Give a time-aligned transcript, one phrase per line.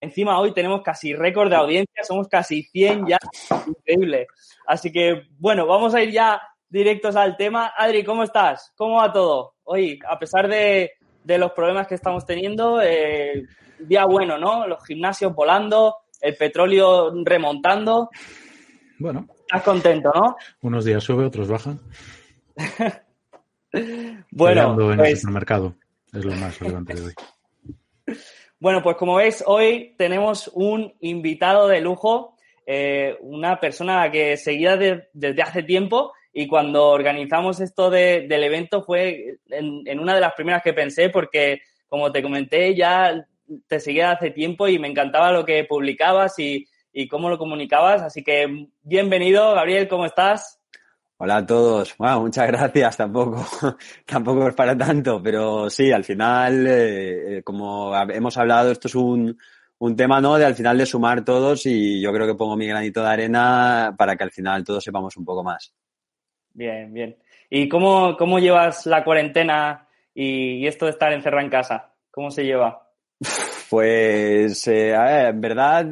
[0.00, 3.18] Encima hoy tenemos casi récord de audiencia, somos casi 100 ya.
[3.66, 4.26] Increíble.
[4.66, 7.72] Así que, bueno, vamos a ir ya directos al tema.
[7.76, 8.72] Adri, ¿cómo estás?
[8.76, 9.56] ¿Cómo va todo?
[9.64, 10.92] Hoy, a pesar de,
[11.24, 13.44] los problemas que estamos teniendo, eh,
[13.78, 14.66] día bueno, ¿no?
[14.66, 18.08] Los gimnasios volando, el petróleo remontando.
[18.98, 19.26] Bueno.
[19.40, 20.36] Estás contento, ¿no?
[20.62, 21.80] Unos días sube, otros bajan.
[24.30, 25.74] bueno, en el pues supermercado.
[26.12, 27.14] Es lo más relevante de hoy.
[28.60, 34.76] Bueno, pues como veis, hoy tenemos un invitado de lujo, eh, una persona que seguía
[34.76, 40.62] desde hace tiempo y cuando organizamos esto del evento fue en, una de las primeras
[40.62, 43.26] que pensé porque, como te comenté, ya
[43.66, 48.02] te seguía hace tiempo y me encantaba lo que publicabas y, y cómo lo comunicabas.
[48.02, 50.59] Así que bienvenido, Gabriel, ¿cómo estás?
[51.22, 51.94] Hola a todos.
[51.98, 52.96] Bueno, muchas gracias.
[52.96, 53.44] Tampoco,
[54.06, 58.94] tampoco es para tanto, pero sí, al final, eh, eh, como hemos hablado, esto es
[58.94, 59.38] un,
[59.80, 60.38] un tema, ¿no?
[60.38, 63.94] De al final de sumar todos y yo creo que pongo mi granito de arena
[63.98, 65.74] para que al final todos sepamos un poco más.
[66.54, 67.18] Bien, bien.
[67.50, 71.92] ¿Y cómo, cómo llevas la cuarentena y, esto de estar encerrado en casa?
[72.10, 72.88] ¿Cómo se lleva?
[73.68, 75.86] Pues, eh, a ver, en verdad,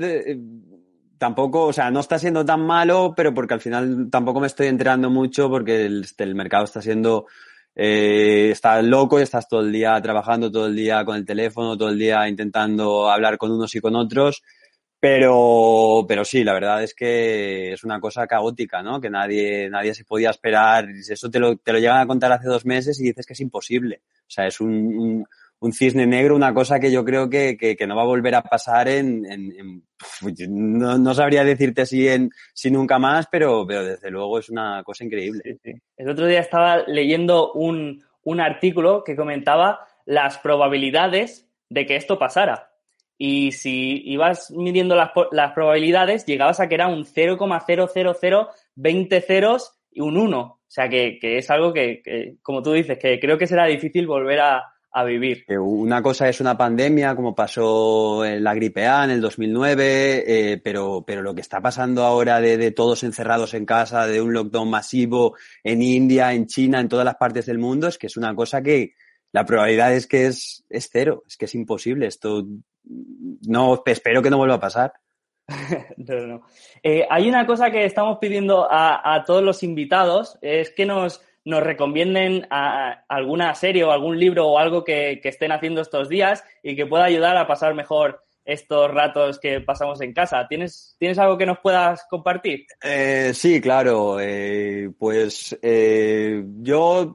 [1.19, 4.69] tampoco, o sea, no está siendo tan malo, pero porque al final tampoco me estoy
[4.69, 7.27] enterando mucho porque el, el mercado está siendo,
[7.75, 11.77] eh, está loco y estás todo el día trabajando, todo el día con el teléfono,
[11.77, 14.43] todo el día intentando hablar con unos y con otros.
[15.01, 19.01] Pero, pero sí, la verdad es que es una cosa caótica, ¿no?
[19.01, 20.89] Que nadie, nadie se podía esperar.
[20.91, 23.41] Eso te lo, te lo llegan a contar hace dos meses y dices que es
[23.41, 24.03] imposible.
[24.23, 25.25] O sea, es un un
[25.73, 28.89] cisne negro, una cosa que yo creo que, que, no va a volver a pasar
[28.89, 29.83] en, en,
[30.49, 34.83] no, no, sabría decirte si en si nunca más, pero, pero desde luego es una
[34.85, 35.59] cosa increíble.
[35.97, 42.19] El otro día estaba leyendo un, un artículo que comentaba las probabilidades de que esto
[42.19, 42.71] pasara.
[43.21, 50.03] Y si ibas midiendo las, las probabilidades, llegabas a que era un 0,00020 ceros y
[50.03, 50.41] un 1.
[50.41, 53.67] O sea que, que es algo que, que, como tú dices, que creo que será
[53.67, 55.45] difícil volver a, a vivir.
[55.61, 60.61] Una cosa es una pandemia, como pasó en la gripe A en el 2009, eh,
[60.63, 64.33] pero, pero lo que está pasando ahora de, de, todos encerrados en casa, de un
[64.33, 68.17] lockdown masivo en India, en China, en todas las partes del mundo, es que es
[68.17, 68.95] una cosa que
[69.33, 72.07] la probabilidad es que es, es cero, es que es imposible.
[72.07, 72.47] Esto
[73.47, 74.95] no espero que no vuelva a pasar.
[75.97, 76.43] no, no.
[76.83, 81.23] Eh, hay una cosa que estamos pidiendo a, a todos los invitados, es que nos
[81.45, 86.45] nos recomienden a, alguna serie o algún libro o algo que, estén haciendo estos días
[86.63, 90.47] y que pueda ayudar a pasar mejor estos ratos que pasamos en casa.
[90.49, 92.67] ¿Tienes, ¿tienes algo que nos puedas compartir?
[92.83, 94.19] Eh, sí, claro.
[94.21, 97.15] Eh, pues eh, yo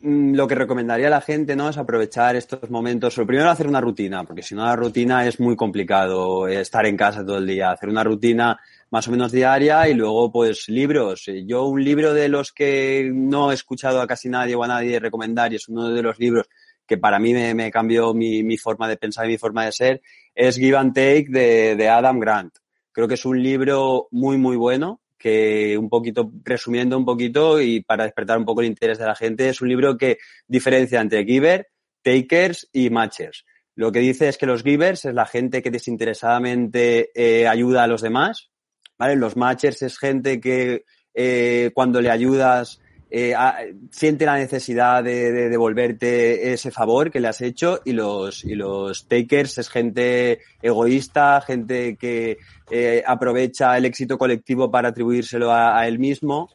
[0.00, 3.16] mm, lo que recomendaría a la gente no es aprovechar estos momentos.
[3.18, 6.96] Lo primero, hacer una rutina, porque si no, la rutina es muy complicado estar en
[6.96, 7.72] casa todo el día.
[7.72, 8.58] Hacer una rutina
[8.90, 11.24] más o menos diaria y luego pues libros.
[11.46, 14.98] Yo un libro de los que no he escuchado a casi nadie o a nadie
[14.98, 16.46] recomendar y es uno de los libros
[16.86, 20.02] que para mí me, cambió mi, mi, forma de pensar y mi forma de ser,
[20.34, 22.52] es Give and Take de, de Adam Grant.
[22.90, 27.80] Creo que es un libro muy, muy bueno, que un poquito, resumiendo un poquito y
[27.82, 30.18] para despertar un poco el interés de la gente, es un libro que
[30.48, 31.68] diferencia entre giver,
[32.02, 33.44] takers y matchers.
[33.76, 37.86] Lo que dice es que los givers es la gente que desinteresadamente eh, ayuda a
[37.86, 38.50] los demás,
[39.16, 40.84] Los matchers es gente que
[41.14, 42.80] eh, cuando le ayudas
[43.12, 43.34] eh,
[43.90, 49.08] siente la necesidad de, devolverte ese favor que le has hecho y los, y los
[49.08, 52.38] takers es gente egoísta, gente que
[52.70, 56.50] eh, aprovecha el éxito colectivo para atribuírselo a, él mismo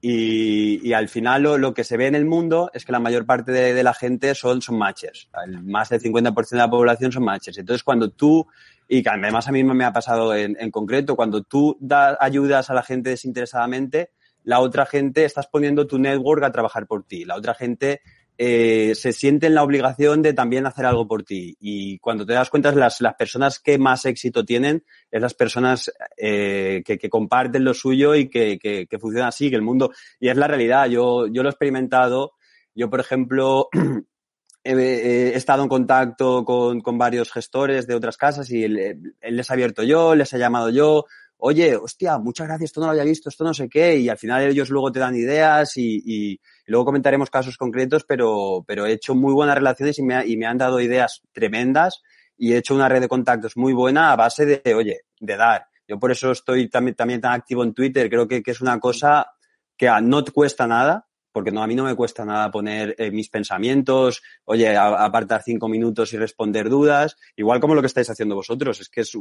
[0.00, 3.52] y, al final lo, que se ve en el mundo es que la mayor parte
[3.52, 5.28] de, la gente son, son matchers.
[5.62, 7.58] más del 50% de la población son matchers.
[7.58, 8.46] Entonces, cuando tú
[8.88, 12.70] y que además a mí me ha pasado en, en concreto, cuando tú das ayudas
[12.70, 14.10] a la gente desinteresadamente,
[14.44, 17.26] la otra gente estás poniendo tu network a trabajar por ti.
[17.26, 18.00] La otra gente
[18.40, 21.56] eh, se siente en la obligación de también hacer algo por ti.
[21.60, 25.92] Y cuando te das cuenta, las, las personas que más éxito tienen es las personas
[26.16, 29.90] eh, que, que, comparten lo suyo y que, que, que funcionan así, que el mundo.
[30.20, 30.86] Y es la realidad.
[30.86, 32.34] Yo, yo lo he experimentado.
[32.74, 33.68] Yo, por ejemplo,
[34.64, 39.54] he, estado en contacto con, con, varios gestores de otras casas y él, les ha
[39.54, 41.06] abierto yo, les he llamado yo,
[41.38, 44.18] oye, hostia, muchas gracias, esto no lo había visto, esto no sé qué, y al
[44.18, 48.92] final ellos luego te dan ideas y, y, luego comentaremos casos concretos, pero, pero he
[48.92, 52.02] hecho muy buenas relaciones y me, y me han dado ideas tremendas
[52.36, 55.66] y he hecho una red de contactos muy buena a base de, oye, de dar.
[55.86, 58.78] Yo por eso estoy también, también tan activo en Twitter, creo que, que es una
[58.78, 59.30] cosa
[59.76, 61.07] que no te cuesta nada,
[61.38, 65.68] porque no, a mí no me cuesta nada poner eh, mis pensamientos, oye, apartar cinco
[65.68, 68.80] minutos y responder dudas, igual como lo que estáis haciendo vosotros.
[68.80, 69.12] Es que es,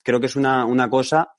[0.00, 1.32] creo que es una, una cosa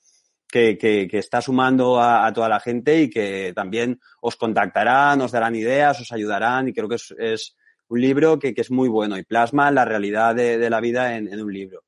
[0.46, 5.56] que, que, está sumando a, toda la gente y que también os contactarán, os darán
[5.56, 7.56] ideas, os ayudarán y creo que es, es
[7.88, 11.40] un libro que, que, es muy bueno y plasma la realidad de, la vida en,
[11.40, 11.84] un libro.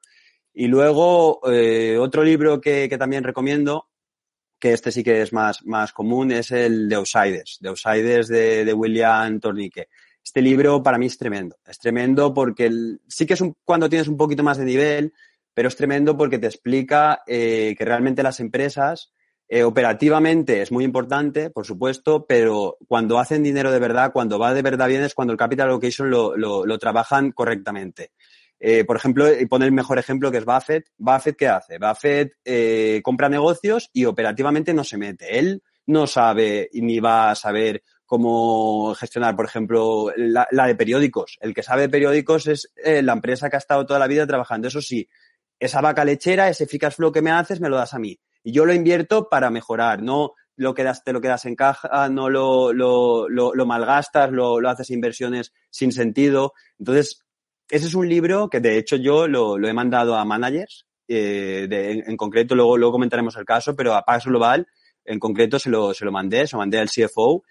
[0.55, 3.88] Y luego, eh, otro libro que, también recomiendo,
[4.59, 8.65] que este sí que es más, más común, es el de Outsiders, de Outsiders de,
[8.65, 9.89] de William Tornique.
[10.23, 11.57] Este libro para mí es tremendo.
[11.67, 15.13] Es tremendo porque el, sí que es un, cuando tienes un poquito más de nivel,
[15.55, 19.13] pero es tremendo porque te explica eh, que realmente las empresas
[19.49, 24.53] eh, operativamente es muy importante, por supuesto, pero cuando hacen dinero de verdad, cuando va
[24.53, 28.13] de verdad bien es cuando el capital allocation lo, lo, lo trabajan correctamente.
[28.61, 30.91] Eh, por ejemplo, y pone el mejor ejemplo que es Buffett.
[30.97, 31.79] Buffett, ¿qué hace?
[31.79, 35.39] Buffett eh, compra negocios y operativamente no se mete.
[35.39, 41.39] Él no sabe ni va a saber cómo gestionar, por ejemplo, la, la de periódicos.
[41.41, 44.27] El que sabe de periódicos es eh, la empresa que ha estado toda la vida
[44.27, 44.69] trabajando.
[44.69, 45.09] Eso sí,
[45.59, 48.19] esa vaca lechera, ese eficaz flow que me haces, me lo das a mí.
[48.43, 52.29] Y yo lo invierto para mejorar, no lo quedas, te lo quedas en caja, no
[52.31, 56.53] lo, lo, lo, lo malgastas, lo, lo, haces inversiones sin sentido.
[56.79, 57.23] Entonces,
[57.71, 61.67] ese es un libro que de hecho yo lo, lo he mandado a managers, eh,
[61.69, 64.67] de, en, concreto, luego, luego comentaremos el caso, pero a Pax Global
[65.05, 67.43] en concreto se lo, se lo mandé, se lo mandé al CFO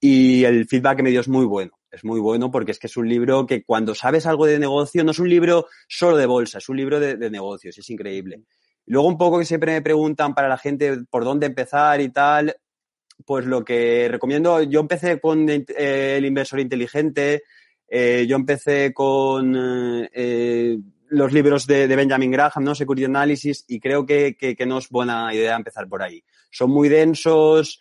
[0.00, 2.88] y el feedback que me dio es muy bueno es muy bueno porque es que
[2.88, 6.26] es un libro que cuando sabes algo de negocio, no es un libro solo de
[6.26, 8.42] bolsa, es un libro de, de negocios, es increíble.
[8.86, 12.56] Luego un poco que siempre me preguntan para la gente por dónde empezar y tal,
[13.24, 15.64] pues lo que recomiendo, yo empecé con eh,
[16.16, 17.44] el inversor inteligente,
[17.96, 20.78] eh, yo empecé con eh,
[21.10, 22.74] los libros de, de, Benjamin Graham, ¿no?
[22.74, 26.20] Security Analysis, y creo que, que, que no es buena idea empezar por ahí.
[26.50, 27.80] Son muy densos,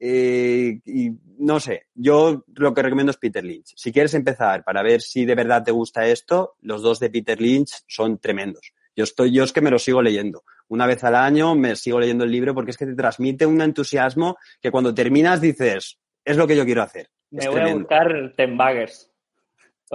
[0.00, 3.72] eh, y no sé, yo lo que recomiendo es Peter Lynch.
[3.76, 7.40] Si quieres empezar para ver si de verdad te gusta esto, los dos de Peter
[7.40, 8.72] Lynch son tremendos.
[8.96, 10.42] Yo estoy, yo es que me lo sigo leyendo.
[10.66, 13.62] Una vez al año me sigo leyendo el libro porque es que te transmite un
[13.62, 17.08] entusiasmo que cuando terminas dices, es lo que yo quiero hacer.
[17.30, 17.86] Me es voy tremendo.
[17.88, 19.11] a buscar Ten Baggers.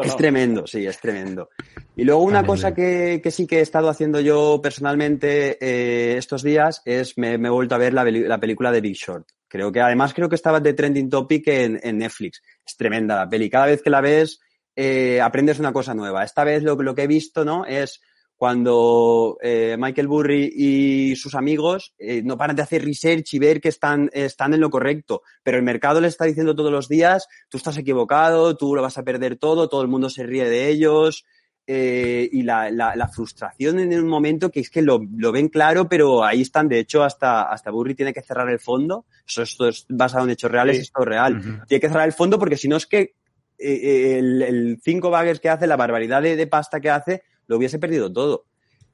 [0.04, 1.50] Es tremendo, sí, es tremendo.
[1.96, 6.44] Y luego una cosa que, que, sí que he estado haciendo yo personalmente eh, estos
[6.44, 9.28] días es me, me, he vuelto a ver la, la, película de Big Short.
[9.48, 12.44] Creo que además creo que estaba de trending topic en, en Netflix.
[12.66, 13.50] Es tremenda la peli.
[13.50, 14.40] Cada vez que la ves
[14.76, 16.24] eh, aprendes una cosa nueva.
[16.24, 18.00] Esta vez lo, lo que he visto no es
[18.38, 23.60] cuando eh, Michael Burry y sus amigos eh, no paran de hacer research y ver
[23.60, 27.28] que están, están en lo correcto, pero el mercado le está diciendo todos los días,
[27.50, 30.70] tú estás equivocado, tú lo vas a perder todo, todo el mundo se ríe de
[30.70, 31.26] ellos,
[31.66, 35.50] eh, y la, la, la, frustración en un momento que es que lo, lo, ven
[35.50, 39.42] claro, pero ahí están, de hecho, hasta, hasta Burry tiene que cerrar el fondo, eso
[39.42, 40.84] esto es basado en hechos reales, sí.
[40.84, 41.68] esto es real, uh -huh.
[41.68, 43.16] tiene que cerrar el fondo porque si no es que
[43.58, 47.58] eh, el, el cinco baggers que hace, la barbaridad de, de pasta que hace, lo
[47.58, 48.46] hubiese perdido todo.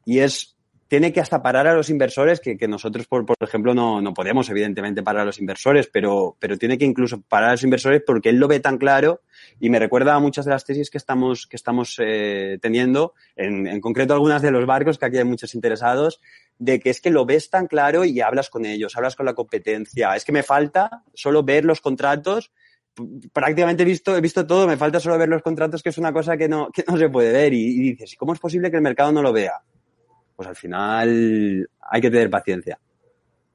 [0.05, 0.57] Y es,
[0.87, 4.13] tiene que hasta parar a los inversores, que, que nosotros, por, por ejemplo, no, no,
[4.13, 8.03] podemos, evidentemente, parar a los inversores, pero, pero tiene que incluso parar a los inversores
[8.05, 9.21] porque él lo ve tan claro
[9.59, 13.65] y me recuerda a muchas de las tesis que estamos, que estamos eh, teniendo, en,
[13.65, 16.21] en concreto algunas de los barcos, que aquí hay muchos interesados,
[16.59, 19.33] de que es que lo ves tan claro y hablas con ellos, hablas con la
[19.33, 20.15] competencia.
[20.15, 22.51] Es que me falta solo ver los contratos
[23.31, 26.13] prácticamente he visto, he visto todo, me falta solo ver los contratos, que es una
[26.13, 27.53] cosa que no, que no se puede ver.
[27.53, 29.53] Y, y dices, ¿y cómo es posible que el mercado no lo vea?
[30.35, 32.79] Pues al final hay que tener paciencia.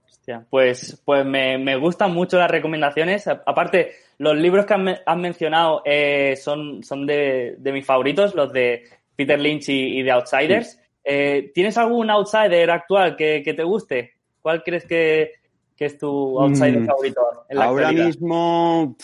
[0.06, 3.26] Hostia, pues, pues me, me, gustan mucho las recomendaciones.
[3.26, 8.52] Aparte, los libros que han, han mencionado eh, son, son de, de, mis favoritos, los
[8.52, 8.84] de
[9.16, 10.72] Peter Lynch y, y de Outsiders.
[10.72, 10.78] Sí.
[11.04, 14.12] Eh, ¿Tienes algún outsider actual que, que, te guste?
[14.42, 15.32] ¿Cuál crees que,
[15.78, 17.20] que es tu outsider mm, favorito?
[17.48, 18.06] En la ahora actualidad?
[18.06, 18.96] mismo,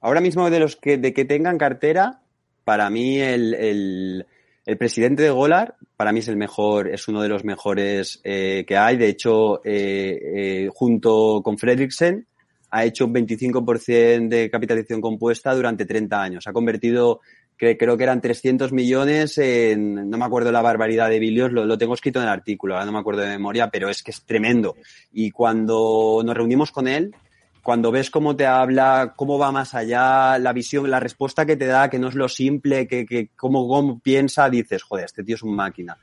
[0.00, 2.22] ahora mismo de los que, de que tengan cartera,
[2.64, 4.26] para mí el, el,
[4.64, 8.64] el presidente de Golar, para mí es el mejor, es uno de los mejores eh,
[8.68, 8.96] que hay.
[8.96, 12.26] De hecho, eh, eh, junto con Fredriksen,
[12.70, 16.46] ha hecho un 25% de capitalización compuesta durante 30 años.
[16.46, 17.20] Ha convertido
[17.58, 21.66] que creo que eran 300 millones en, no me acuerdo la barbaridad de bilios, lo,
[21.66, 24.12] lo, tengo escrito en el artículo, ahora no me acuerdo de memoria, pero es que
[24.12, 24.76] es tremendo.
[25.12, 27.14] Y cuando nos reunimos con él,
[27.62, 31.66] cuando ves cómo te habla, cómo va más allá, la visión, la respuesta que te
[31.66, 35.34] da, que no es lo simple, que, que cómo, cómo piensa, dices, joder, este tío
[35.34, 35.98] es un máquina.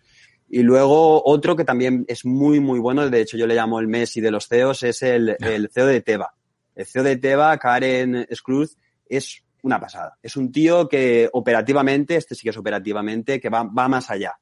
[0.49, 3.87] Y luego otro que también es muy, muy bueno, de hecho yo le llamo el
[3.87, 6.35] Messi de los CEOs, es el, el CEO de Teva.
[6.75, 10.17] El CEO de Teva, Karen Scruz, es una pasada.
[10.21, 14.37] Es un tío que operativamente, este sí que es operativamente, que va, va más allá.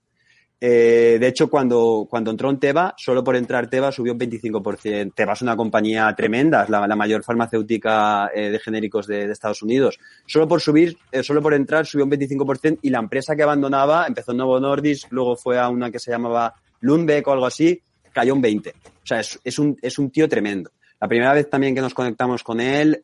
[0.65, 5.13] Eh, de hecho, cuando, cuando entró en Teva, solo por entrar Teva subió un 25%.
[5.13, 9.99] Teva es una compañía tremenda, es la, mayor farmacéutica eh, de genéricos de, Estados Unidos.
[10.25, 14.05] Solo por subir, eh, solo por entrar subió un 25% y la empresa que abandonaba
[14.07, 17.81] empezó en Novo Nordisk, luego fue a una que se llamaba Lundbeck o algo así,
[18.13, 18.73] cayó un 20%.
[18.73, 20.71] O sea, es, es, un, es un tío tremendo.
[20.99, 23.03] La primera vez también que nos conectamos con él,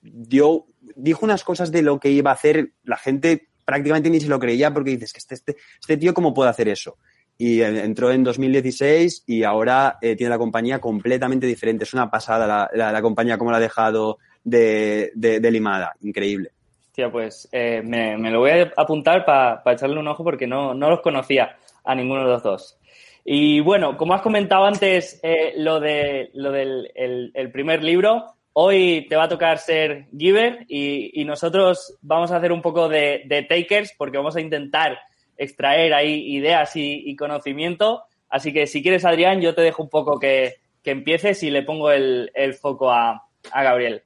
[0.00, 0.66] dio,
[0.96, 2.72] dijo unas cosas de lo que iba a hacer.
[2.84, 6.34] La gente prácticamente ni se lo creía porque dices que este, este, este tío cómo
[6.34, 6.96] puede hacer eso.
[7.38, 11.84] Y eh, entró en 2016 y ahora eh, tiene la compañía completamente diferente.
[11.84, 15.94] Es una pasada la, la, compañía como la ha dejado de, de, limada.
[16.02, 16.50] Increíble.
[16.88, 20.74] Hostia, pues eh, me, me, lo voy a apuntar para echarle un ojo porque no,
[20.74, 22.76] no los conocía a ninguno de los dos.
[23.24, 25.20] Y bueno, como has comentado antes,
[25.56, 31.24] lo, de, lo del el primer libro, Hoy te va a tocar ser giver y,
[31.24, 34.98] nosotros vamos a hacer un poco de, takers porque vamos a intentar
[35.36, 38.02] extraer ahí ideas y, conocimiento.
[38.28, 41.92] Así que si quieres, Adrián, yo te dejo un poco que, empieces y le pongo
[41.92, 42.30] el,
[42.60, 43.22] foco a,
[43.54, 44.02] Gabriel.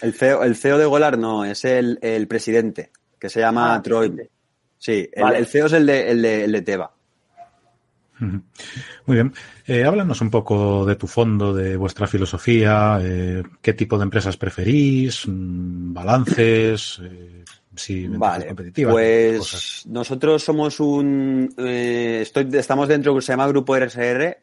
[0.00, 4.30] El CEO, el CEO de Golar no, es el, presidente, que se llama ah, Troy.
[4.78, 6.93] Sí, el, CEO es el de, el de, el de Teba.
[8.18, 9.32] Muy bien.
[9.66, 14.36] Eh, háblanos un poco de tu fondo, de vuestra filosofía, eh, qué tipo de empresas
[14.36, 17.44] preferís, mm, balances, eh,
[17.74, 18.92] si vale, competitivas.
[18.92, 24.40] Pues nosotros somos un, eh, estoy, estamos dentro de lo que se llama Grupo RSR.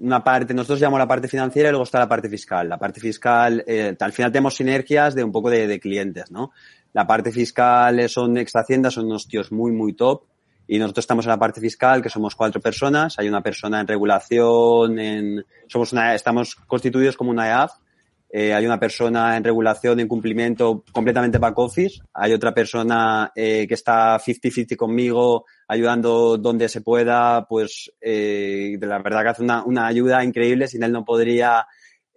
[0.00, 2.68] una parte, nosotros llamamos la parte financiera y luego está la parte fiscal.
[2.68, 3.64] La parte fiscal,
[4.00, 6.52] al final tenemos sinergias de un poco de, de clientes, ¿no?
[6.94, 10.22] La parte fiscal son ex Hacienda, son unos tíos muy, muy top
[10.68, 13.18] y nosotros estamos en la parte fiscal, que somos cuatro personas.
[13.18, 17.72] Hay una persona en regulación, en, somos una, estamos constituidos como una EAF.
[18.30, 22.02] Eh, hay una persona en regulación, en cumplimiento completamente back office.
[22.12, 27.46] Hay otra persona eh, que está 50-50 conmigo, ayudando donde se pueda.
[27.48, 30.68] Pues eh, de la verdad que hace una, una ayuda increíble.
[30.68, 31.66] Sin él no podría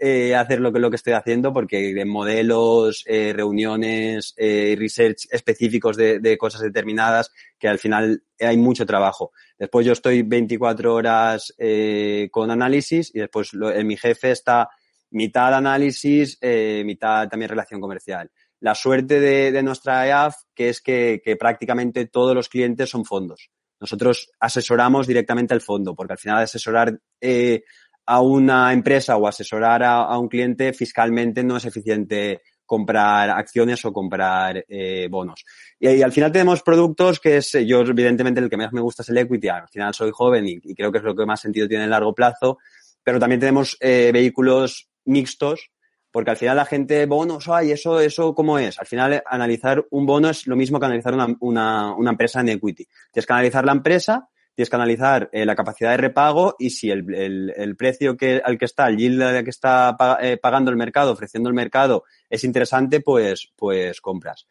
[0.04, 5.28] eh, hacer lo que, lo que estoy haciendo porque en modelos, eh, reuniones, eh, research
[5.30, 9.32] específicos de, de, cosas determinadas que al final hay mucho trabajo.
[9.60, 14.70] Después yo estoy 24 horas eh, con análisis y después lo, mi jefe está
[15.12, 18.32] mitad análisis, eh, mitad también relación comercial.
[18.60, 23.06] La suerte de, de nuestra EAF que es que, que prácticamente todos los clientes son
[23.06, 23.52] fondos.
[23.82, 27.64] Nosotros asesoramos directamente al fondo, porque al final asesorar eh,
[28.06, 33.92] a una empresa o asesorar a, un cliente fiscalmente no es eficiente comprar acciones o
[33.92, 35.44] comprar eh, bonos.
[35.80, 39.10] Y, al final tenemos productos que es, yo evidentemente el que más me gusta es
[39.10, 41.84] el equity, al final soy joven y, creo que es lo que más sentido tiene
[41.84, 42.60] en largo plazo,
[43.04, 45.72] pero también tenemos eh, vehículos mixtos,
[46.12, 48.80] porque al final la gente, bonos, ay, eso, eso, ¿cómo es?
[48.80, 52.50] Al final analizar un bono es lo mismo que analizar una, una, una empresa en
[52.50, 52.86] equity.
[53.12, 56.90] Tienes que analizar la empresa, tienes que analizar eh, la capacidad de repago y si
[56.90, 60.72] el, el, el, precio que, al que está, el yield al que está eh, pagando
[60.72, 64.48] el mercado, ofreciendo el mercado, es interesante, pues, pues compras.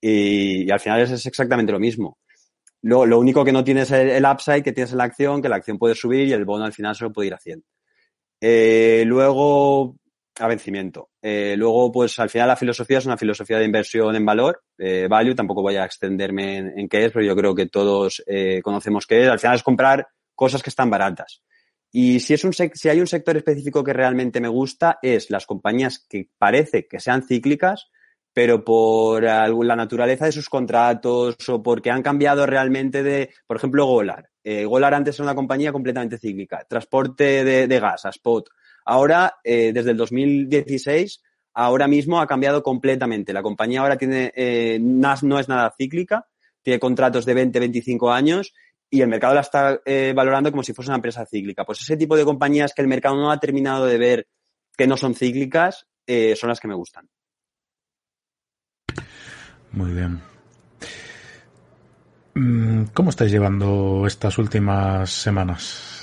[0.00, 2.18] Y, al final es, exactamente lo mismo.
[2.82, 5.48] Lo, lo, único que no tienes es el, upside que tienes en la acción, que
[5.48, 7.66] la acción puede subir y el bono al final se lo puede ir haciendo.
[8.40, 9.96] Eh, luego,
[10.38, 11.10] a vencimiento.
[11.20, 15.06] Eh, luego, pues al final la filosofía es una filosofía de inversión en valor, eh,
[15.08, 19.06] value, tampoco voy a extenderme en, qué es, pero yo creo que todos eh, conocemos
[19.06, 19.28] qué es.
[19.28, 21.42] Al final es comprar cosas que están baratas.
[21.90, 22.34] Y si,
[22.88, 27.22] hay un sector específico que realmente me gusta, es las compañías que parece que sean
[27.22, 27.90] cíclicas,
[28.32, 33.84] pero por la naturaleza de sus contratos o porque han cambiado realmente de, por ejemplo,
[33.84, 34.30] Golar.
[34.42, 38.48] Eh, Golar antes era una compañía completamente cíclica, transporte de gas a spot
[38.84, 41.22] Ahora, eh, desde el 2016,
[41.54, 43.32] ahora mismo ha cambiado completamente.
[43.32, 46.26] La compañía ahora tiene, eh, no es nada cíclica,
[46.62, 48.52] tiene contratos de 20, 25 años
[48.90, 51.64] y el mercado la está eh, valorando como si fuese una empresa cíclica.
[51.64, 54.26] Pues ese tipo de compañías que el mercado no ha terminado de ver
[54.76, 57.08] que no son cíclicas eh, son las que me gustan.
[59.72, 60.20] Muy bien.
[62.34, 66.01] Mm, ¿Cómo estáis llevando estas últimas semanas?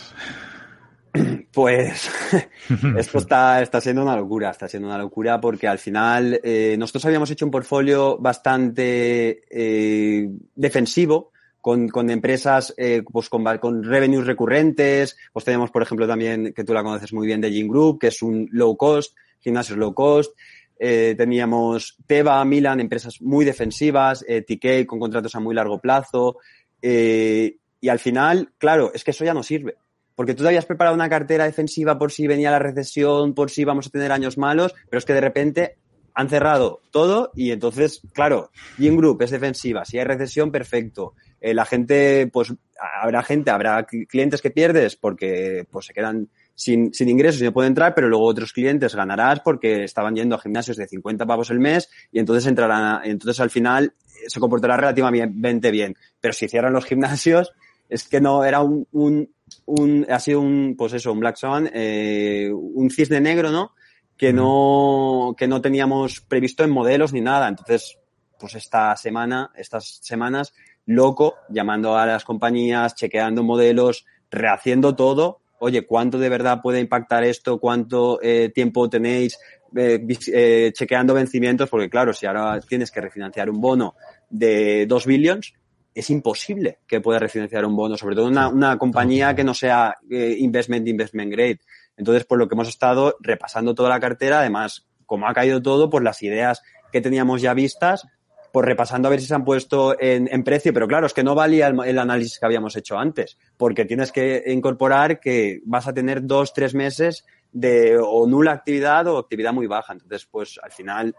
[1.52, 2.10] Pues
[2.98, 7.06] esto está, está siendo una locura, está siendo una locura porque al final eh, nosotros
[7.06, 14.28] habíamos hecho un portfolio bastante eh, defensivo con, con empresas eh, pues con, con, revenues
[14.28, 18.00] recurrentes, pues tenemos por ejemplo también, que tú la conoces muy bien, de Gym Group,
[18.00, 20.32] que es un low cost, gimnasios low cost,
[20.78, 26.38] eh, teníamos Teva, Milan, empresas muy defensivas, eh, TK con contratos a muy largo plazo,
[26.82, 29.76] eh, y al final, claro, es que eso ya no sirve
[30.20, 33.64] porque tú te habías preparado una cartera defensiva por si venía la recesión, por si
[33.64, 35.78] vamos a tener años malos, pero es que de repente
[36.14, 41.14] han cerrado todo y entonces, claro, Gym Group es defensiva, si hay recesión, perfecto.
[41.40, 42.54] eh, la gente, pues
[43.02, 47.54] habrá gente, habrá clientes que pierdes porque pues se quedan sin, sin ingresos y no
[47.54, 51.50] pueden entrar, pero luego otros clientes ganarás porque estaban yendo a gimnasios de 50 pavos
[51.50, 53.94] el mes y entonces entrarán, entonces al final
[54.28, 55.96] se comportará relativamente bien.
[56.20, 57.54] Pero si cierran los gimnasios,
[57.90, 59.30] es que no, era un,
[59.66, 63.74] un ha sido un, pues eso, un Black Swan, eh, un cisne negro, ¿no?
[64.18, 67.48] Que no, que no teníamos previsto en modelos ni nada.
[67.48, 67.98] Entonces,
[68.38, 70.54] pues esta semana, estas semanas,
[70.86, 75.40] loco, llamando a las compañías, chequeando modelos, rehaciendo todo.
[75.60, 77.60] Oye, ¿cuánto de verdad puede impactar esto?
[77.60, 79.38] ¿Cuánto eh, tiempo tenéis?
[79.76, 80.04] Eh,
[80.34, 83.96] eh, chequeando vencimientos, porque claro, si ahora tienes que refinanciar un bono
[84.30, 85.54] de 2 billions,
[85.94, 89.96] es imposible que pueda refinanciar un bono, sobre todo una, una compañía que no sea
[90.10, 91.60] eh, investment, investment grade.
[91.98, 95.90] Entonces, por lo que hemos estado repasando toda la cartera, además, como ha caído todo,
[95.90, 98.08] pues las ideas que teníamos ya vistas,
[98.52, 101.24] pues repasando a ver si se han puesto en, en precio, pero claro, es que
[101.24, 105.88] no valía el, el, análisis que habíamos hecho antes, porque tienes que incorporar que vas
[105.88, 109.94] a tener dos, tres meses de o nula actividad o actividad muy baja.
[109.94, 111.16] Entonces, pues al final,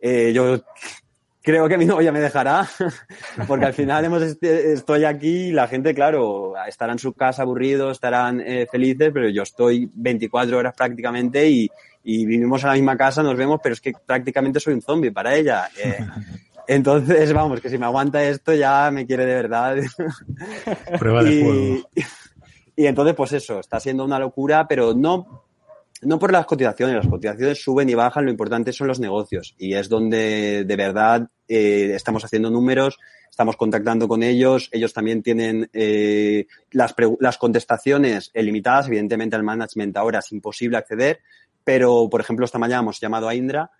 [0.00, 0.62] eh, yo
[1.42, 2.66] creo que mi novia me dejará,
[3.46, 7.92] porque al final hemos estoy aquí y la gente, claro, estará en su casa aburridos,
[7.92, 11.68] estarán eh, felices, pero yo estoy 24 horas prácticamente y,
[12.04, 15.10] y, vivimos en la misma casa, nos vemos, pero es que prácticamente soy un zombie
[15.10, 15.68] para ella.
[15.82, 15.98] Eh,
[16.68, 19.76] entonces, vamos, que si me aguanta esto ya me quiere de verdad.
[20.98, 21.88] Prueba de y, fuego.
[22.76, 25.44] Y entonces, pues eso, está siendo una locura, pero no
[26.02, 29.74] no por las cotizaciones, las cotizaciones suben y bajan, lo importante son los negocios y
[29.74, 32.98] es donde de verdad eh, estamos haciendo números,
[33.30, 39.96] estamos contactando con ellos, ellos también tienen eh, las, las contestaciones limitadas, evidentemente al management
[39.96, 41.20] ahora es imposible acceder,
[41.64, 43.70] pero por ejemplo esta mañana hemos llamado a Indra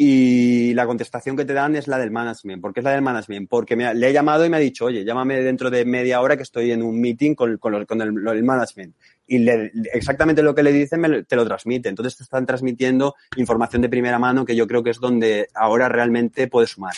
[0.00, 2.62] y la contestación que te dan es la del management.
[2.62, 3.50] ¿Por qué es la del management?
[3.50, 6.36] Porque me, le he llamado y me ha dicho, oye, llámame dentro de media hora
[6.36, 8.94] que estoy en un meeting con, con, el, management.
[9.28, 11.88] Y le, exactamente lo que le dicen me, te lo transmite.
[11.88, 15.88] Entonces te están transmitiendo información de primera mano que yo creo que es donde ahora
[15.88, 16.94] realmente puedes sumar.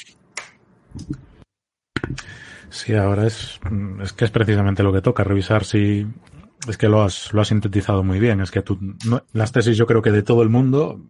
[2.70, 3.60] Sí, ahora es,
[4.00, 6.06] es que es precisamente lo que toca, revisar si,
[6.68, 8.40] es que lo has, lo has sintetizado muy bien.
[8.40, 8.78] Es que tú,
[9.32, 11.00] las tesis yo creo que de todo el mundo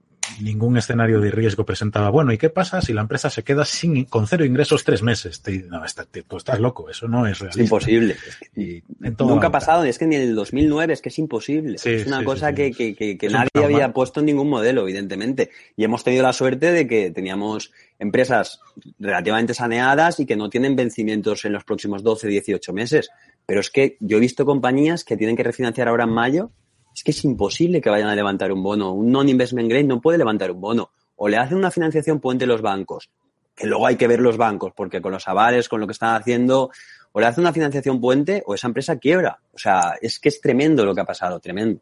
[0.40, 4.04] ningún escenario de riesgo presentaba, bueno, ¿y qué pasa si la empresa se queda sin,
[4.04, 5.42] con cero ingresos tres meses?
[5.42, 7.60] Te, no, está, te, tú estás loco, eso no es realista.
[7.60, 8.16] Es imposible.
[8.56, 8.82] Y
[9.18, 11.78] Nunca ha pasado, es que ni en el 2009 es que es imposible.
[11.78, 14.48] Sí, es una sí, cosa sí, que, que, que, que nadie había puesto en ningún
[14.48, 15.50] modelo, evidentemente.
[15.76, 18.60] Y hemos tenido la suerte de que teníamos empresas
[18.98, 23.10] relativamente saneadas y que no tienen vencimientos en los próximos 12, 18 meses.
[23.46, 26.50] Pero es que yo he visto compañías que tienen que refinanciar ahora en mayo
[27.00, 28.92] es que es imposible que vayan a levantar un bono.
[28.92, 30.90] Un non-investment grade no puede levantar un bono.
[31.16, 33.08] O le hacen una financiación puente los bancos,
[33.56, 36.14] que luego hay que ver los bancos, porque con los avales, con lo que están
[36.14, 36.70] haciendo,
[37.12, 39.40] o le hacen una financiación puente o esa empresa quiebra.
[39.54, 41.80] O sea, es que es tremendo lo que ha pasado, tremendo.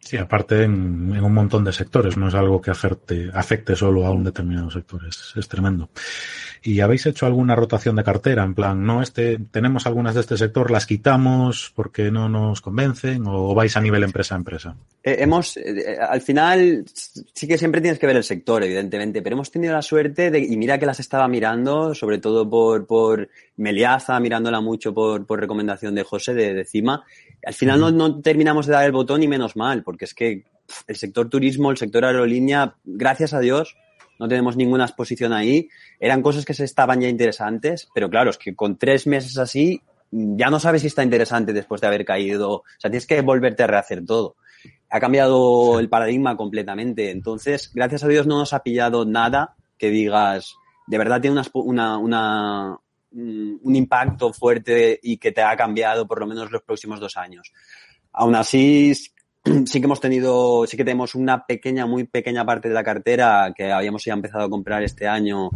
[0.00, 4.10] Sí, aparte en, un montón de sectores, no es algo que afecte, afecte solo a
[4.10, 5.88] un determinado sector, es tremendo.
[6.62, 8.44] ¿Y habéis hecho alguna rotación de cartera?
[8.44, 13.24] En plan, no, este, tenemos algunas de este sector, las quitamos porque no nos convencen
[13.26, 14.76] o vais a nivel empresa a empresa?
[15.02, 16.84] Eh, hemos, eh, al final,
[17.32, 20.40] sí que siempre tienes que ver el sector, evidentemente, pero hemos tenido la suerte de,
[20.40, 25.40] y mira que las estaba mirando, sobre todo por, por Meliaza, mirándola mucho por, por
[25.40, 27.04] recomendación de José de, de Cima.
[27.44, 30.44] Al final no, no terminamos de dar el botón y menos mal, porque es que
[30.86, 33.76] el sector turismo, el sector aerolínea, gracias a Dios,
[34.18, 35.68] no tenemos ninguna exposición ahí.
[36.00, 39.82] Eran cosas que se estaban ya interesantes, pero claro, es que con tres meses así
[40.10, 42.52] ya no sabes si está interesante después de haber caído.
[42.52, 44.36] O sea, tienes que volverte a rehacer todo.
[44.90, 47.10] Ha cambiado el paradigma completamente.
[47.10, 51.48] Entonces, gracias a Dios no nos ha pillado nada que digas, de verdad tiene una,
[51.54, 52.78] una, una
[53.10, 57.52] un impacto fuerte y que te ha cambiado por lo menos los próximos dos años.
[58.12, 58.92] Aún así,
[59.66, 63.52] sí que hemos tenido, sí que tenemos una pequeña, muy pequeña parte de la cartera
[63.56, 65.50] que habíamos ya empezado a comprar este año.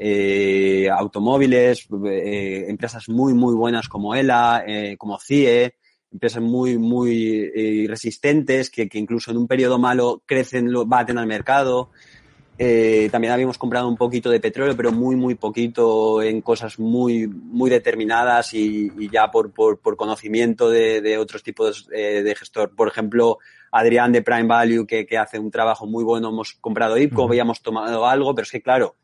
[0.00, 5.74] Eh, automóviles, eh, empresas muy, muy buenas como ELA, eh, como CIE,
[6.12, 11.26] empresas muy, muy eh, resistentes que, que, incluso en un periodo malo crecen, baten al
[11.26, 11.90] mercado.
[12.60, 17.28] Eh, también habíamos comprado un poquito de petróleo, pero muy, muy poquito en cosas muy,
[17.28, 22.34] muy determinadas y, y ya por, por, por, conocimiento de, de otros tipos de, de,
[22.34, 22.74] gestor.
[22.74, 23.38] Por ejemplo,
[23.70, 27.24] Adrián de Prime Value, que, que hace un trabajo muy bueno, hemos comprado IPCO, uh
[27.26, 27.28] -huh.
[27.28, 28.96] habíamos tomado algo, pero es que claro,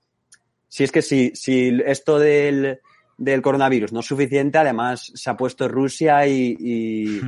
[0.66, 2.80] si es que si, si esto del,
[3.16, 7.20] del coronavirus no es suficiente, además se ha puesto Rusia y, y,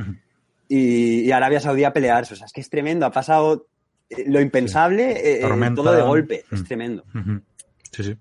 [0.67, 2.33] y, y Arabia Saudí a pelearse.
[2.33, 3.67] O sea, es que es tremendo, ha pasado
[4.25, 6.45] lo impensable, eh, todo de golpe.
[6.51, 7.03] Es tremendo.
[7.91, 8.17] Sí, sí.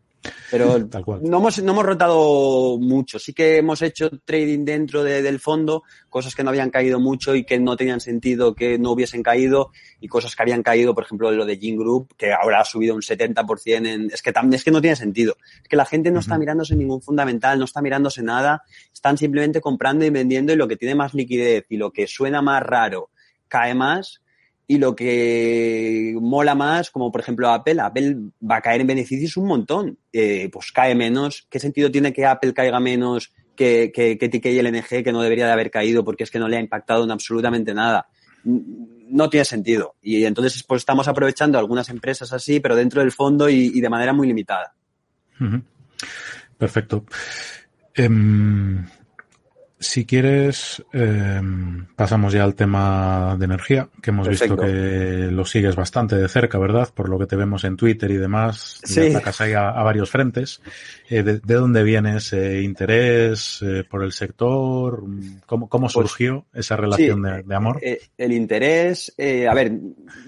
[0.51, 0.79] Pero
[1.23, 3.19] no hemos, no hemos rotado mucho.
[3.19, 7.45] Sí que hemos hecho trading dentro del fondo, cosas que no habían caído mucho y
[7.45, 9.71] que no tenían sentido que no hubiesen caído,
[10.01, 12.95] y cosas que habían caído, por ejemplo, lo de Gene Group, que ahora ha subido
[12.95, 13.87] un 70%.
[13.87, 15.37] En, es, que es que no tiene sentido.
[15.63, 19.61] Es que la gente no está mirándose ningún fundamental, no está mirándose nada, están simplemente
[19.61, 23.11] comprando y vendiendo y lo que tiene más liquidez y lo que suena más raro
[23.49, 24.21] cae más
[24.69, 28.17] y lo que mola más, como por ejemplo Apple, Apple
[28.49, 31.47] va a caer en beneficios un montón, eh, pues cae menos.
[31.49, 35.23] ¿Qué sentido tiene que Apple caiga menos que, que, que TK y LNG, que no
[35.23, 38.09] debería de haber caído porque es que no le ha impactado en absolutamente nada?
[38.45, 39.95] No tiene sentido.
[40.03, 44.13] Y entonces pues estamos aprovechando algunas empresas así, pero dentro del fondo y, de manera
[44.13, 44.75] muy limitada.
[46.59, 47.05] Perfecto.
[47.95, 48.85] Em,
[49.79, 51.41] si quieres, eh,
[51.97, 56.59] pasamos ya al tema de energía, que hemos visto que lo sigues bastante de cerca,
[56.59, 56.89] ¿verdad?
[56.95, 58.81] Por lo que te vemos en Twitter y demás.
[58.85, 59.09] Sí.
[59.09, 60.63] Atacas ahí a, varios frentes.
[61.11, 65.05] Eh, de, dónde viene ese interés eh, por el sector?
[65.45, 67.79] ¿Cómo, cómo pues surgió esa relación de, amor?
[67.83, 69.73] Eh, el interés, a ver,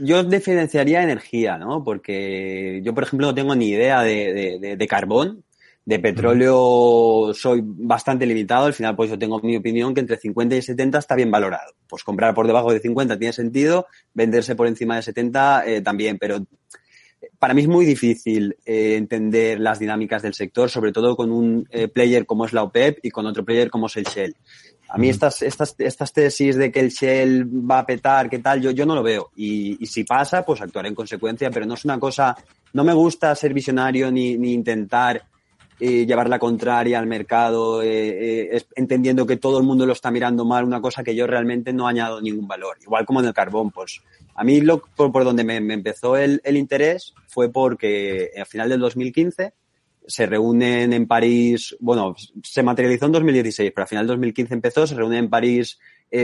[0.01, 1.83] yo diferenciaría energía, ¿no?
[1.83, 5.43] Porque yo, por ejemplo, no tengo ni idea de, de, de carbón,
[5.89, 8.67] de petróleo soy bastante limitado.
[8.67, 11.73] Al final, pues yo tengo mi opinión que entre 50 y 70 está bien valorado.
[11.89, 16.19] Pues comprar por debajo de 50 tiene sentido, venderse por encima de 70 eh, también,
[16.19, 16.45] pero
[17.39, 21.67] para mí es muy difícil eh, entender las dinámicas del sector, sobre todo con un
[21.71, 24.37] eh, player como es la OPEP y con otro player como es el Shell.
[24.91, 28.61] A mí estas, estas, estas tesis de que el Shell va a petar, qué tal,
[28.61, 29.31] yo, yo no lo veo.
[29.37, 32.37] Y, y si pasa, pues actuaré en consecuencia, pero no es una cosa,
[32.75, 35.23] no me gusta ser visionario ni, ni intentar
[35.81, 40.11] eh, llevar la contraria al mercado, eh, eh, entendiendo que todo el mundo lo está
[40.11, 42.79] mirando mal, una cosa que yo realmente no añado ningún valor.
[42.83, 44.03] Igual como en el carbón, pues
[44.35, 48.81] a mí lo, por, donde me, empezó el, el, interés fue porque al final del
[48.81, 49.53] 2015
[50.05, 54.85] se reúnen en París, bueno, se materializó en 2016, pero al final del 2015 empezó,
[54.85, 55.79] se reúnen en París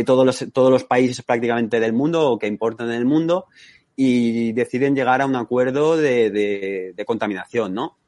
[0.04, 3.44] todos, los, todos los países prácticamente del mundo o que importan en el mundo
[3.94, 6.30] y deciden llegar a un acuerdo de,
[6.96, 7.98] de contaminación, ¿no?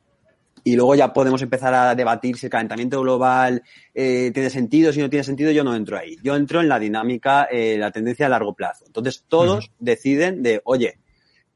[0.67, 3.63] Y luego ya podemos empezar a debatir si el calentamiento global
[3.95, 6.17] eh, tiene sentido, si no tiene sentido, yo no entro ahí.
[6.25, 8.85] Yo entro en la dinámica, eh, la tendencia a largo plazo.
[8.85, 10.99] Entonces todos deciden de, oye,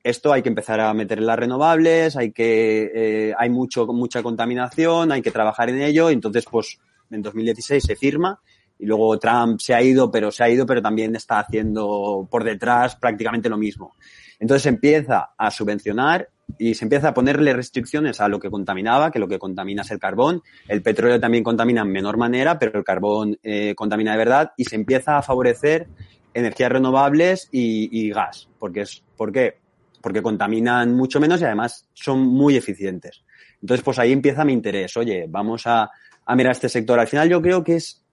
[0.05, 4.23] esto hay que empezar a meter en las renovables, hay que, eh, hay mucho, mucha
[4.23, 6.09] contaminación, hay que trabajar en ello.
[6.09, 6.79] Entonces, pues,
[7.11, 8.41] en 2016 se firma
[8.79, 12.45] y luego Trump se ha ido, pero se ha ido, pero también está haciendo por
[12.45, 13.97] detrás prácticamente lo mismo.
[14.39, 19.19] Entonces empieza a subvencionar y se empieza a ponerle restricciones a lo que contaminaba, que
[19.19, 20.43] lo que contamina es el carbón.
[20.69, 24.65] El petróleo también contamina en menor manera, pero el carbón eh, contamina de verdad y
[24.65, 25.89] se empieza a favorecer
[26.35, 28.49] energías renovables y, gas.
[28.59, 29.59] Porque es, ¿Por qué?
[30.01, 33.23] Porque contaminan mucho menos y además son muy eficientes.
[33.61, 34.97] Entonces, pues ahí empieza mi interés.
[34.97, 35.91] Oye, vamos a,
[36.35, 36.99] mirar este sector.
[36.99, 38.05] Al final yo creo que es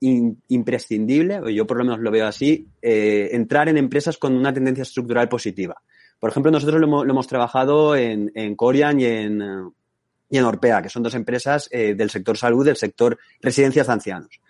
[0.00, 4.82] imprescindible, yo por lo menos lo veo así, eh, entrar en empresas con una tendencia
[4.82, 5.76] estructural positiva.
[6.18, 9.72] Por ejemplo, nosotros lo hemos, trabajado en, en Corian y en,
[10.28, 13.92] y en Orpea, que son dos empresas eh, del sector salud, del sector residencias de
[13.92, 14.40] ancianos.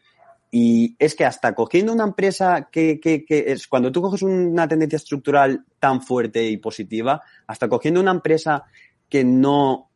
[0.50, 4.66] Y es que hasta cogiendo una empresa que, que, que, es cuando tú coges una
[4.66, 8.64] tendencia estructural tan fuerte y positiva, hasta cogiendo una empresa
[9.10, 9.90] que no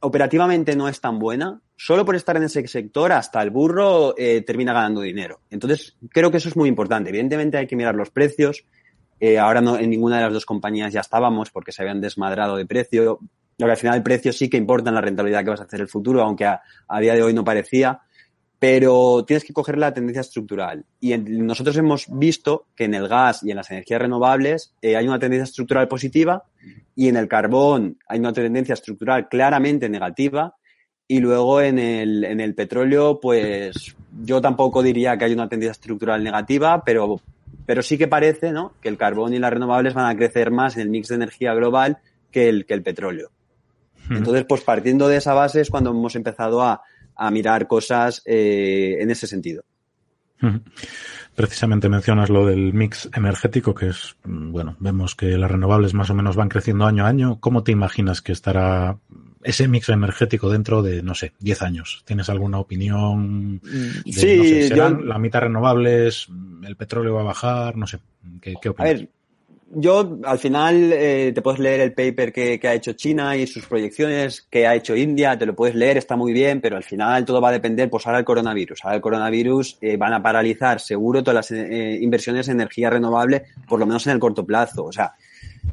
[0.00, 4.42] operativamente no es tan buena, solo por estar en ese sector hasta el burro eh,
[4.42, 5.40] termina ganando dinero.
[5.50, 7.10] Entonces, creo que eso es muy importante.
[7.10, 8.64] Evidentemente hay que mirar los precios,
[9.20, 12.56] eh, ahora no, en ninguna de las dos compañías ya estábamos porque se habían desmadrado
[12.56, 13.18] de precio.
[13.58, 15.64] Lo que al final el precio sí que importa en la rentabilidad que vas a
[15.64, 16.60] hacer el futuro, aunque a,
[17.00, 18.00] día de hoy no parecía.
[18.60, 20.84] Pero tienes que coger la tendencia estructural.
[21.00, 25.06] Y nosotros hemos visto que en el gas y en las energías renovables eh, hay
[25.06, 26.42] una tendencia estructural positiva
[26.96, 30.56] y en el carbón hay una tendencia estructural claramente negativa.
[31.06, 35.72] Y luego en el, en el petróleo, pues yo tampoco diría que hay una tendencia
[35.72, 37.20] estructural negativa, pero
[37.68, 38.72] pero sí que parece ¿no?
[38.80, 41.52] que el carbón y las renovables van a crecer más en el mix de energía
[41.52, 41.98] global
[42.30, 43.30] que el, que el petróleo.
[44.08, 46.80] Entonces, pues partiendo de esa base es cuando hemos empezado a,
[47.30, 49.64] mirar cosas eh, en ese sentido.
[51.38, 56.10] Precisamente mencionas lo del mix energético, que es, mm, bueno, vemos que las renovables más
[56.10, 57.38] o menos van creciendo año a año.
[57.38, 58.98] ¿Cómo te imaginas que estará
[59.44, 62.02] ese mix energético dentro de, no sé, 10 años?
[62.04, 63.60] ¿Tienes alguna opinión?
[63.60, 66.26] De, sí, la mitad renovables,
[66.66, 68.00] el petróleo va a bajar, no sé,
[68.40, 68.90] ¿qué, qué opinas?
[68.90, 69.08] A ver,
[69.70, 73.66] yo al final eh, te puedes leer el paper que, ha hecho China y sus
[73.66, 77.24] proyecciones, que ha hecho India, te lo puedes leer, está muy bien, pero al final
[77.24, 78.80] todo va a depender, pues ahora el coronavirus.
[78.84, 83.44] Ahora el coronavirus eh, van a paralizar seguro todas las eh, inversiones en energía renovable,
[83.68, 84.84] por lo menos en el corto plazo.
[84.84, 85.14] O sea,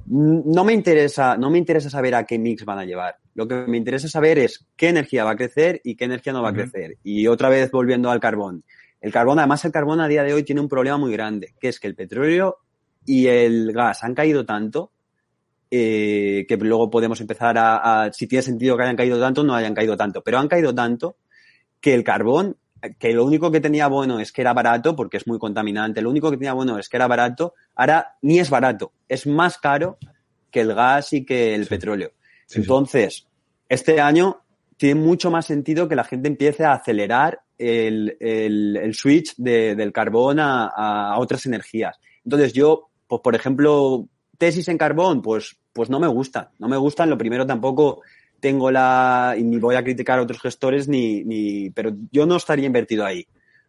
[0.07, 3.15] no me interesa, no me interesa saber a qué mix van a llevar.
[3.33, 6.41] Lo que me interesa saber es qué energía va a crecer y qué energía no
[6.43, 6.97] va a crecer.
[7.03, 8.63] Y otra vez volviendo al carbón.
[8.99, 11.67] El carbón, además el carbón a día de hoy tiene un problema muy grande, que
[11.67, 12.57] es que el petróleo
[13.05, 14.91] y el gas han caído tanto
[15.71, 19.73] eh, que luego podemos empezar a, si tiene sentido que hayan caído tanto, no hayan
[19.73, 21.17] caído tanto, pero han caído tanto
[21.81, 22.57] que el carbón,
[22.99, 26.09] que lo único que tenía bueno es que era barato, porque es muy contaminante, lo
[26.09, 29.97] único que tenía bueno es que era barato, ahora ni es barato, es más caro
[30.51, 32.11] que el gas y que el petróleo.
[32.53, 33.27] Entonces,
[33.67, 34.41] este año
[34.77, 40.39] tiene mucho más sentido que la gente empiece a acelerar el, el, switch del carbón
[40.39, 41.99] a, a, otras energías.
[42.23, 46.49] Entonces yo, pues por ejemplo, tesis en carbón, pues, pues no me gustan.
[46.59, 47.09] No me gustan.
[47.09, 48.01] Lo primero tampoco
[48.39, 52.37] tengo la, y ni voy a criticar a otros gestores ni, ni, pero yo no
[52.37, 53.25] estaría invertido ahí.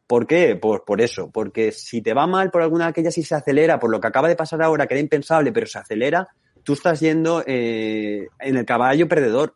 [0.06, 0.54] ¿Por qué?
[0.54, 3.80] Por, por eso, porque si te va mal por alguna de aquellas y se acelera,
[3.80, 6.28] por lo que acaba de pasar ahora, que era impensable, pero se acelera,
[6.62, 9.54] tú estás yendo eh, en el caballo perdedor.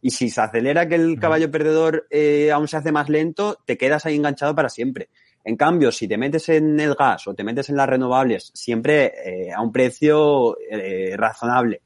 [0.00, 3.78] Y si se acelera que el caballo perdedor eh, aún se hace más lento, te
[3.78, 5.08] quedas ahí enganchado para siempre.
[5.44, 9.12] En cambio, si te metes en el gas o te metes en las renovables, siempre
[9.24, 11.82] eh, a un precio eh, razonable,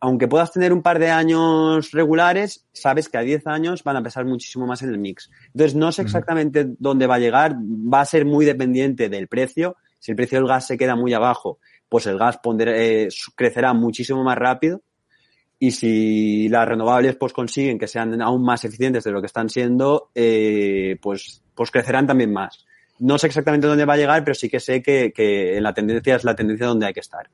[0.00, 4.02] aunque puedas tener un par de años regulares, sabes que a 10 años van a
[4.02, 5.28] pesar muchísimo más en el mix.
[5.46, 9.76] Entonces, no sé exactamente dónde va a llegar, va a ser muy dependiente del precio.
[9.98, 14.22] Si el precio del gas se queda muy abajo, pues el gas eh, crecerá muchísimo
[14.22, 14.82] más rápido.
[15.58, 19.48] Y si las renovables pues consiguen que sean aún más eficientes de lo que están
[19.48, 22.67] siendo, pues, pues crecerán también más.
[22.98, 26.16] No sé exactamente dónde va a llegar, pero sí que sé que, que la tendencia
[26.16, 27.28] es la tendencia donde hay que estar.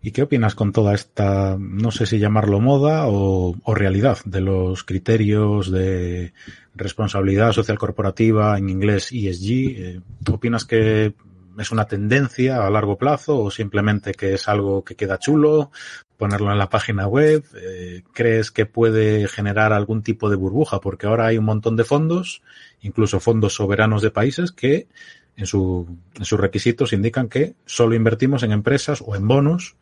[0.00, 4.84] ¿Y qué opinas con toda esta, no sé si llamarlo moda o, realidad, de los
[4.84, 6.32] criterios de
[6.74, 9.50] responsabilidad social corporativa, en inglés ESG?
[9.50, 11.14] Eh, ¿Opinas que
[11.58, 15.72] es una tendencia a largo plazo o simplemente que es algo que queda chulo?
[16.18, 17.44] Ponerlo en la página web.
[17.56, 20.80] Eh, ¿Crees que puede generar algún tipo de burbuja?
[20.80, 22.42] Porque ahora hay un montón de fondos
[22.80, 24.88] incluso fondos soberanos de países que
[25.36, 29.76] en, su, en sus requisitos indican que solo invertimos en empresas o en bonos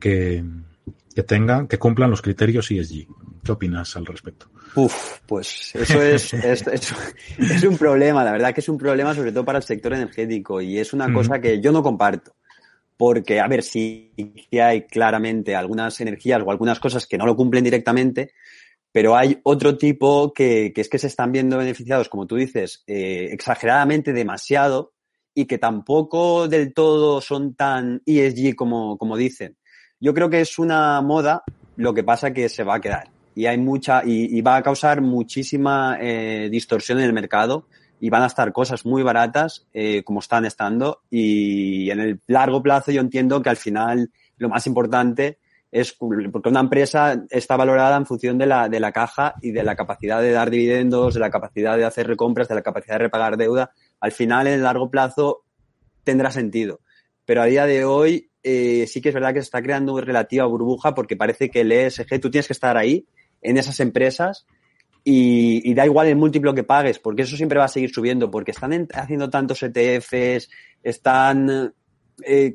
[0.00, 0.42] que,
[1.14, 3.06] que tengan, que cumplan los criterios ESG.
[3.44, 4.48] ¿Qué opinas al respecto?
[4.74, 6.64] Uf, pues eso es, es,
[7.38, 10.60] es, un problema, la verdad que es un problema sobre todo para el sector energético
[10.60, 12.34] y es una cosa que yo no comparto.
[12.96, 14.12] Porque, a ver, sí
[14.52, 18.32] hay claramente algunas energías o algunas cosas que no lo cumplen directamente,
[18.90, 23.28] pero hay otro tipo que, es que se están viendo beneficiados, como tú dices, eh,
[23.30, 24.94] exageradamente demasiado
[25.34, 29.58] y que tampoco del todo son tan ESG como, como dicen.
[30.00, 31.42] Yo creo que es una moda,
[31.76, 33.10] lo que pasa que se va a quedar.
[33.34, 37.66] Y hay mucha, y, va a causar muchísima eh, distorsión en el mercado
[38.00, 42.62] y van a estar cosas muy baratas eh, como están estando y en el largo
[42.62, 45.38] plazo yo entiendo que al final lo más importante
[45.70, 49.62] es porque una empresa está valorada en función de la, de la caja y de
[49.62, 53.04] la capacidad de dar dividendos, de la capacidad de hacer recompras, de la capacidad de
[53.04, 53.72] repagar deuda.
[54.00, 55.44] Al final, en el largo plazo,
[56.04, 56.80] tendrá sentido.
[57.24, 60.04] Pero a día de hoy eh, sí que es verdad que se está creando una
[60.04, 63.06] relativa burbuja porque parece que el ESG, tú tienes que estar ahí,
[63.42, 64.46] en esas empresas,
[65.08, 68.28] y, y, da igual el múltiplo que pagues, porque eso siempre va a seguir subiendo,
[68.28, 70.50] porque están haciendo tantos ETFs,
[70.82, 71.72] están
[72.24, 72.54] eh,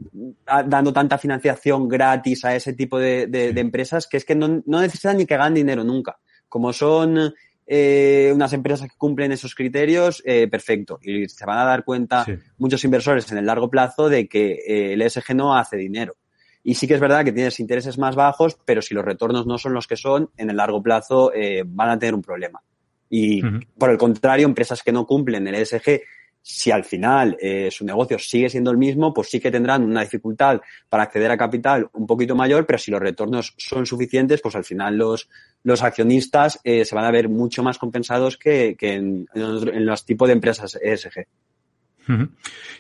[0.66, 5.26] dando tanta financiación gratis a ese tipo de, empresas que es que no, necesitan ni
[5.26, 6.18] que hagan dinero nunca.
[6.50, 7.34] Como son
[7.66, 11.00] eh, unas empresas que cumplen esos criterios, eh, perfecto.
[11.02, 12.26] Y se van a dar cuenta
[12.58, 16.18] muchos inversores en el largo plazo de que el ESG no hace dinero.
[16.64, 19.58] Y sí que es verdad que tienes intereses más bajos, pero si los retornos no
[19.58, 21.32] son los que son, en el largo plazo
[21.66, 22.62] van a tener un problema.
[23.10, 23.42] Y
[23.78, 26.02] por el contrario, empresas que no cumplen el ESG
[26.42, 30.02] si al final eh, su negocio sigue siendo el mismo, pues sí que tendrán una
[30.02, 34.56] dificultad para acceder a capital un poquito mayor, pero si los retornos son suficientes, pues
[34.56, 35.30] al final los,
[35.64, 40.28] los accionistas eh, se van a ver mucho más compensados que, que en, los tipos
[40.28, 41.28] de empresas ESG.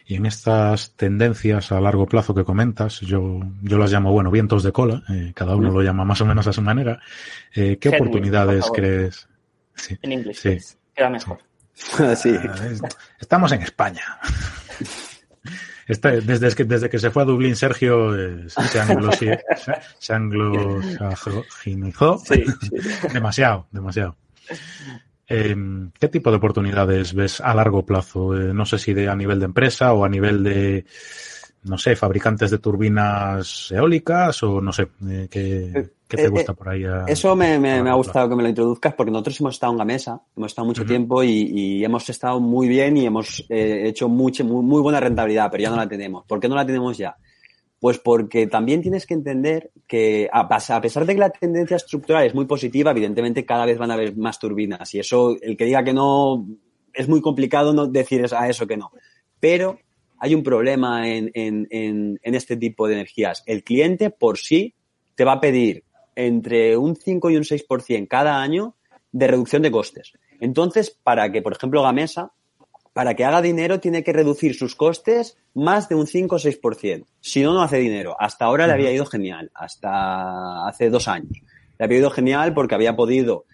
[0.05, 4.63] Y en estas tendencias a largo plazo que comentas, yo, yo las llamo, bueno, vientos
[4.63, 6.99] de cola, eh, cada uno lo llama más o menos a su manera.
[7.53, 9.27] ¿Qué oportunidades crees?
[10.01, 10.57] en inglés, sí.
[10.93, 11.39] queda mejor.
[12.15, 12.35] sí.
[13.19, 14.03] Estamos en España.
[15.87, 18.13] desde, que, desde que se fue a Dublín, Sergio
[18.49, 18.79] se,
[20.11, 22.21] anglosajonizó.
[23.13, 24.17] demasiado, demasiado.
[25.33, 28.35] Em, ¿Qué tipo de oportunidades ves a largo plazo?
[28.35, 30.85] Eh, no sé si de, a nivel de empresa o a nivel de,
[31.63, 36.69] no sé, fabricantes de turbinas eólicas o no sé, eh, ¿qué, te eh, gusta por
[36.69, 36.83] ahí?
[37.07, 40.21] eso me, ha gustado que me lo introduzcas porque nosotros hemos estado en la mesa,
[40.35, 44.81] hemos estado mucho tiempo y, hemos estado muy bien y hemos eh, hecho mucha, muy,
[44.81, 46.25] buena rentabilidad, pero ya no la tenemos.
[46.25, 47.15] ¿Por qué no la tenemos ya?
[47.81, 52.35] Pues porque también tienes que entender que a pesar de que la tendencia estructural es
[52.35, 55.83] muy positiva, evidentemente cada vez van a haber más turbinas y eso, el que diga
[55.83, 56.45] que no,
[56.93, 58.91] es muy complicado no decir a eso que no.
[59.39, 59.79] Pero
[60.19, 63.41] hay un problema en, en este tipo de energías.
[63.47, 64.75] El cliente por sí
[65.15, 65.83] te va a pedir
[66.15, 68.75] entre un 5 y un 6% cada año
[69.11, 70.13] de reducción de costes.
[70.39, 72.31] Entonces, para que, por ejemplo, Gamesa
[72.93, 77.05] para que haga dinero tiene que reducir sus costes más de un 5 o 6%.
[77.19, 78.15] Si no, no hace dinero.
[78.19, 81.41] Hasta ahora le había ido genial, hasta hace dos años.
[81.77, 83.45] Le había ido genial porque había podido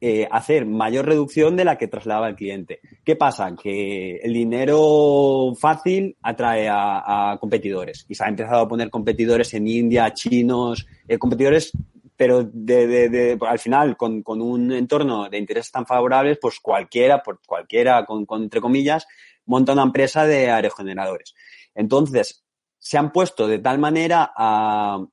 [0.00, 2.80] eh, hacer mayor reducción de la que trasladaba el cliente.
[3.02, 3.54] ¿Qué pasa?
[3.54, 9.66] Que el dinero fácil atrae a, competidores y se ha empezado a poner competidores en
[9.66, 11.72] India, chinos, eh, competidores
[12.16, 17.40] pero de, al final, con, con, un entorno de intereses tan favorables, pues cualquiera, por
[17.46, 19.06] cualquiera, con, con, entre comillas,
[19.44, 21.34] monta una empresa de aerogeneradores.
[21.74, 22.44] Entonces,
[22.78, 25.04] se han puesto de tal manera a,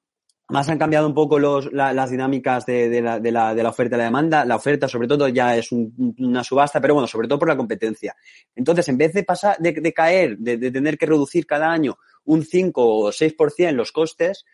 [0.50, 3.96] más han cambiado un poco los, las dinámicas de, la, de, la, de, la, oferta
[3.96, 4.46] y la demanda.
[4.46, 8.16] La oferta, sobre todo, ya es una subasta, pero bueno, sobre todo por la competencia.
[8.56, 12.84] Entonces, en vez de pasar, de, caer, de, tener que reducir cada año un 5
[12.86, 14.46] o 6% los costes,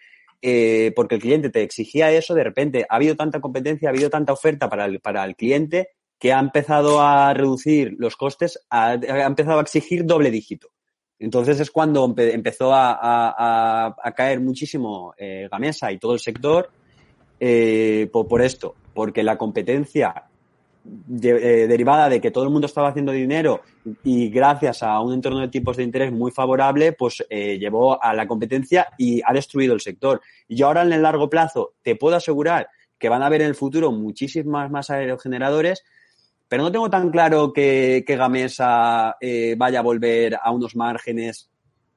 [0.41, 4.10] eh, porque el cliente te exigía eso, de repente ha habido tanta competencia, ha habido
[4.10, 8.93] tanta oferta para el, para el cliente que ha empezado a reducir los costes, ha,
[8.93, 10.69] empezado a exigir doble dígito.
[11.17, 16.69] Entonces es cuando empezó a, caer muchísimo eh, Gamesa y todo el sector
[17.39, 20.28] eh, por, por, esto, porque la competencia
[21.21, 23.62] eh, derivada de que todo el mundo estaba haciendo dinero
[24.04, 28.13] y gracias a un entorno de tipos de interés muy favorable, pues eh, llevó a
[28.13, 30.21] la competencia y ha destruido el sector.
[30.47, 33.56] Y ahora en el largo plazo te puedo asegurar que van a haber en el
[33.56, 35.84] futuro muchísimos más aerogeneradores,
[36.47, 41.49] pero no tengo tan claro que, Gamesa eh, vaya a volver a unos márgenes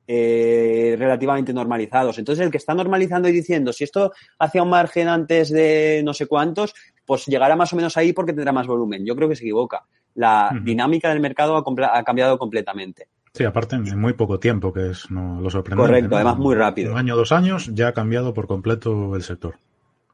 [0.07, 2.19] relativamente normalizados.
[2.19, 6.13] Entonces, el que está normalizando y diciendo, si esto hacía un margen antes de no
[6.13, 6.75] sé cuántos,
[7.07, 9.05] pues llegará más o menos ahí porque tendrá más volumen.
[9.05, 9.85] Yo creo que se equivoca.
[10.15, 13.09] La dinámica del mercado ha, cambiado completamente.
[13.33, 15.89] Sí, aparte en muy poco tiempo, que es no, lo sorprendente.
[15.89, 16.93] Correcto, además muy rápido.
[16.93, 19.55] Un año, dos años, ya ha cambiado por completo el sector.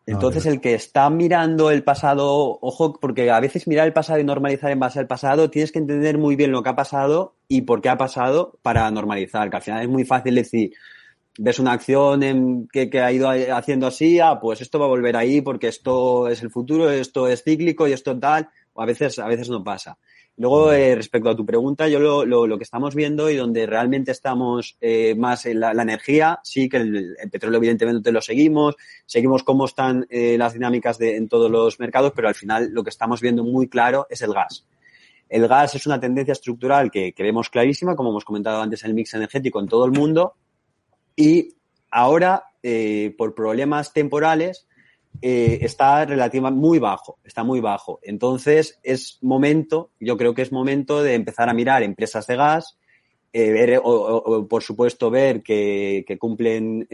[0.07, 4.25] Entonces, el que está mirando el pasado, ojo, porque a veces mirar el pasado y
[4.25, 7.63] normalizar en base al pasado, tienes que entender muy bien lo que ha pasado y
[7.63, 10.73] por qué ha pasado para normalizar, que al final es muy fácil decir,
[11.39, 15.17] ves una acción en que, ha ido haciendo así, ah, pues esto va a volver
[15.17, 19.19] ahí porque esto es el futuro, esto es cíclico y esto tal, o a veces,
[19.21, 19.99] a veces no pasa.
[20.37, 23.67] Luego, eh, respecto a tu pregunta, yo lo, lo, lo, que estamos viendo y donde
[23.67, 29.43] realmente estamos eh, más en la, energía, sí que el, petróleo evidentemente lo seguimos, seguimos
[29.43, 32.91] cómo están eh, las dinámicas de, en todos los mercados, pero al final lo que
[32.91, 34.65] estamos viendo muy claro es el gas.
[35.29, 38.95] El gas es una tendencia estructural que, que vemos clarísima, como hemos comentado antes, el
[38.95, 40.35] mix energético en todo el mundo,
[41.19, 41.57] y
[41.91, 44.69] ahora, eh, por problemas temporales,
[45.21, 47.99] eh, está relativamente muy bajo, está muy bajo.
[48.05, 52.79] Entonces, es momento, yo creo que es momento de empezar a mirar empresas de gas,
[53.33, 56.87] eh, ver, o, por supuesto, ver que, cumplen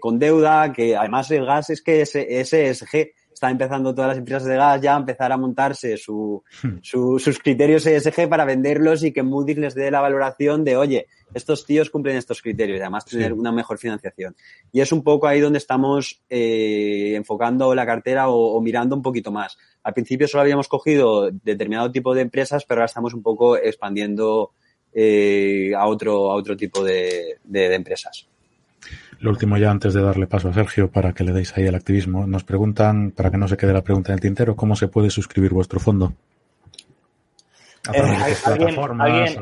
[0.00, 4.44] con deuda, que además el gas es que es ESG, está empezando todas las empresas
[4.44, 6.42] de gas ya a empezar a montarse su,
[6.82, 11.64] sus criterios ESG para venderlos y que Moody's les dé la valoración de, oye, estos
[11.64, 14.36] tíos cumplen estos criterios y además tener una mejor financiación.
[14.70, 19.32] Y es un poco ahí donde estamos eh, enfocando la cartera o, mirando un poquito
[19.32, 19.56] más.
[19.82, 24.52] Al principio solo habíamos cogido determinado tipo de empresas, pero ahora estamos un poco expandiendo
[24.92, 28.28] eh, a, otro, a otro tipo de empresas.
[29.22, 31.76] Lo último ya antes de darle paso a Sergio para que le deis ahí el
[31.76, 32.26] activismo.
[32.26, 35.10] Nos preguntan, para que no se quede la pregunta en el tintero, ¿cómo se puede
[35.10, 36.12] suscribir vuestro fondo?
[37.94, 38.02] Eh,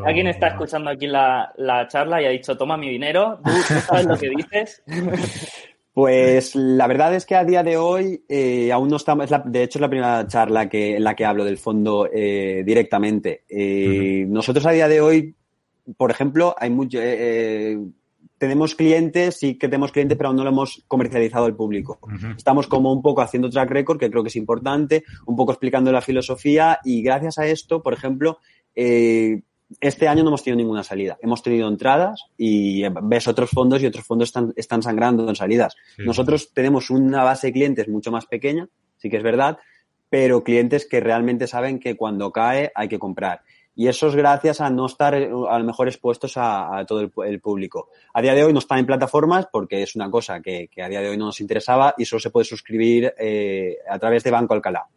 [0.05, 1.51] ¿alguien, está escuchando aquí la,
[1.89, 4.83] charla y ha dicho, toma mi dinero, ¿tú, sabes lo que dices?
[5.93, 9.79] Pues la verdad es que a día de hoy eh, aún no estamos, de hecho
[9.79, 13.43] es la primera charla que, en la que hablo del fondo eh, directamente.
[14.29, 15.35] Nosotros a día de hoy,
[15.97, 17.01] por ejemplo, hay mucho,
[18.41, 22.01] tenemos clientes, sí que tenemos clientes, pero aún no lo hemos comercializado al público.
[22.39, 25.93] Estamos como un poco haciendo track record, que creo que es importante, un poco explicando
[25.93, 28.39] la filosofía y gracias a esto, por ejemplo,
[28.75, 29.43] eh,
[29.79, 31.19] este año no hemos tenido ninguna salida.
[31.21, 35.77] Hemos tenido entradas y ves otros fondos y otros fondos están, están sangrando en salidas.
[35.99, 39.59] Nosotros tenemos una base de clientes mucho más pequeña, sí que es verdad,
[40.09, 43.43] pero clientes que realmente saben que cuando cae hay que comprar.
[43.75, 47.41] Y eso es gracias a no estar eh, a lo mejor expuestos a, todo el,
[47.41, 47.89] público.
[48.13, 51.01] A día de hoy no están en plataformas porque es una cosa que, a día
[51.01, 54.55] de hoy no nos interesaba y solo se puede suscribir eh, a través de Banco
[54.55, 54.89] Alcalá.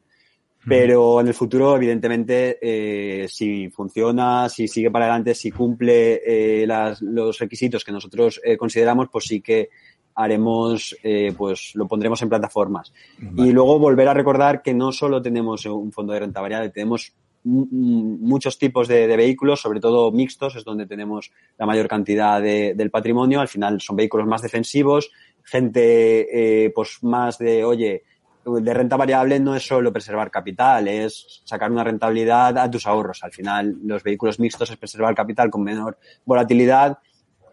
[0.66, 6.66] Pero en el futuro, evidentemente, eh, si funciona, si sigue para adelante, si cumple eh,
[6.66, 9.70] las, los requisitos que nosotros eh, consideramos, pues sí que
[10.16, 12.94] haremos, eh, pues lo pondremos en plataformas.
[13.20, 13.50] Vale.
[13.50, 17.14] Y luego volver a recordar que no solo tenemos un fondo de renta variable, tenemos
[17.44, 22.74] muchos tipos de, de vehículos, sobre todo mixtos, es donde tenemos la mayor cantidad de-
[22.76, 23.42] del patrimonio.
[23.42, 25.12] Al final son vehículos más defensivos,
[25.44, 28.04] gente eh, pues más de, oye,
[28.46, 33.24] de renta variable no es solo preservar capital, es sacar una rentabilidad a tus ahorros.
[33.24, 36.98] Al final, los vehículos mixtos es preservar capital con menor volatilidad.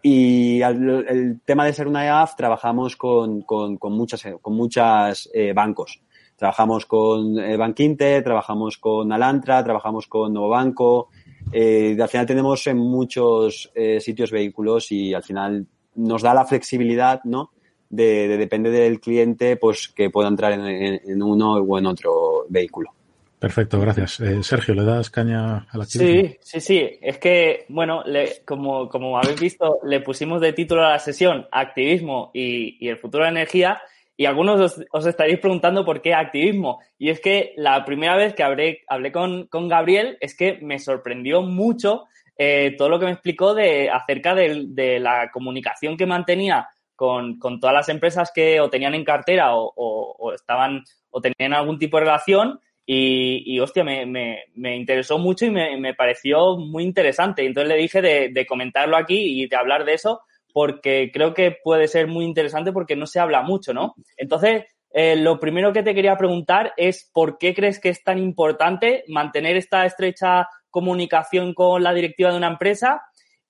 [0.03, 5.29] Y al- el tema de ser una EAF, trabajamos con, con, con muchas, con muchas
[5.33, 6.01] eh, bancos.
[6.41, 11.09] Trabajamos con eh, Bankinter, trabajamos con Alantra, trabajamos con Nuevo Banco.
[11.53, 15.67] Eh, al final tenemos en muchos eh, sitios vehículos y al final
[15.97, 17.51] nos da la flexibilidad, ¿no?
[17.91, 21.85] De, de- depende del cliente, pues que pueda entrar en, en- en uno o en
[21.85, 22.89] otro vehículo.
[23.37, 24.19] Perfecto, gracias.
[24.21, 26.21] Eh, Sergio, ¿le das caña al activismo?
[26.23, 26.89] Sí, sí, sí.
[27.03, 31.45] Es que, bueno, le- como, como habéis visto, le pusimos de título a la sesión
[31.51, 33.79] activismo y, y el futuro de la energía.
[34.21, 36.79] Y algunos os, estaréis preguntando por qué activismo.
[36.99, 40.77] Y es que la primera vez que hablé, hablé con, con Gabriel es que me
[40.77, 42.03] sorprendió mucho
[42.37, 47.59] eh, todo lo que me explicó de, acerca de, la comunicación que mantenía con, con
[47.59, 52.03] todas las empresas que o tenían en cartera o, estaban o tenían algún tipo de
[52.03, 57.43] relación y, y, hostia, me, me, me interesó mucho y me, me pareció muy interesante.
[57.43, 60.21] Entonces le dije de, de comentarlo aquí y de hablar de eso
[60.53, 63.95] porque creo que puede ser muy interesante porque no se habla mucho, ¿no?
[64.17, 68.17] Entonces, eh, lo primero que te quería preguntar es por qué crees que es tan
[68.17, 73.01] importante mantener esta estrecha comunicación con la directiva de una empresa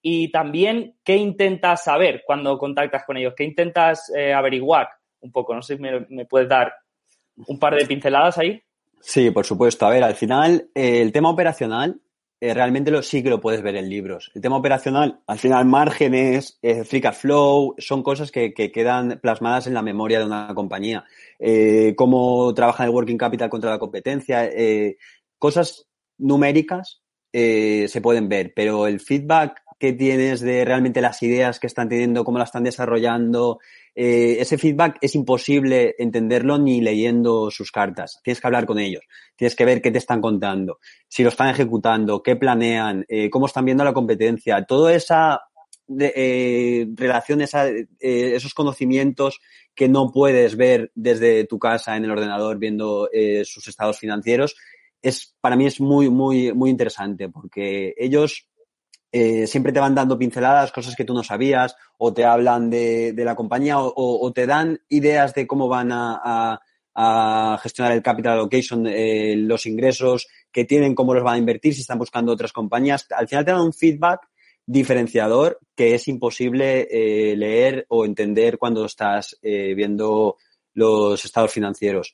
[0.01, 4.89] y también qué intentas saber cuando contactas con ellos, qué intentas eh, averiguar
[5.21, 5.53] un poco.
[5.53, 6.73] No sé si me, puedes dar
[7.47, 8.61] un par de pinceladas ahí.
[8.99, 9.85] Sí, por supuesto.
[9.85, 11.99] A ver, al final, eh, el tema operacional
[12.41, 14.31] eh, realmente lo, sí que lo puedes ver en libros.
[14.33, 19.19] El tema operacional, al final, márgenes, eh, free cash flow, son cosas que, que quedan
[19.21, 21.05] plasmadas en la memoria de una compañía.
[21.37, 24.49] Eh, cómo trabaja el working capital contra la competencia,
[25.37, 25.87] cosas
[26.17, 31.89] numéricas se pueden ver, pero el feedback que tienes de realmente las ideas que están
[31.89, 33.59] teniendo, cómo las están desarrollando,
[33.93, 38.19] eh, ese feedback es imposible entenderlo ni leyendo sus cartas.
[38.23, 39.03] Tienes que hablar con ellos,
[39.35, 43.47] tienes que ver qué te están contando, si lo están ejecutando, qué planean, eh, cómo
[43.47, 45.41] están viendo la competencia, toda esa
[45.87, 49.39] de, eh, relación, esos conocimientos
[49.75, 53.09] que no puedes ver desde tu casa en el ordenador viendo
[53.43, 54.55] sus estados financieros,
[55.01, 58.47] es, para mí es muy, muy, muy interesante porque ellos
[59.11, 63.13] eh, siempre te van dando pinceladas, cosas que tú no sabías, o te hablan de,
[63.17, 66.59] la compañía, o, te dan ideas de cómo van a,
[67.61, 71.81] gestionar el capital allocation, eh, los ingresos que tienen, cómo los van a invertir, si
[71.81, 73.07] están buscando otras compañías.
[73.11, 74.27] Al final te dan un feedback
[74.65, 80.37] diferenciador que es imposible eh, leer o entender cuando estás viendo
[80.73, 82.13] los estados financieros.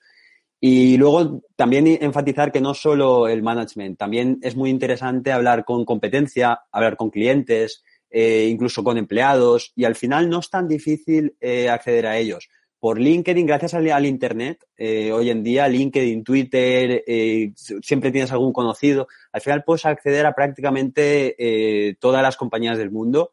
[0.60, 5.86] Y luego también enfatizar que no solo el management, también es muy interesante hablar con
[5.86, 11.36] competencia, hablar con clientes, eh, incluso con empleados, y al final no es tan difícil
[11.40, 12.50] eh, acceder a ellos.
[12.80, 18.32] Por LinkedIn, gracias al, al Internet, eh, hoy en día LinkedIn, Twitter, eh, siempre tienes
[18.32, 23.32] algún conocido, al final puedes acceder a prácticamente eh, todas las compañías del mundo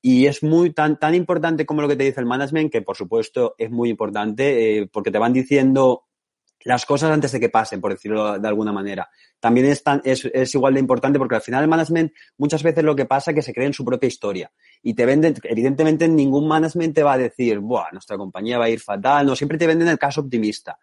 [0.00, 2.96] y es muy tan, tan importante como lo que te dice el management, que por
[2.96, 6.04] supuesto es muy importante eh, porque te van diciendo
[6.68, 9.08] las cosas antes de que pasen, por decirlo de alguna manera.
[9.40, 13.30] También es, igual de importante porque al final el management muchas veces lo que pasa
[13.30, 14.52] es que se cree en su propia historia
[14.82, 18.68] y te venden, evidentemente ningún management te va a decir, buah, nuestra compañía va a
[18.68, 20.78] ir fatal, no, siempre te venden el caso optimista.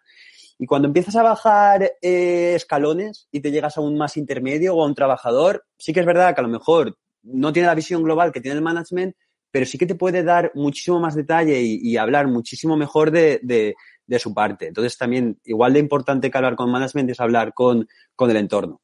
[0.58, 4.82] Y cuando empiezas a bajar eh, escalones y te llegas a un más intermedio o
[4.82, 8.02] a un trabajador, sí que es verdad que a lo mejor no tiene la visión
[8.02, 9.14] global que tiene el management,
[9.52, 13.74] pero sí que te puede dar muchísimo más detalle y, hablar muchísimo mejor de,
[14.06, 14.68] de, su parte.
[14.68, 18.80] Entonces también, igual de importante que hablar con management es hablar con, con el entorno.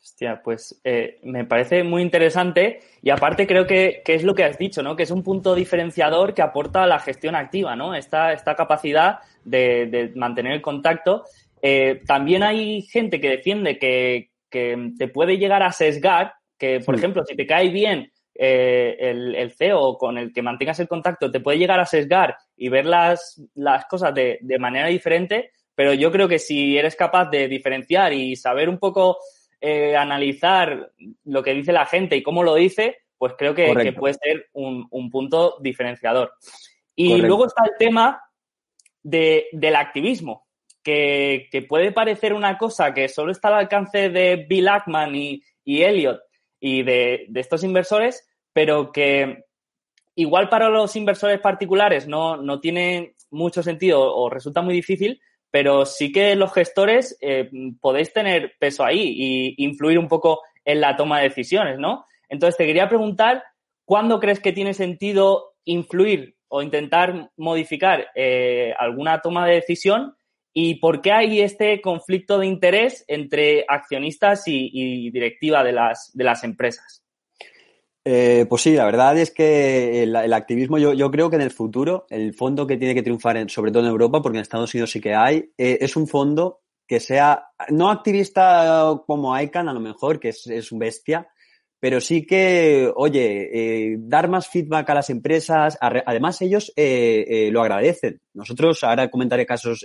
[0.00, 4.42] Hostia, pues eh, me parece muy interesante y aparte creo que, que, es lo que
[4.42, 4.96] has dicho, ¿no?
[4.96, 7.94] Que es un punto diferenciador que aporta a la gestión activa, ¿no?
[7.94, 11.24] Esta, esta capacidad de, de mantener el contacto.
[11.62, 16.96] Eh, también hay gente que defiende que, que, te puede llegar a sesgar, que por
[16.96, 16.98] sí.
[16.98, 18.10] ejemplo, si te cae bien
[18.44, 22.36] eh, el, el, CEO con el que mantengas el contacto, te puede llegar a sesgar
[22.56, 26.96] y ver las, las cosas de, de manera diferente, pero yo creo que si eres
[26.96, 29.18] capaz de diferenciar y saber un poco
[29.60, 30.90] eh, analizar
[31.22, 34.48] lo que dice la gente y cómo lo dice, pues creo que, que puede ser
[34.54, 36.32] un, un, punto diferenciador.
[36.96, 37.28] Y Correcto.
[37.28, 38.22] luego está el tema
[39.04, 40.48] de, del activismo.
[40.82, 45.82] que, puede parecer una cosa que solo está al alcance de Bill Ackman y, y
[45.82, 46.20] Elliot
[46.64, 49.44] y de, estos inversores, pero que
[50.14, 55.84] igual para los inversores particulares no, no tiene mucho sentido o resulta muy difícil, pero
[55.84, 57.50] sí que los gestores eh,
[57.80, 62.06] podéis tener peso ahí y influir un poco en la toma de decisiones, ¿no?
[62.28, 63.44] Entonces, te quería preguntar,
[63.84, 70.16] ¿cuándo crees que tiene sentido influir o intentar modificar eh, alguna toma de decisión
[70.54, 76.24] y por qué hay este conflicto de interés entre accionistas y, directiva de las, de
[76.24, 77.01] las empresas?
[78.04, 82.06] Eh, pues sí, la verdad es que el, activismo, yo, creo que en el futuro,
[82.10, 85.00] el fondo que tiene que triunfar, sobre todo en Europa, porque en Estados Unidos sí
[85.00, 90.18] que hay, eh, es un fondo que sea no activista como ICANN, a lo mejor,
[90.18, 91.28] que es, es un bestia,
[91.82, 97.50] pero sí que, oye, eh, dar más feedback a las empresas, además ellos eh, eh,
[97.50, 98.20] lo agradecen.
[98.34, 99.84] Nosotros, ahora comentaré casos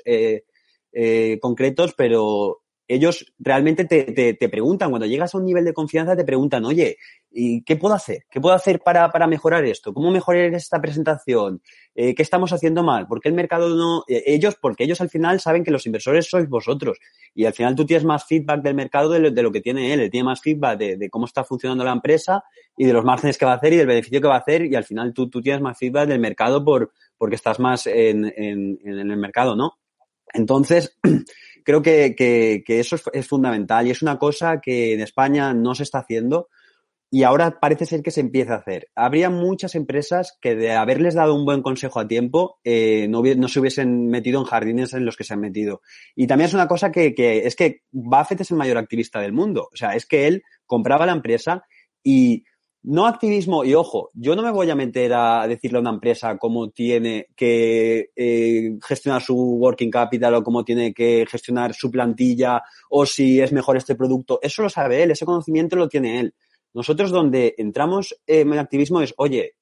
[1.41, 6.15] concretos, pero ellos realmente te, te, te, preguntan, cuando llegas a un nivel de confianza,
[6.15, 6.97] te preguntan, oye,
[7.29, 8.25] ¿y qué puedo hacer?
[8.31, 9.93] ¿Qué puedo hacer para, para mejorar esto?
[9.93, 11.61] ¿Cómo mejorar esta presentación?
[11.95, 13.05] Eh, ¿Qué estamos haciendo mal?
[13.07, 14.03] ¿Por qué el mercado no?
[14.07, 16.97] Eh, ellos, porque ellos al final saben que los inversores sois vosotros.
[17.35, 19.93] Y al final tú tienes más feedback del mercado de lo, de lo que tiene
[19.93, 19.99] él.
[19.99, 22.43] Él tiene más feedback de, de, cómo está funcionando la empresa
[22.77, 24.65] y de los márgenes que va a hacer y del beneficio que va a hacer.
[24.65, 28.25] Y al final tú, tú tienes más feedback del mercado por, porque estás más en,
[28.25, 29.77] en, en el mercado, ¿no?
[30.33, 30.97] Entonces,
[31.68, 35.84] creo que, que, eso es, fundamental y es una cosa que en España no se
[35.84, 36.47] está haciendo
[37.11, 38.88] y ahora parece ser que se empieza a hacer.
[38.95, 43.47] Habría muchas empresas que de haberles dado un buen consejo a tiempo eh, no, no,
[43.49, 45.82] se hubiesen metido en jardines en los que se han metido.
[46.15, 49.34] Y también es una cosa que, que es que Buffett es el mayor activista del
[49.34, 49.68] mundo.
[49.74, 51.65] O sea, es que él compraba la empresa
[52.01, 52.45] y
[52.89, 56.38] no activismo, y ojo, yo no me voy a meter a decirle a una empresa
[56.38, 62.63] cómo tiene que eh, gestionar su working capital o cómo tiene que gestionar su plantilla
[62.89, 64.39] o si es mejor este producto.
[64.41, 66.33] Eso lo sabe él, ese conocimiento lo tiene él.
[66.73, 69.55] Nosotros donde entramos en el activismo es, oye,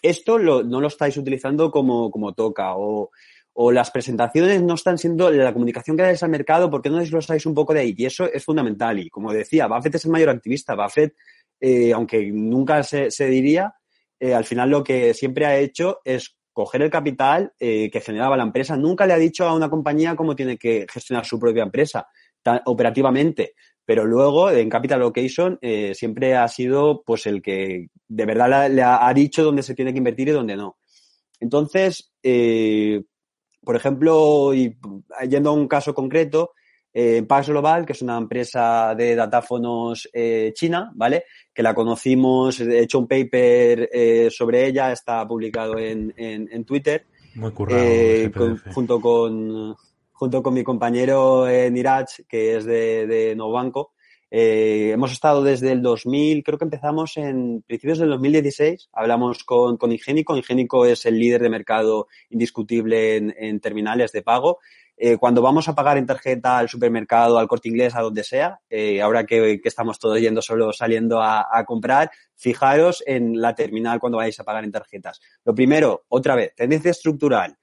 [0.00, 3.10] esto no lo estáis utilizando como, como toca o,
[3.54, 6.98] o las presentaciones no están siendo la comunicación que dais al mercado, ¿por qué no
[6.98, 7.94] desglosáis un poco de ahí?
[7.96, 9.00] Y eso es fundamental.
[9.00, 10.76] Y como decía, Buffett es el mayor activista.
[10.76, 11.16] Buffett
[11.60, 13.74] eh, aunque nunca se, diría,
[14.20, 18.36] eh, al final lo que siempre ha hecho es coger el capital eh, que generaba
[18.36, 18.76] la empresa.
[18.76, 22.06] Nunca le ha dicho a una compañía cómo tiene que gestionar su propia empresa
[22.66, 23.54] operativamente.
[23.84, 25.58] Pero luego, en Capital Location,
[25.92, 29.98] siempre ha sido pues el que de verdad le, ha, dicho dónde se tiene que
[29.98, 30.76] invertir y dónde no.
[31.40, 32.12] Entonces,
[33.64, 34.76] por ejemplo, y
[35.28, 36.52] yendo a un caso concreto,
[36.92, 41.24] eh, Pax Global, que es una empresa de datáfonos eh, china, ¿vale?
[41.52, 47.06] Que la conocimos, he hecho un paper eh, sobre ella, está publicado en, en, Twitter.
[47.34, 47.82] Muy currado.
[47.82, 48.30] Eh,
[48.72, 49.76] junto, con,
[50.12, 53.30] junto con mi compañero Niraj, que es de, de
[54.30, 58.90] hemos estado desde el 2000, creo que empezamos en principios del 2016.
[58.92, 60.36] Hablamos con, con Ingénico.
[60.36, 64.58] Ingénico es el líder de mercado indiscutible en, en terminales de pago
[65.00, 68.58] eh, cuando vamos a pagar en tarjeta al supermercado, al corte inglés, a donde sea,
[68.68, 74.18] eh, ahora que, estamos todos yendo solo saliendo a, comprar, fijaros en la terminal cuando
[74.18, 75.20] vais a pagar en tarjetas.
[75.44, 77.56] Lo primero, otra vez, tendencia estructural.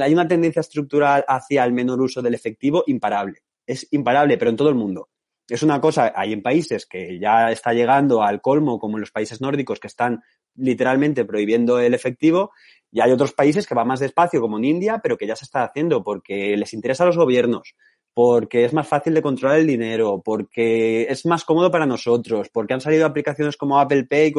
[0.00, 3.40] Hay una tendencia estructural hacia el menor uso del efectivo imparable.
[3.66, 5.08] Es imparable, pero en todo el mundo.
[5.48, 9.10] Es una cosa, hay en países que ya está llegando al colmo, como en los
[9.10, 10.22] países nórdicos, que están
[10.56, 12.52] literalmente prohibiendo el efectivo,
[12.90, 15.44] y hay otros países que van más despacio, como en India, pero que ya se
[15.44, 17.74] está haciendo porque les interesa a los gobiernos,
[18.14, 22.74] porque es más fácil de controlar el dinero, porque es más cómodo para nosotros, porque
[22.74, 24.32] han salido aplicaciones como Apple Pay.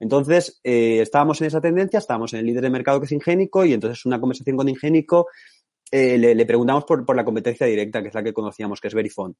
[0.00, 3.64] Entonces, eh, estábamos en esa tendencia, estábamos en el líder de mercado que es Ingénico
[3.64, 5.28] y entonces una conversación con Ingénico
[5.90, 8.94] eh, le, preguntamos por, por la competencia directa, que es la que conocíamos, que es
[8.94, 9.34] Verifone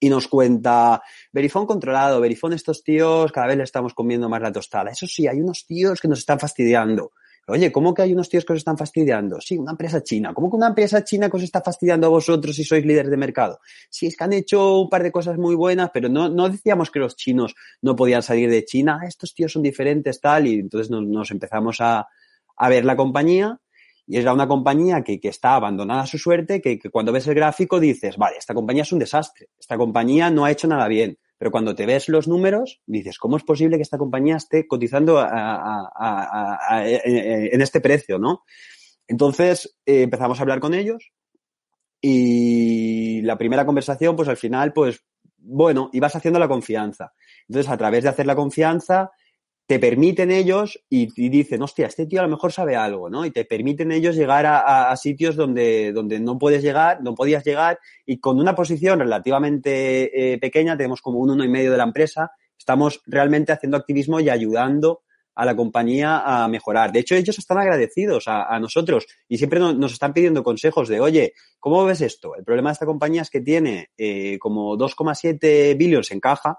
[0.00, 4.52] y nos cuenta, Verifone controlado, Verifone estos tíos, cada vez le estamos comiendo más la
[4.52, 4.90] tostada.
[4.90, 7.12] Eso sí, hay unos tíos que nos están fastidiando.
[7.50, 9.40] Oye, ¿cómo que hay unos tíos que os están fastidiando?
[9.40, 10.34] Sí, una empresa china.
[10.34, 13.16] ¿Cómo que una empresa china que os está fastidiando a vosotros si sois líderes de
[13.16, 13.60] mercado?
[13.88, 16.90] Sí, es que han hecho un par de cosas muy buenas, pero no, no decíamos
[16.90, 19.00] que los chinos no podían salir de China.
[19.00, 22.06] Ah, estos tíos son diferentes, tal, y entonces nos, empezamos a,
[22.54, 23.58] a, ver la compañía
[24.06, 27.26] y era una compañía que, que está abandonada a su suerte, que, que cuando ves
[27.28, 30.86] el gráfico dices, vale, esta compañía es un desastre, esta compañía no ha hecho nada
[30.86, 34.66] bien pero cuando te ves los números, dices, ¿cómo es posible que esta compañía esté
[34.66, 35.24] cotizando
[36.80, 38.44] en este precio, no?
[39.06, 41.12] Entonces eh, empezamos a hablar con ellos
[42.00, 45.04] y la primera conversación, pues al final, pues
[45.38, 47.12] bueno, ibas haciendo la confianza.
[47.48, 49.10] Entonces, a través de hacer la confianza,
[49.68, 53.26] te permiten ellos y, dicen, hostia, este tío a lo mejor sabe algo, ¿no?
[53.26, 57.78] Y te permiten ellos llegar a, sitios donde, donde no puedes llegar, no podías llegar
[58.06, 61.84] y con una posición relativamente eh, pequeña, tenemos como un uno y medio de la
[61.84, 65.02] empresa, estamos realmente haciendo activismo y ayudando
[65.34, 66.90] a la compañía a mejorar.
[66.90, 71.34] De hecho, ellos están agradecidos a, nosotros y siempre nos, están pidiendo consejos de, oye,
[71.60, 72.34] ¿cómo ves esto?
[72.36, 76.58] El problema de esta compañía es que tiene eh, como 2,7 billones en caja,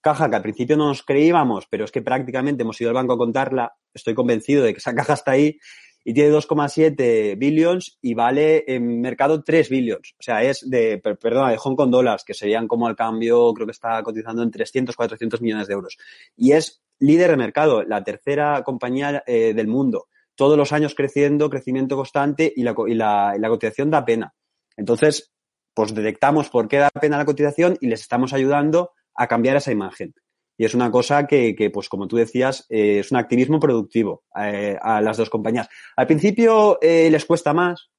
[0.00, 3.14] caja que al principio no nos creíamos, pero es que prácticamente hemos ido al banco
[3.14, 5.58] a contarla, estoy convencido de que esa caja está ahí,
[6.04, 10.14] y tiene 2,7 billions y vale en mercado 3 billions.
[10.18, 13.66] O sea, es de, perdona, de Hong Kong dólares, que serían como al cambio, creo
[13.66, 15.98] que está cotizando en 300, 400 millones de euros.
[16.36, 20.08] Y es líder de mercado, la tercera compañía eh, del mundo.
[20.34, 24.34] Todos los años creciendo, crecimiento constante y la, y y la cotización da pena.
[24.76, 25.32] Entonces,
[25.74, 29.72] pues detectamos por qué da pena la cotización y les estamos ayudando a cambiar esa
[29.72, 30.14] imagen.
[30.60, 34.24] Y es una cosa que, que pues como tú decías, eh, es un activismo productivo
[34.38, 35.70] eh, a las dos compañías.
[35.96, 37.90] Al principio eh, les cuesta más,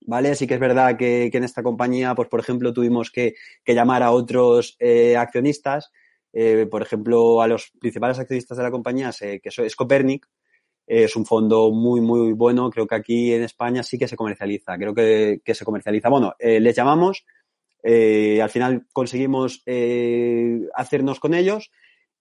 [0.00, 0.34] ¿vale?
[0.34, 3.72] Sí que es verdad que, que en esta compañía, pues por ejemplo, tuvimos que, que
[3.72, 4.76] llamar a otros
[5.16, 5.92] accionistas,
[6.70, 10.26] por ejemplo, a los principales accionistas de la compañía, que es Copernic,
[10.88, 12.68] es un fondo muy, muy bueno.
[12.68, 14.76] Creo que aquí en España sí que se comercializa.
[14.76, 16.08] Creo que, que se comercializa.
[16.08, 17.24] Bueno, les llamamos,
[17.88, 19.62] al final conseguimos
[20.74, 21.70] hacernos con ellos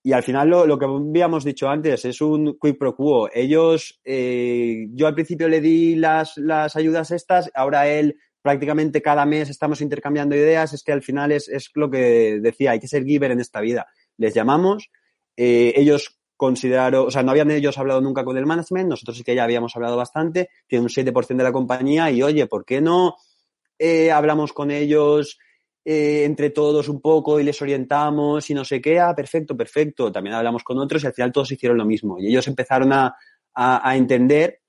[0.07, 3.29] y al final lo, que habíamos dicho antes es un quick pro quo.
[3.33, 9.25] Ellos, eh, yo al principio le di las, las ayudas estas, ahora él prácticamente cada
[9.25, 12.87] mes estamos intercambiando ideas, es que al final es, es lo que decía, hay que
[12.87, 13.87] ser giver en esta vida.
[14.15, 14.89] Les llamamos,
[15.35, 19.25] eh, ellos consideraron, o sea, no habían ellos hablado nunca con el management, nosotros sí
[19.25, 22.79] que ya habíamos hablado bastante, tienen un 7% de la compañía y oye, ¿por qué
[22.79, 23.17] no
[23.77, 25.37] eh, hablamos con ellos?
[25.89, 30.11] Eh, entre todos un poco y les orientamos y no sé qué, ah, perfecto, perfecto.
[30.11, 32.19] También hablamos con otros y al final todos hicieron lo mismo.
[32.19, 33.15] Y ellos empezaron a,
[33.53, 34.59] a, entender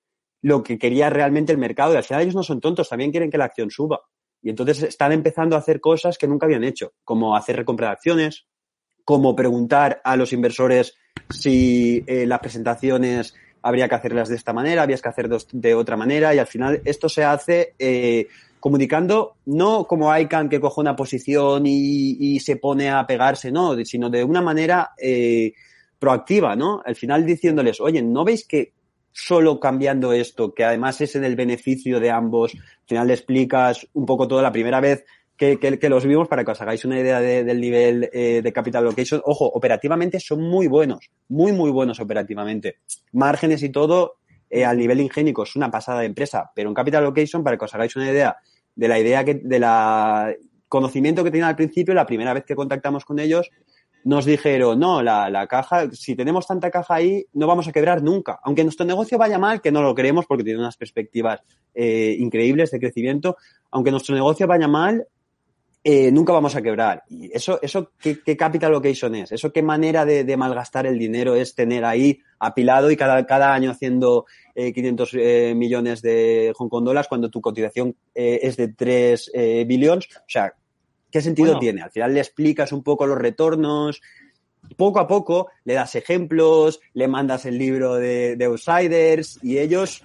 [0.42, 1.92] lo que quería realmente el mercado.
[1.92, 4.02] Y al final ellos no son tontos, también quieren que la acción suba.
[4.40, 7.94] Y entonces están empezando a hacer cosas que nunca habían hecho, como hacer recompra de
[7.94, 8.46] acciones,
[9.04, 10.94] como preguntar a los inversores
[11.30, 15.96] si eh, las presentaciones habría que hacerlas de esta manera, habías que hacer de otra
[15.96, 18.28] manera, y al final esto se hace eh,
[18.60, 24.10] comunicando no como ICANN que coge una posición y, se pone a pegarse, no, sino
[24.10, 25.52] de una manera eh,
[25.98, 26.82] proactiva, ¿no?
[26.84, 28.72] Al final diciéndoles, oye, ¿no veis que
[29.12, 33.86] solo cambiando esto, que además es en el beneficio de ambos, al final le explicas
[33.94, 35.04] un poco todo la primera vez
[35.36, 38.84] que, que, los vimos para que os hagáis una idea del nivel eh, de capital
[38.84, 39.22] location.
[39.24, 42.78] Ojo, operativamente son muy buenos, muy, muy buenos operativamente.
[43.12, 44.17] Márgenes y todo
[44.50, 47.64] eh, al nivel ingénico es una pasada de empresa, pero en Capital Location, para que
[47.64, 48.36] os hagáis una idea
[48.74, 50.34] de la idea que, de la
[50.68, 53.50] conocimiento que tenían al principio, la primera vez que contactamos con ellos,
[54.04, 58.02] nos dijeron, no, la, la, caja, si tenemos tanta caja ahí, no vamos a quebrar
[58.02, 58.38] nunca.
[58.42, 61.40] Aunque nuestro negocio vaya mal, que no lo creemos porque tiene unas perspectivas
[61.74, 63.36] eh, increíbles de crecimiento,
[63.70, 65.06] aunque nuestro negocio vaya mal,
[65.84, 67.04] eh, nunca vamos a quebrar.
[67.08, 69.32] Y eso, eso ¿qué, qué capital location es?
[69.32, 73.54] ¿Eso qué manera de, de, malgastar el dinero es tener ahí apilado y cada, cada
[73.54, 78.56] año haciendo eh, 500 eh, millones de Hong Kong dólares cuando tu cotización eh, es
[78.56, 80.08] de 3 eh, billones?
[80.16, 80.52] O sea,
[81.10, 81.82] ¿qué sentido tiene?
[81.82, 84.00] Al final le explicas un poco los retornos,
[84.76, 90.02] poco a poco le das ejemplos, le mandas el libro de, de Outsiders y ellos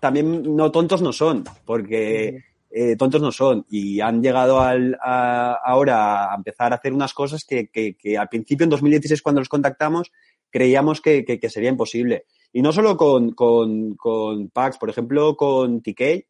[0.00, 2.44] también no tontos no son, porque
[2.78, 7.14] eh, tontos no son y han llegado al, a, ahora a empezar a hacer unas
[7.14, 10.12] cosas que, que, al principio, en 2016, cuando los contactamos,
[10.50, 12.26] creíamos que, que sería imposible.
[12.52, 16.26] Y no solo con, con, con Pax, por ejemplo, con TK,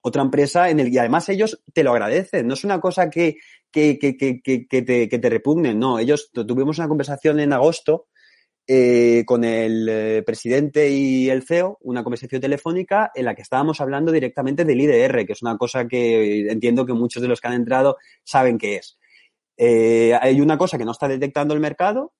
[0.00, 2.46] otra empresa en el y además ellos te lo agradecen.
[2.46, 3.36] No es una cosa que,
[3.70, 5.98] que, que, que, que, te, que te repugnen, no.
[5.98, 8.06] Ellos tuvimos una conversación en agosto
[8.66, 13.80] eh, con el eh, presidente y el CEO una conversación telefónica en la que estábamos
[13.82, 17.48] hablando directamente del IDR, que es una cosa que entiendo que muchos de los que
[17.48, 18.98] han entrado saben qué es.
[19.56, 22.14] Eh, hay una cosa que no está detectando el mercado,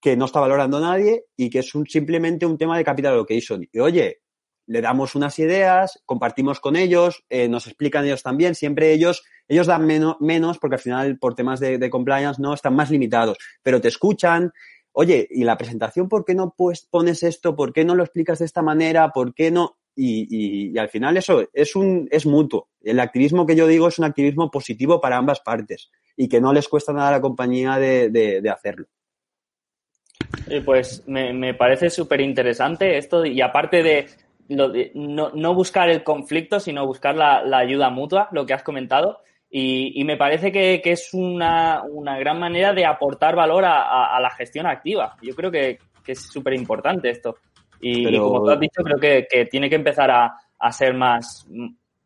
[0.00, 3.66] que no está valorando nadie y que es un, simplemente un tema de capital allocation.
[3.72, 4.20] Y oye,
[4.66, 9.66] le damos unas ideas, compartimos con ellos, eh, nos explican ellos también, siempre ellos, ellos
[9.66, 13.38] dan menos, menos porque al final por temas de, de compliance no están más limitados,
[13.62, 14.52] pero te escuchan,
[14.98, 17.54] oye, ¿y la presentación por qué no pues, pones esto?
[17.54, 19.10] ¿Por qué no lo explicas de esta manera?
[19.10, 19.78] ¿Por qué no?
[19.94, 22.68] Y, al final eso es, un, es mutuo.
[22.82, 26.52] El activismo que yo digo es un activismo positivo para ambas partes y que no
[26.52, 28.86] les cuesta nada a la compañía de, de, de hacerlo.
[30.64, 34.08] Pues me, parece súper interesante esto y aparte de,
[34.48, 39.20] de no, buscar el conflicto, sino buscar la, ayuda mutua, lo que has comentado,
[39.50, 43.82] y, y me parece que, que es una, una, gran manera de aportar valor a,
[43.82, 45.16] a, a, la gestión activa.
[45.22, 47.36] Yo creo que, que es súper importante esto.
[47.80, 51.46] Y, como tú has dicho, creo que, que tiene que empezar a, a ser más,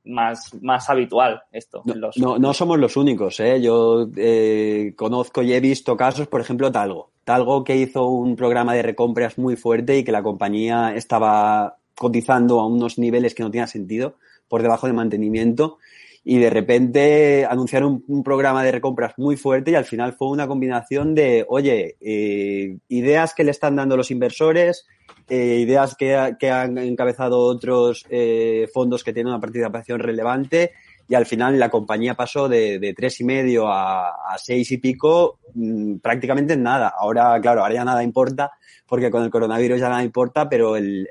[0.04, 1.82] más, más habitual esto.
[2.16, 3.60] No, no, somos los únicos, ¿eh?
[3.60, 7.10] Yo eh, conozco y he visto casos, por ejemplo, Talgo.
[7.24, 12.60] Talgo que hizo un programa de recompras muy fuerte y que la compañía estaba cotizando
[12.60, 14.16] a unos niveles que no tenían sentido,
[14.48, 15.78] por debajo de mantenimiento,
[16.24, 20.46] y de repente anunciaron un, programa de recompras muy fuerte y al final fue una
[20.46, 24.86] combinación de, oye, eh, ideas que le están dando los inversores,
[25.28, 30.72] eh, ideas que, han encabezado otros eh, fondos que tienen una participación relevante
[31.12, 35.96] y al final la compañía pasó de, tres y medio a, seis y pico mm,
[35.96, 36.94] prácticamente en nada.
[36.96, 38.52] Ahora, claro, ahora ya nada importa
[38.86, 41.06] porque con el coronavirus ya nada importa, pero el,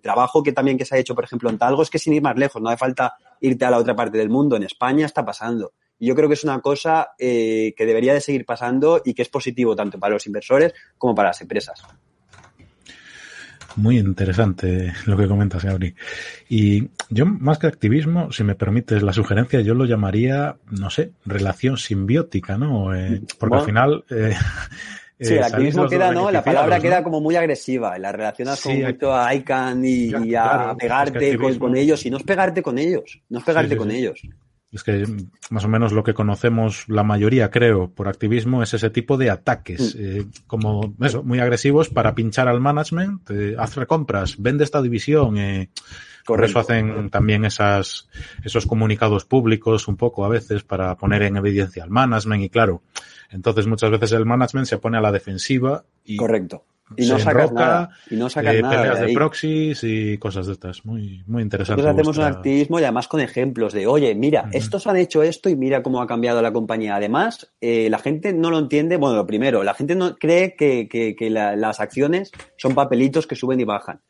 [0.00, 2.22] trabajo que también que se ha hecho, por ejemplo, en Talgo es que sin ir
[2.22, 4.54] más lejos, no hace falta irte a la otra parte del mundo.
[4.54, 5.72] En España está pasando.
[5.98, 9.22] Y yo creo que es una cosa eh, que debería de seguir pasando y que
[9.22, 11.82] es positivo tanto para los inversores como para las empresas.
[13.76, 15.94] Muy interesante lo que comentas, Gabri.
[16.48, 21.12] Y yo, más que activismo, si me permites la sugerencia, yo lo llamaría, no sé,
[21.24, 22.94] relación simbiótica, ¿no?
[22.94, 24.04] Eh, porque al final...
[24.10, 24.34] Eh,
[25.20, 26.30] sí, el activismo queda, ¿no?
[26.30, 27.98] La palabra queda como muy agresiva.
[27.98, 32.04] La relacionas con mucho a ICANN y, a pegarte con, ellos.
[32.04, 33.20] Y no es pegarte con ellos.
[33.28, 34.20] No es pegarte con ellos.
[34.72, 35.04] Es que
[35.50, 39.28] más o menos lo que conocemos la mayoría, creo, por activismo es ese tipo de
[39.28, 39.98] ataques, mm.
[40.00, 45.36] eh, como eso, muy agresivos para pinchar al management, eh, haz recompras, vende esta división.
[45.36, 45.68] Eh,
[46.24, 48.08] por eso hacen también esas,
[48.44, 52.82] esos comunicados públicos un poco a veces para poner en evidencia al management y claro,
[53.30, 56.64] entonces muchas veces el management se pone a la defensiva y Correcto.
[56.96, 57.90] Y no sacas nada.
[58.10, 58.82] Y no sacas eh, nada.
[58.82, 60.84] Peleas de, proxies y cosas de estas.
[60.84, 61.82] Muy, muy interesante.
[61.82, 65.48] Nosotros hacemos un activismo y además con ejemplos de, oye, mira, estos han hecho esto
[65.48, 66.96] y mira cómo ha cambiado la compañía.
[66.96, 68.96] Además, eh, la gente no lo entiende.
[68.96, 73.36] Bueno, lo primero, la gente no cree que, que, que las acciones son papelitos que
[73.36, 74.00] suben y bajan.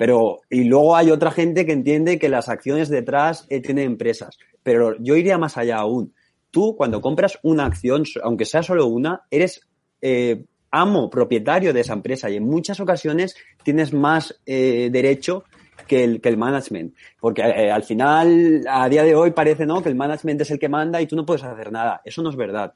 [0.00, 4.38] Pero, y luego hay otra gente que entiende que las acciones detrás eh, tienen empresas.
[4.62, 6.14] Pero yo iría más allá aún.
[6.50, 9.60] Tú, cuando compras una acción, aunque sea solo una, eres
[10.00, 15.44] eh, amo, propietario de esa empresa y en muchas ocasiones tienes más eh, derecho
[15.86, 16.94] que el, que el management.
[17.20, 19.82] Porque eh, al final, a día de hoy parece ¿no?
[19.82, 22.00] que el management es el que manda y tú no puedes hacer nada.
[22.04, 22.74] Eso no es verdad.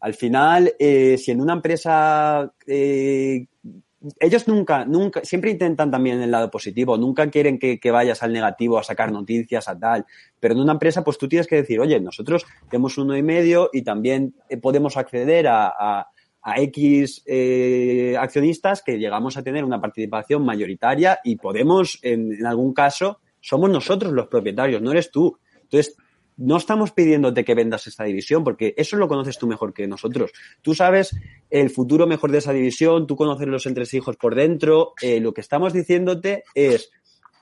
[0.00, 2.52] Al final, eh, si en una empresa
[4.20, 8.32] ellos nunca, nunca, siempre intentan también el lado positivo, nunca quieren que, que, vayas al
[8.32, 10.04] negativo a sacar noticias, a tal.
[10.38, 13.70] Pero en una empresa, pues tú tienes que decir, oye, nosotros tenemos uno y medio
[13.72, 16.10] y también podemos acceder a, a
[16.54, 23.20] X eh, accionistas que llegamos a tener una participación mayoritaria y podemos, en, algún caso,
[23.40, 25.38] somos nosotros los propietarios, no eres tú.
[25.62, 25.96] Entonces,
[26.36, 30.32] no estamos pidiéndote que vendas esta división, porque eso lo conoces tú mejor que nosotros.
[30.62, 31.16] Tú sabes
[31.50, 34.92] el futuro mejor de esa división, tú conoces los entresijos por dentro.
[35.02, 36.90] Eh, lo que estamos diciéndote es,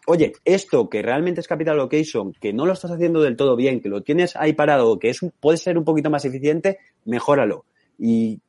[0.06, 3.80] oye, esto que realmente es Capital Location, que no lo estás haciendo del todo bien,
[3.80, 7.64] que lo tienes ahí parado, que es puede ser un poquito más eficiente, mejóralo.
[7.98, 8.40] Y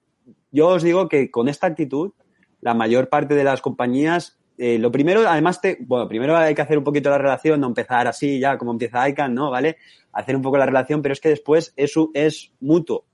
[0.56, 2.14] yo os digo que con esta actitud,
[2.62, 6.62] la mayor parte de las compañías, eh, lo primero, además, te, bueno, primero hay que
[6.62, 9.52] hacer un poquito la relación, no empezar así ya como empieza ICANN, ¿no?
[9.52, 9.78] ¿Vale?
[10.14, 13.06] Hacer un poco la relación, pero es que después eso es mutuo.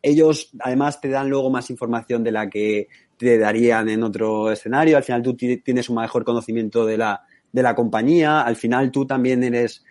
[0.00, 4.96] Ellos, además, te dan luego más información de la que te darían en otro escenario.
[4.96, 8.42] Al final tú tienes un mejor conocimiento de la, de la compañía.
[8.42, 9.84] Al final tú también eres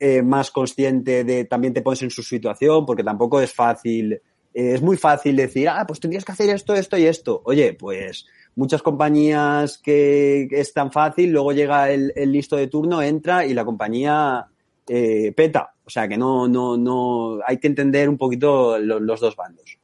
[0.00, 4.22] eh, más consciente de, también te pones en su situación, porque tampoco es fácil
[4.58, 7.42] eh, es muy fácil decir, ah, pues tendrías que hacer esto, esto y esto.
[7.44, 13.46] Oye, pues muchas compañías que, es tan fácil, luego llega el, listo de turno, entra
[13.46, 14.48] y la compañía
[14.88, 15.74] eh, peta.
[15.84, 19.78] O sea que no, no, no, hay que entender un poquito los dos bandos.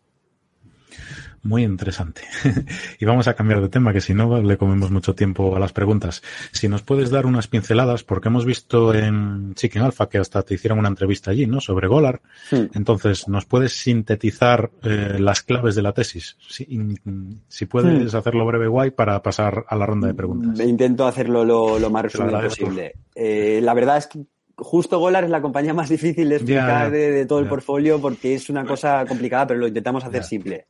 [1.45, 2.23] Muy interesante.
[2.99, 5.75] y vamos a cambiar de tema, que si no le comemos mucho tiempo a las
[5.75, 6.23] preguntas.
[6.53, 10.55] Si nos puedes dar unas pinceladas, porque hemos visto en Chicken Alpha que hasta te
[10.55, 11.61] hicieron una entrevista allí, ¿no?
[11.61, 12.23] Sobre Golar.
[12.51, 16.39] Entonces, ¿nos puedes sintetizar eh, las claves de la tesis?
[16.49, 16.67] Si,
[17.49, 20.59] si puedes hacerlo breve, guay, para pasar a la ronda de preguntas.
[20.67, 22.95] Intento hacerlo lo, más resumido posible.
[23.15, 24.25] Eh, la verdad es que
[24.57, 28.49] justo Golar es la compañía más difícil de explicar de, todo el portfolio porque es
[28.51, 30.67] una cosa complicada, pero lo intentamos hacer simple.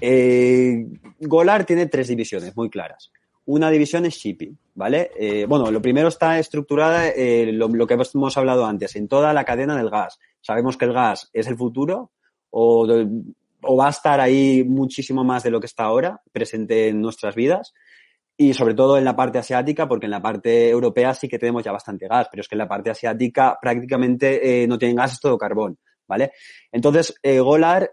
[0.00, 0.86] Eh,
[1.20, 3.10] Golar tiene tres divisiones muy claras.
[3.46, 5.10] Una división es shipping, ¿vale?
[5.18, 9.44] Eh, bueno, lo primero está estructurada, eh, lo, que hemos hablado antes, en toda la
[9.44, 10.18] cadena del gas.
[10.40, 12.10] Sabemos que el gas es el futuro
[12.50, 12.86] o,
[13.78, 17.72] va a estar ahí muchísimo más de lo que está ahora, presente en nuestras vidas
[18.36, 21.64] y sobre todo en la parte asiática, porque en la parte europea sí que tenemos
[21.64, 25.20] ya bastante gas, pero es que en la parte asiática prácticamente no tienen gas, es
[25.20, 26.32] todo carbón, ¿vale?
[26.70, 27.90] Entonces, Golar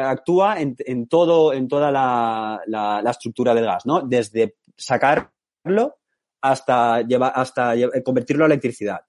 [0.00, 4.00] actúa en, en, todo, en toda la, la, la, estructura del gas, ¿no?
[4.00, 5.96] Desde sacarlo
[6.40, 7.74] hasta, llevar, hasta
[8.04, 9.00] convertirlo a electricidad.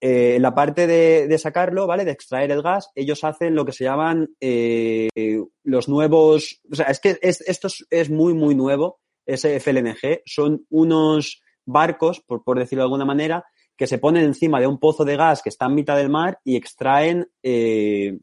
[0.00, 2.04] Eh, en la parte de, sacarlo, ¿vale?
[2.04, 5.08] De extraer el gas, ellos hacen lo que se llaman eh,
[5.62, 6.60] los nuevos.
[6.70, 10.20] O sea, es que es, esto es, muy, muy nuevo, ese FLNG.
[10.26, 13.46] Son unos barcos, por, por, decirlo de alguna manera,
[13.78, 16.38] que se ponen encima de un pozo de gas que está en mitad del mar
[16.44, 18.18] y extraen eh,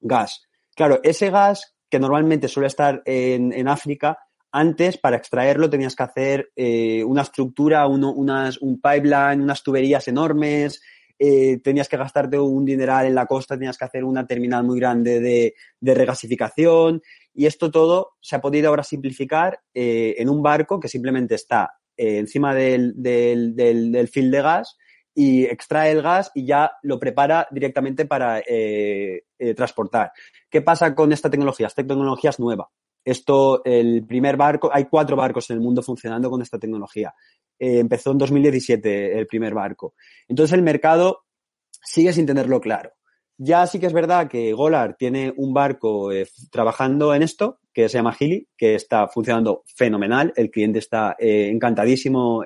[0.00, 0.46] gas.
[0.74, 4.18] Claro, ese gas que normalmente suele estar en, en África,
[4.50, 10.06] antes para extraerlo tenías que hacer eh, una estructura, uno, unas, un pipeline, unas tuberías
[10.08, 10.80] enormes,
[11.18, 14.78] eh, tenías que gastarte un dineral en la costa, tenías que hacer una terminal muy
[14.78, 17.02] grande de, de regasificación
[17.32, 21.70] y esto todo se ha podido ahora simplificar eh, en un barco que simplemente está
[21.96, 24.76] eh, encima del, del, del, del field de gas
[25.14, 30.12] y extrae el gas y ya lo prepara directamente para eh, eh, transportar.
[30.50, 31.68] ¿Qué pasa con esta tecnología?
[31.68, 32.68] Esta tecnología es nueva.
[33.04, 37.14] Esto, el primer barco, hay cuatro barcos en el mundo funcionando con esta tecnología.
[37.58, 39.94] Eh, empezó en 2017 el primer barco.
[40.26, 41.24] Entonces el mercado
[41.70, 42.92] sigue sin tenerlo claro.
[43.36, 46.10] Ya sí que es verdad que Golar tiene un barco
[46.50, 50.32] trabajando en esto, que se llama Gili, que está funcionando fenomenal.
[50.36, 52.44] El cliente está encantadísimo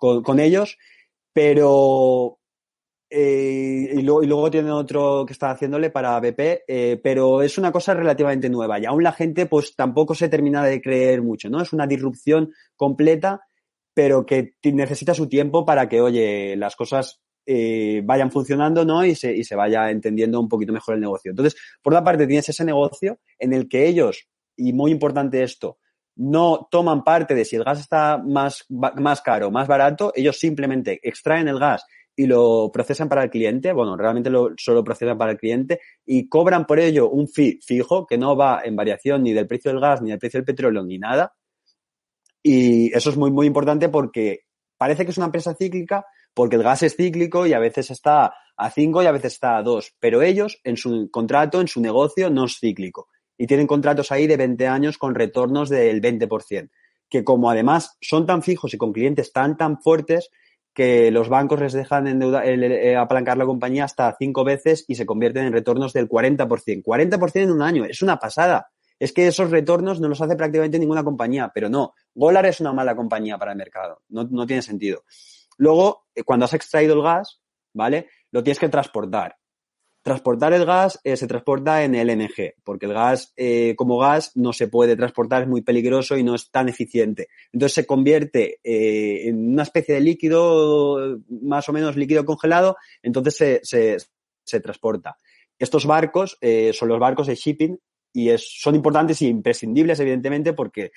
[0.00, 0.76] con ellos
[1.32, 2.38] pero
[3.14, 7.58] eh, y, luego, y, luego, tiene otro que está haciéndole para BP, eh, pero es
[7.58, 11.50] una cosa relativamente nueva y aún la gente pues tampoco se termina de creer mucho,
[11.50, 11.60] ¿no?
[11.60, 13.42] Es una disrupción completa,
[13.92, 19.04] pero que necesita su tiempo para que, oye, las cosas eh, vayan funcionando, ¿no?
[19.04, 21.32] Y se, y se vaya entendiendo un poquito mejor el negocio.
[21.32, 24.26] Entonces, por una parte tienes ese negocio en el que ellos,
[24.56, 25.78] y muy importante esto,
[26.16, 31.00] no toman parte de si el gas está más, más caro, más barato, ellos simplemente
[31.02, 31.84] extraen el gas
[32.14, 36.28] y lo procesan para el cliente, bueno, realmente lo, solo procesan para el cliente y
[36.28, 39.80] cobran por ello un fee fijo que no va en variación ni del precio del
[39.80, 41.34] gas, ni del precio del petróleo, ni nada.
[42.42, 44.40] Y eso es muy, muy importante porque
[44.76, 46.04] parece que es una empresa cíclica
[46.34, 49.56] porque el gas es cíclico y a veces está a 5 y a veces está
[49.56, 53.08] a 2, pero ellos en su contrato, en su negocio, no es cíclico
[53.42, 56.70] y tienen contratos ahí de 20 años con retornos del 20%,
[57.08, 60.30] que como además son tan fijos y con clientes tan, tan fuertes,
[60.72, 65.06] que los bancos les dejan endeuda, eh, apalancar la compañía hasta cinco veces y se
[65.06, 66.84] convierten en retornos del 40%.
[66.84, 68.70] 40% en un año, es una pasada.
[69.00, 71.94] Es que esos retornos no los hace prácticamente ninguna compañía, pero no.
[72.14, 75.02] Golar es una mala compañía para el mercado, no, no tiene sentido.
[75.58, 77.40] Luego, eh, cuando has extraído el gas,
[77.74, 78.06] ¿vale?
[78.30, 79.34] Lo tienes que transportar.
[80.02, 84.52] Transportar el gas eh, se transporta en LNG, porque el gas eh, como gas no
[84.52, 87.28] se puede transportar, es muy peligroso y no es tan eficiente.
[87.52, 93.36] Entonces se convierte eh, en una especie de líquido, más o menos líquido congelado, entonces
[93.36, 93.96] se, se,
[94.42, 95.18] se transporta.
[95.56, 97.78] Estos barcos eh, son los barcos de shipping
[98.12, 100.90] y son importantes y imprescindibles, evidentemente, porque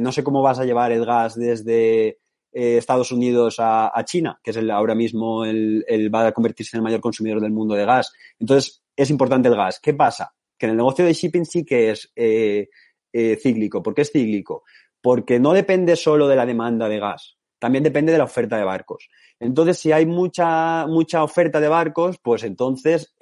[0.00, 2.18] no sé cómo vas a llevar el gas desde
[2.52, 6.80] eh, Estados Unidos a, China, que es el, ahora mismo el, va a convertirse en
[6.80, 8.12] el mayor consumidor del mundo de gas.
[8.38, 9.80] Entonces, es importante el gas.
[9.80, 10.32] ¿Qué pasa?
[10.58, 12.68] Que en el negocio de shipping sí que es eh,
[13.12, 13.82] eh, cíclico.
[13.82, 14.64] ¿Por qué es cíclico?
[15.00, 18.64] Porque no depende solo de la demanda de gas, también depende de la oferta de
[18.64, 19.08] barcos.
[19.38, 23.14] Entonces, si hay mucha, mucha oferta de barcos, pues entonces,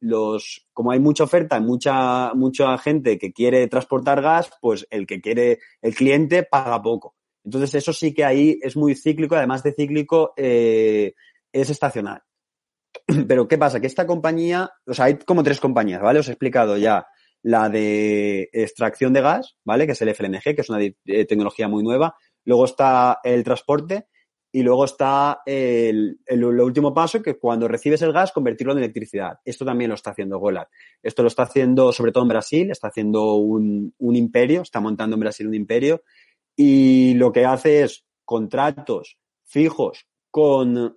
[0.00, 5.20] los, como hay mucha oferta, mucha, mucha gente que quiere transportar gas, pues el que
[5.20, 7.16] quiere, el cliente paga poco.
[7.46, 11.14] Entonces, eso sí que ahí es muy cíclico, además de cíclico, eh,
[11.52, 12.20] es estacional.
[13.28, 13.78] Pero, ¿qué pasa?
[13.78, 16.18] Que esta compañía, o sea, hay como tres compañías, ¿vale?
[16.18, 17.06] Os he explicado ya
[17.42, 19.86] la de extracción de gas, ¿vale?
[19.86, 22.16] Que es el FLNG, que es una eh, tecnología muy nueva.
[22.44, 24.08] Luego está el transporte
[24.50, 29.38] y luego está el, último paso, que cuando recibes el gas, convertirlo en electricidad.
[29.44, 30.68] Esto también lo está haciendo Golar.
[31.00, 35.20] Esto lo está haciendo sobre todo en Brasil, está haciendo un imperio, está montando en
[35.20, 36.02] Brasil un imperio
[36.56, 40.96] y lo que hace es contratos fijos con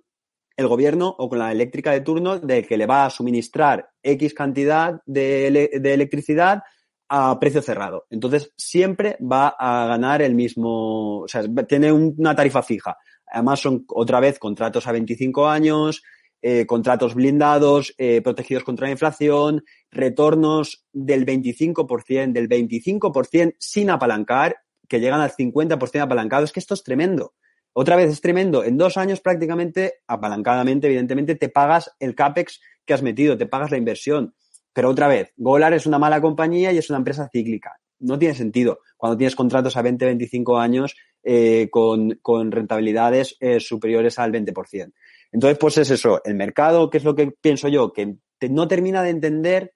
[0.56, 4.34] el gobierno o con la eléctrica de turno de que le va a suministrar X
[4.34, 6.62] cantidad de, electricidad
[7.08, 8.06] a precio cerrado.
[8.10, 12.96] Entonces, siempre va a ganar el mismo, o sea, tiene una tarifa fija.
[13.26, 16.02] Además, son otra vez contratos a 25 años,
[16.42, 24.56] eh, contratos blindados, eh, protegidos contra la inflación, retornos del 25%, del 25% sin apalancar
[24.90, 26.44] que llegan al 50% apalancado.
[26.44, 27.32] Es que esto es tremendo.
[27.72, 28.64] Otra vez es tremendo.
[28.64, 33.70] En dos años prácticamente, apalancadamente, evidentemente, te pagas el CAPEX que has metido, te pagas
[33.70, 34.34] la inversión.
[34.72, 37.76] Pero otra vez, Golar es una mala compañía y es una empresa cíclica.
[38.00, 44.18] No tiene sentido cuando tienes contratos a 20, 25 años eh, con, rentabilidades eh, superiores
[44.18, 44.92] al 20%.
[45.32, 46.20] Entonces, pues es eso.
[46.24, 47.92] El mercado, ¿qué es lo que pienso yo?
[47.92, 48.16] Que
[48.48, 49.74] no termina de entender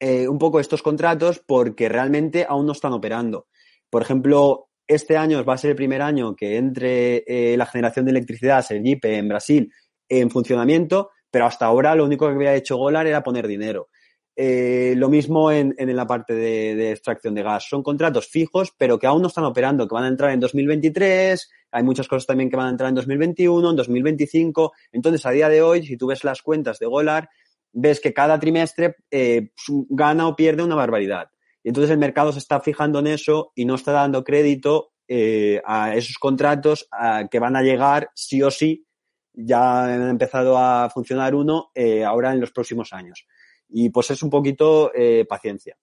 [0.00, 3.46] eh, un poco estos contratos porque realmente aún no están operando.
[3.94, 8.04] Por ejemplo, este año va a ser el primer año que entre eh, la generación
[8.04, 9.72] de electricidad, el JIPE, en Brasil,
[10.08, 13.90] en funcionamiento, pero hasta ahora lo único que había hecho Golar era poner dinero.
[14.34, 17.68] Eh, lo mismo en, la parte de, extracción de gas.
[17.68, 21.48] Son contratos fijos, pero que aún no están operando, que van a entrar en 2023.
[21.70, 24.72] Hay muchas cosas también que van a entrar en 2021, en 2025.
[24.90, 27.28] Entonces, a día de hoy, si tú ves las cuentas de Golar,
[27.72, 29.52] ves que cada trimestre eh,
[29.88, 31.28] gana o pierde una barbaridad.
[31.64, 35.60] Y entonces el mercado se está fijando en eso y no está dando crédito eh,
[35.64, 36.88] a esos contratos
[37.30, 38.86] que van a llegar sí o sí.
[39.32, 41.72] Ya han empezado a funcionar uno
[42.06, 43.26] ahora en los próximos años.
[43.68, 45.76] Y pues es un poquito eh, paciencia.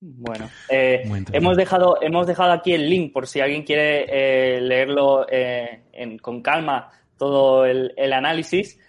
[0.00, 1.02] Bueno, eh,
[1.32, 5.26] hemos, dejado, hemos dejado aquí el link por si alguien quiere eh, leerlo
[6.20, 8.80] con calma todo el, análisis.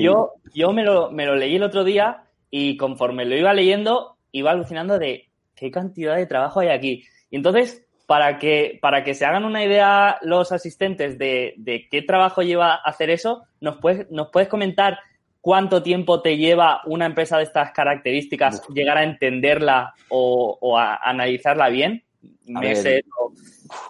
[0.00, 4.18] yo yo me, lo, me lo leí el otro día y conforme lo iba leyendo,
[4.32, 7.04] iba alucinando de qué cantidad de trabajo hay aquí.
[7.30, 12.02] Y entonces, para que, para que se hagan una idea los asistentes de, de qué
[12.02, 14.98] trabajo lleva hacer eso, ¿nos puedes, nos puedes comentar
[15.40, 21.68] cuánto tiempo te lleva una empresa de estas características llegar a entenderla o, a analizarla
[21.68, 22.04] bien?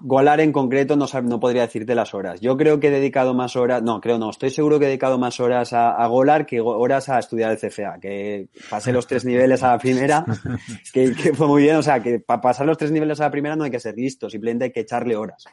[0.00, 2.40] Golar en concreto no, no podría decirte las horas.
[2.40, 5.18] Yo creo que he dedicado más horas, no, creo no, estoy seguro que he dedicado
[5.18, 9.62] más horas a, Golar que horas a estudiar el CFA, que pasé los tres niveles
[9.62, 10.24] a la primera,
[10.92, 13.30] que, que fue muy bien, o sea, que para pasar los tres niveles a la
[13.30, 15.46] primera no hay que ser listo, simplemente hay que echarle horas.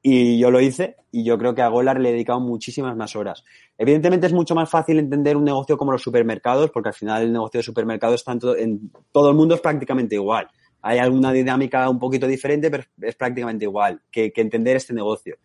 [0.00, 3.16] Y yo lo hice y yo creo que a Golar le he dedicado muchísimas más
[3.16, 3.44] horas.
[3.76, 7.32] Evidentemente es mucho más fácil entender un negocio como los supermercados porque al final el
[7.32, 10.48] negocio de supermercados está en todo, en todo el mundo es prácticamente igual.
[10.82, 15.36] Hay alguna dinámica un poquito diferente, pero es prácticamente igual que, entender este negocio.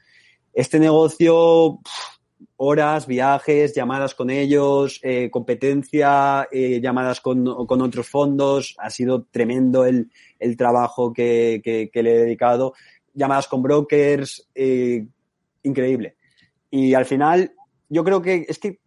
[0.53, 1.79] Este negocio,
[2.57, 9.23] horas, viajes, llamadas con ellos, eh, competencia, eh, llamadas con, con, otros fondos, ha sido
[9.31, 12.73] tremendo el, el trabajo que, que, que le he dedicado
[13.13, 15.05] llamadas con brokers, eh,
[15.63, 16.17] increíble.
[16.69, 17.53] Y al final,
[17.89, 18.79] yo creo que es que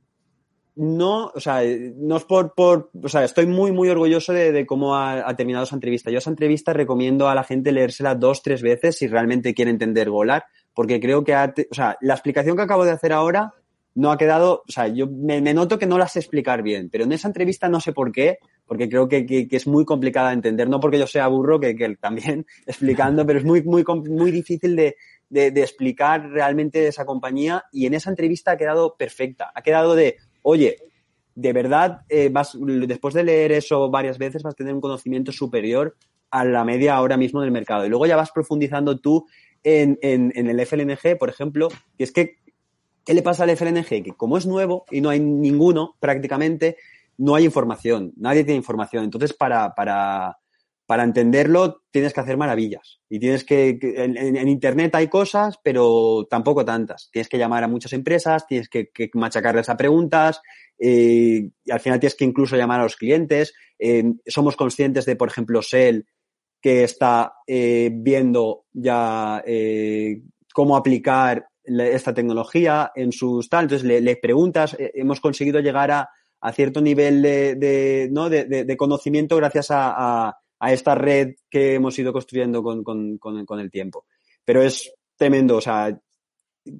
[0.77, 1.63] no, o sea,
[1.97, 5.75] no es por, por o sea, estoy muy, muy orgulloso de, cómo ha, terminado esa
[5.75, 6.11] entrevista.
[6.11, 10.11] Yo esa entrevista recomiendo a la gente leérsela dos, tres veces si realmente quiere entender
[10.11, 13.55] Golar, porque creo que, o sea, la explicación que acabo de hacer ahora
[13.95, 17.05] no ha quedado, o sea, yo me, noto que no la sé explicar bien, pero
[17.05, 20.69] en esa entrevista no sé por qué, porque creo que, es muy complicada de entender,
[20.69, 24.97] no porque yo sea burro, que, también explicando, pero es muy, muy, muy difícil de,
[25.31, 30.19] explicar realmente esa compañía y en esa entrevista ha quedado perfecta, ha quedado de,
[30.49, 30.77] oye,
[31.35, 35.33] de verdad, eh, vas, después de leer eso varias veces vas a tener un conocimiento
[35.33, 35.97] superior
[36.31, 37.85] a la media ahora mismo del mercado.
[37.85, 39.27] Y luego ya vas profundizando tú
[39.65, 41.69] en, en, el FLNG, por ejemplo,
[41.99, 42.37] que es que
[43.05, 44.03] ¿Qué le pasa al FLNG?
[44.03, 46.77] Que como es nuevo y no hay ninguno prácticamente,
[47.19, 49.05] no hay información, nadie tiene información.
[49.05, 50.39] Entonces, para, para,
[50.87, 53.01] para entenderlo, tienes que hacer maravillas.
[53.11, 57.11] Y tienes que, en, Internet hay cosas, pero tampoco tantas.
[57.13, 60.41] Tienes que llamar a muchas empresas, tienes que, machacarles a preguntas,
[60.79, 63.53] eh, y al final tienes que incluso llamar a los clientes.
[63.79, 66.07] Eh, somos conscientes de, por ejemplo, Shell,
[66.63, 69.43] que está eh, viendo ya
[70.55, 73.65] cómo aplicar esta tecnología en sus tal.
[73.65, 76.09] Entonces le, preguntas, hemos conseguido llegar a,
[76.53, 78.31] cierto nivel de, ¿no?
[78.31, 84.07] de, conocimiento gracias a, esta red que hemos ido construyendo con, el tiempo.
[84.45, 85.99] Pero es tremendo, o sea,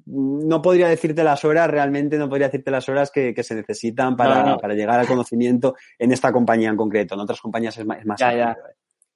[0.05, 4.57] no podría decirte las horas, realmente no podría decirte las horas que, se necesitan para,
[4.73, 7.15] llegar al conocimiento en esta compañía en concreto.
[7.15, 8.55] En otras compañías es más, es ¿eh?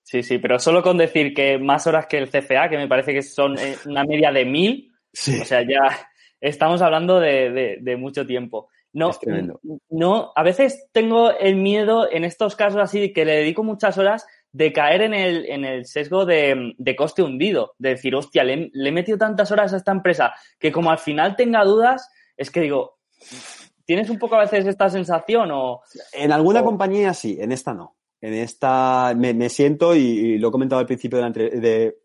[0.03, 3.13] Sí, sí, pero solo con decir que más horas que el CFA, que me parece
[3.13, 6.09] que son eh, una media de mil, o sea, ya
[6.39, 8.69] estamos hablando de, mucho tiempo.
[8.93, 9.11] No,
[9.89, 14.27] no, a veces tengo el miedo en estos casos así que le dedico muchas horas
[14.53, 18.91] de caer en el, en el sesgo de, coste hundido, de decir, hostia, le, he
[18.91, 22.97] metido tantas horas a esta empresa que como al final tenga dudas, es que digo,
[23.85, 25.81] ¿tienes un poco a veces esta sensación o...?
[26.13, 27.95] En alguna compañía sí, en esta no.
[28.19, 31.95] En esta me, siento, y, lo he comentado al principio de, la, de,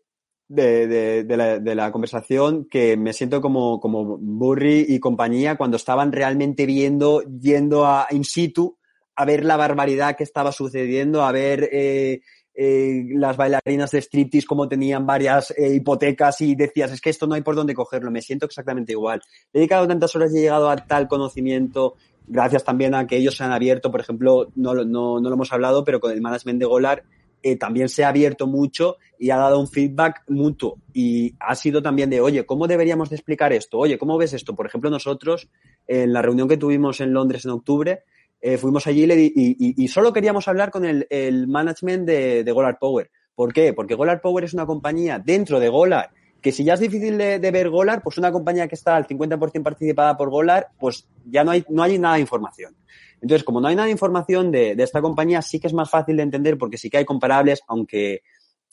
[0.47, 5.77] de, de, la, de, la, conversación que me siento como, como Burry y compañía cuando
[5.77, 8.77] estaban realmente viendo, yendo a in situ
[9.17, 12.21] a ver la barbaridad que estaba sucediendo, a ver eh,
[12.59, 17.27] eh, las bailarinas de striptease como tenían varias eh, hipotecas y decías, es que esto
[17.27, 19.21] no hay por dónde cogerlo, me siento exactamente igual.
[19.53, 21.95] He dedicado tantas horas y he llegado a tal conocimiento
[22.27, 25.53] gracias también a que ellos se han abierto, por ejemplo, no, no, no lo hemos
[25.53, 27.03] hablado, pero con el management de Golar
[27.43, 30.79] eh, también se ha abierto mucho y ha dado un feedback mutuo.
[30.93, 33.77] Y ha sido también de, oye, ¿cómo deberíamos de explicar esto?
[33.77, 34.55] Oye, ¿cómo ves esto?
[34.55, 35.47] Por ejemplo, nosotros,
[35.87, 38.03] en la reunión que tuvimos en Londres en octubre,
[38.41, 42.77] eh, fuimos allí y, y- y- solo queríamos hablar con el, management de, de Golar
[42.79, 43.09] Power.
[43.35, 43.73] ¿Por qué?
[43.73, 46.11] Porque Golar Power es una compañía dentro de Golar
[46.41, 49.63] que si ya es difícil de, ver Golar, pues una compañía que está al 50%
[49.63, 52.75] participada por Golar, pues ya no hay, no hay nada de información.
[53.21, 56.17] Entonces, como no hay nada de información de, esta compañía, sí que es más fácil
[56.17, 58.21] de entender porque sí que hay comparables, aunque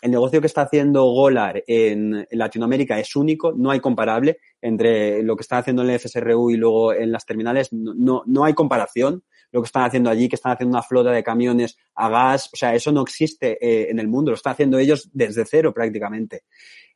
[0.02, 5.34] el negocio que está haciendo Golar en, Latinoamérica es único, no hay comparable entre lo
[5.34, 8.52] que están haciendo en el FSRU y luego en las terminales, no, no, no hay
[8.52, 9.24] comparación.
[9.54, 12.56] Lo que están haciendo allí, que están haciendo una flota de camiones a gas, o
[12.56, 16.42] sea, eso no existe eh, en el mundo, lo están haciendo ellos desde cero prácticamente.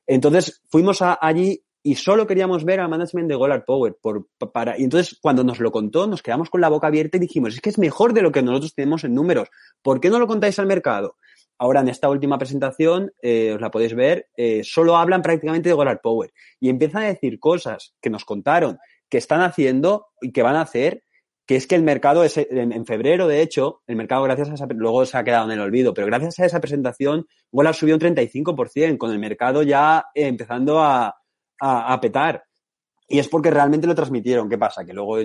[0.04, 3.96] Entonces fuimos allí y solo queríamos ver al management de Golar Power.
[4.02, 7.20] Por, para, y entonces cuando nos lo contó, nos quedamos con la boca abierta y
[7.20, 9.48] dijimos, es que es mejor de lo que nosotros tenemos en números.
[9.80, 11.16] ¿Por qué no lo contáis al mercado?
[11.58, 15.74] Ahora en esta última presentación, eh, os la podéis ver, eh, solo hablan prácticamente de
[15.74, 18.78] Golar Power y empiezan a decir cosas que nos contaron,
[19.08, 21.04] que están haciendo y que van a hacer,
[21.48, 24.54] que es que el mercado es en, en febrero, de hecho, el mercado gracias a
[24.54, 27.94] esa, luego se ha quedado en el olvido, pero gracias a esa presentación, Golar subió
[27.94, 31.06] un 35%, con el mercado ya eh, empezando a,
[31.58, 32.44] a, a, petar.
[33.08, 34.50] Y es porque realmente lo transmitieron.
[34.50, 34.84] ¿Qué pasa?
[34.84, 35.16] Que luego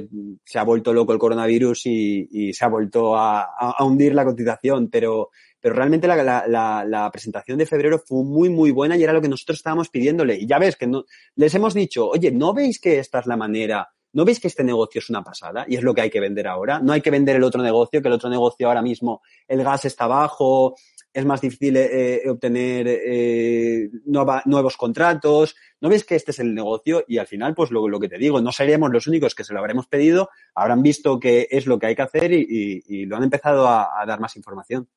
[0.46, 4.16] se ha vuelto loco el coronavirus y, y se ha vuelto a, a, a, hundir
[4.16, 8.72] la cotización, pero, pero realmente la, la, la, la, presentación de febrero fue muy, muy
[8.72, 10.38] buena y era lo que nosotros estábamos pidiéndole.
[10.38, 11.04] Y ya ves que no,
[11.36, 13.90] les hemos dicho, oye, ¿no veis que esta es la manera?
[14.14, 16.48] ¿No veis que este negocio es una pasada y es lo que hay que vender
[16.48, 16.80] ahora?
[16.80, 19.86] No hay que vender el otro negocio, que el otro negocio ahora mismo el gas
[19.86, 20.76] está bajo,
[21.14, 25.56] es más difícil eh, obtener eh, nuevos contratos.
[25.80, 27.04] ¿No ves que este es el negocio?
[27.08, 29.54] Y al final, pues lo, lo, que te digo, no seríamos los únicos que se
[29.54, 33.18] lo habremos pedido, habrán visto que es lo que hay que hacer y, y, lo
[33.18, 34.88] han empezado a, dar más información.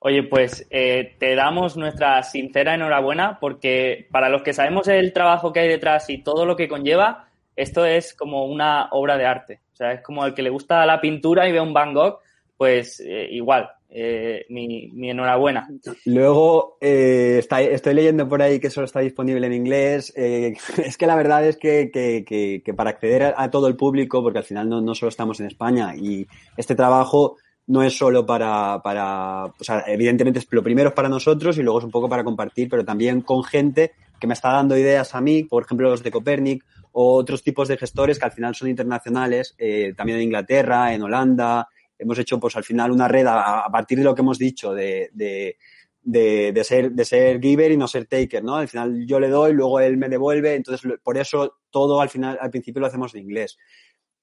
[0.00, 5.52] Oye, pues eh, te damos nuestra sincera enhorabuena porque para los que sabemos el trabajo
[5.52, 7.25] que hay detrás y todo lo que conlleva,
[7.56, 9.60] esto es como una obra de arte.
[9.72, 12.18] O sea, es como el que le gusta la pintura y ve un Van Gogh,
[12.56, 15.68] pues eh, igual, eh, mi, enhorabuena.
[16.04, 20.12] Luego, eh, estoy leyendo por ahí que solo está disponible en inglés.
[20.16, 22.24] Es que la verdad es que, que,
[22.62, 25.46] que, para acceder a, todo el público, porque al final no, no, solo estamos en
[25.46, 26.26] España y
[26.56, 27.36] este trabajo
[27.66, 31.62] no es solo para, para, o sea, evidentemente es lo primero es para nosotros y
[31.62, 35.14] luego es un poco para compartir, pero también con gente que me está dando ideas
[35.14, 36.64] a mí, por ejemplo los de Copernic
[36.98, 41.02] o otros tipos de gestores que al final son internacionales, eh, también en Inglaterra, en
[41.02, 41.68] Holanda,
[41.98, 44.72] hemos hecho pues al final una red a, a partir de lo que hemos dicho
[44.72, 45.58] de, de,
[46.00, 48.54] de, de, ser, de ser giver y no ser taker, ¿no?
[48.54, 52.38] Al final yo le doy, luego él me devuelve, entonces por eso todo al final,
[52.40, 53.58] al principio lo hacemos en inglés.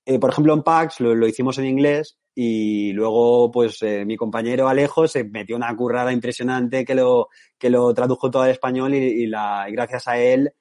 [0.03, 4.17] Eh, por ejemplo, en PAX lo, lo, hicimos en inglés y luego, pues, eh, mi
[4.17, 8.95] compañero Alejo se metió una currada impresionante que lo, que lo tradujo todo al español
[8.95, 10.53] y, y, la, y gracias a él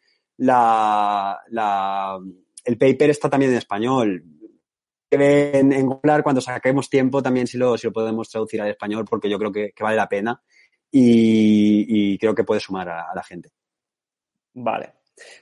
[0.45, 2.18] la,
[2.64, 4.24] el paper está también en español
[5.12, 5.88] en, en
[6.22, 9.97] cuando saquemos tiempo, también si lo, podemos traducir al español, porque yo creo que, vale
[9.97, 10.40] la pena
[10.90, 13.51] y, y, creo que puede sumar a, a, la gente.
[14.55, 14.95] Vale.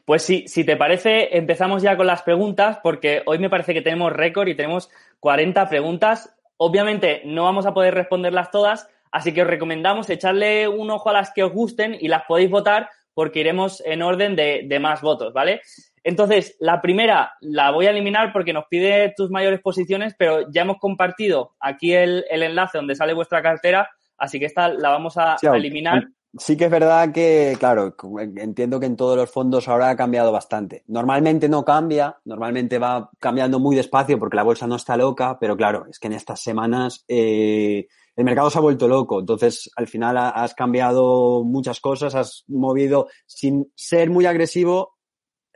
[0.04, 3.82] Pues sí, si te parece, empezamos ya con las preguntas, porque hoy me parece que
[3.82, 4.90] tenemos récord y tenemos
[5.20, 6.34] 40 preguntas.
[6.56, 11.14] Obviamente no vamos a poder responderlas todas, así que os recomendamos echarle un ojo a
[11.14, 12.90] las que os gusten y las podéis votar
[13.20, 15.60] porque iremos en orden de, de más votos, ¿vale?
[16.02, 20.62] Entonces, la primera la voy a eliminar porque nos pide tus mayores posiciones, pero ya
[20.62, 25.18] hemos compartido aquí el, el enlace donde sale vuestra cartera, así que esta la vamos
[25.18, 26.08] a, sí, a eliminar.
[26.38, 27.94] Sí que es verdad que, claro,
[28.38, 30.82] entiendo que en todos los fondos ahora ha cambiado bastante.
[30.86, 35.58] Normalmente no cambia, normalmente va cambiando muy despacio porque la bolsa no está loca, pero
[35.58, 37.86] claro, es que en estas semanas eh,
[38.16, 39.20] el mercado se ha vuelto loco.
[39.20, 44.96] Entonces, al final has cambiado muchas cosas, has movido, sin ser muy agresivo,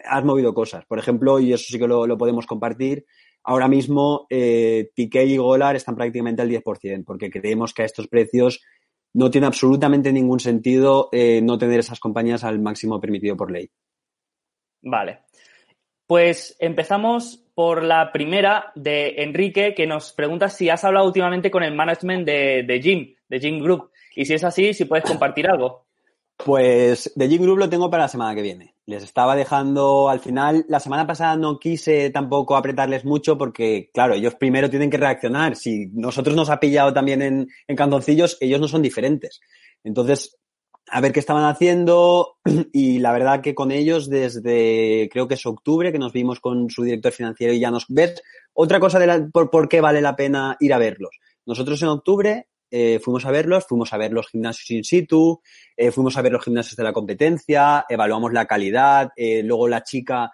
[0.05, 0.84] has movido cosas.
[0.86, 3.05] Por ejemplo, y eso sí que lo, podemos compartir,
[3.42, 8.61] ahora mismo eh, y Golar están prácticamente al 10%, porque creemos que a estos precios
[9.14, 13.70] no tiene absolutamente ningún sentido eh, no tener esas compañías al máximo permitido por ley.
[14.82, 15.20] Vale.
[16.07, 21.62] Pues empezamos por la primera de Enrique, que nos pregunta si has hablado últimamente con
[21.62, 23.91] el management de, de Jim, de Jim Group.
[24.14, 25.87] Y si es así, si puedes compartir algo.
[26.37, 28.74] Pues de Jim Group lo tengo para la semana que viene.
[28.87, 34.14] Les estaba dejando al final, la semana pasada no quise tampoco apretarles mucho porque, claro,
[34.14, 35.57] ellos primero tienen que reaccionar.
[35.57, 39.41] Si nosotros nos ha pillado también en, en canzoncillos, ellos no son diferentes.
[39.84, 40.37] Entonces,
[40.90, 42.36] a ver qué estaban haciendo
[42.72, 46.70] y la verdad que con ellos desde creo que es octubre que nos vimos con
[46.70, 50.16] su director financiero y ya nos ves otra cosa de la, por, qué vale la
[50.16, 51.18] pena ir a verlos.
[51.46, 55.40] Nosotros en octubre eh, fuimos a verlos, fuimos a ver los gimnasios in situ,
[55.76, 59.82] eh, fuimos a ver los gimnasios de la competencia, evaluamos la calidad, eh, luego la
[59.82, 60.30] chica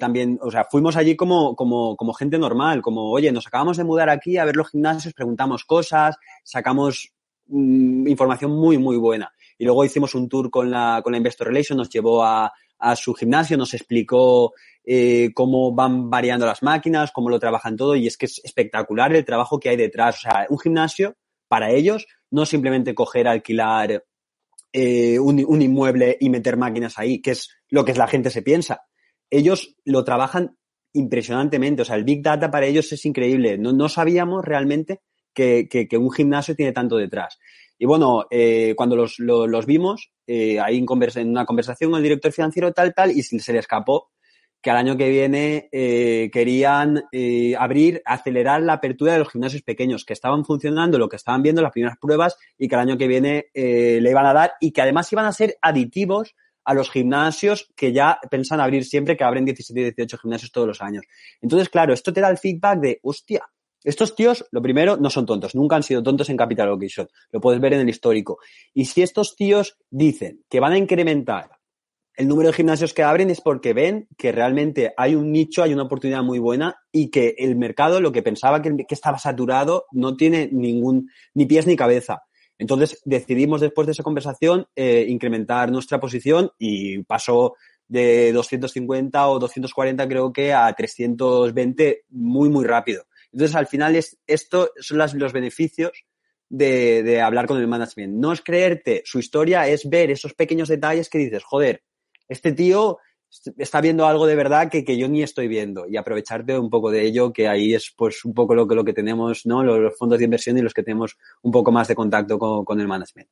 [0.00, 3.84] también, o sea, fuimos allí como, como, como gente normal, como, oye, nos acabamos de
[3.84, 7.12] mudar aquí a ver los gimnasios, preguntamos cosas, sacamos
[7.46, 9.32] mm, información muy, muy buena.
[9.58, 12.96] Y luego hicimos un tour con la, con la Investor Relation, nos llevó a, a
[12.96, 14.52] su gimnasio, nos explicó
[14.84, 19.14] eh, cómo van variando las máquinas, cómo lo trabajan todo, y es que es espectacular
[19.14, 20.16] el trabajo que hay detrás.
[20.16, 21.16] O sea, un gimnasio,
[21.48, 24.04] para ellos, no simplemente coger, alquilar
[24.72, 28.42] eh, un, un inmueble y meter máquinas ahí, que es lo que la gente se
[28.42, 28.82] piensa
[29.30, 30.56] ellos lo trabajan
[30.92, 31.82] impresionantemente.
[31.82, 33.58] O sea, el Big Data para ellos es increíble.
[33.58, 35.00] No, no sabíamos realmente
[35.34, 37.38] que, que, que, un gimnasio tiene tanto detrás.
[37.78, 40.86] Y bueno, eh, cuando los, los, los vimos, eh, ahí en,
[41.16, 44.10] en, una conversación con el director financiero tal, tal, y se le escapó
[44.66, 49.62] que al año que viene eh, querían eh, abrir, acelerar la apertura de los gimnasios
[49.62, 52.98] pequeños, que estaban funcionando, lo que estaban viendo las primeras pruebas, y que el año
[52.98, 56.34] que viene eh, le iban a dar, y que además iban a ser aditivos
[56.64, 60.66] a los gimnasios que ya pensan abrir siempre, que abren 17 y 18 gimnasios todos
[60.66, 61.04] los años.
[61.40, 63.48] Entonces, claro, esto te da el feedback de, hostia,
[63.86, 67.40] estos tíos, lo primero, no son tontos, nunca han sido tontos en Capital Location, lo
[67.40, 68.38] puedes ver en el histórico.
[68.74, 71.50] Y si estos tíos dicen que van a incrementar
[72.16, 75.72] el número de gimnasios que abren es porque ven que realmente hay un nicho, hay
[75.72, 80.16] una oportunidad muy buena y que el mercado, lo que pensaba que, estaba saturado, no
[80.16, 82.22] tiene ningún, ni pies ni cabeza.
[82.58, 87.54] Entonces decidimos después de esa conversación eh, incrementar nuestra posición y pasó
[87.86, 93.04] de 250 o 240 creo que a 320 muy, muy rápido.
[93.32, 96.06] Entonces al final es, esto son las, los beneficios
[96.48, 98.14] de, de hablar con el management.
[98.14, 101.82] No es creerte su historia, es ver esos pequeños detalles que dices, joder,
[102.28, 102.98] este tío
[103.58, 106.90] está viendo algo de verdad que, que, yo ni estoy viendo y aprovecharte un poco
[106.90, 109.62] de ello, que ahí es pues un poco lo que, lo que tenemos, ¿no?
[109.62, 112.64] Los, los fondos de inversión y los que tenemos un poco más de contacto con,
[112.64, 113.28] con el management.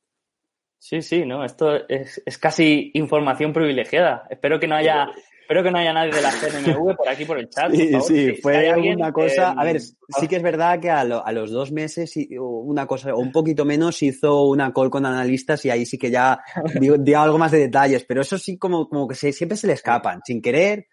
[0.77, 4.27] Sí, sí, no, esto es, es, casi información privilegiada.
[4.29, 5.09] Espero que no haya
[5.45, 7.71] Espero que no haya nadie de la CNMV por aquí por el chat.
[7.71, 9.51] Sí, sí, fue una cosa.
[9.51, 13.13] A ver, sí que es verdad que a, lo, a, los dos meses, una cosa,
[13.13, 16.39] o un poquito menos, hizo una call con analistas y ahí sí que ya
[16.81, 19.67] dio, dio algo más de detalles, pero eso sí, como, como que se, siempre se
[19.67, 20.87] le escapan, sin querer.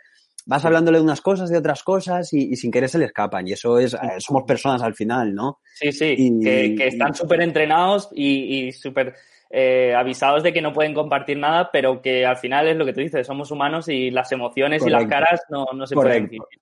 [0.44, 3.48] Vas hablándole de unas cosas, de otras cosas y, y sin querer se le escapan.
[3.48, 5.60] Y eso es, somos personas al final, ¿no?
[5.76, 9.14] Sí, sí, y, que, que, están súper entrenados y, y súper
[9.54, 12.94] eh, avisados de que no pueden compartir nada, pero que al final es lo que
[12.94, 14.98] tú dices, somos humanos y las emociones Correcto.
[14.98, 16.26] y las caras no, no se Correcto.
[16.28, 16.60] pueden decir.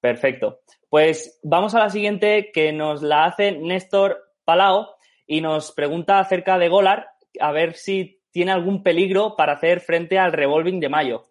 [0.00, 0.60] Perfecto.
[0.90, 4.96] Pues vamos a la siguiente que nos la hace Néstor Palao
[5.26, 7.06] y nos pregunta acerca de Golar,
[7.40, 11.24] a ver si tiene algún peligro para hacer frente al revolving de mayo.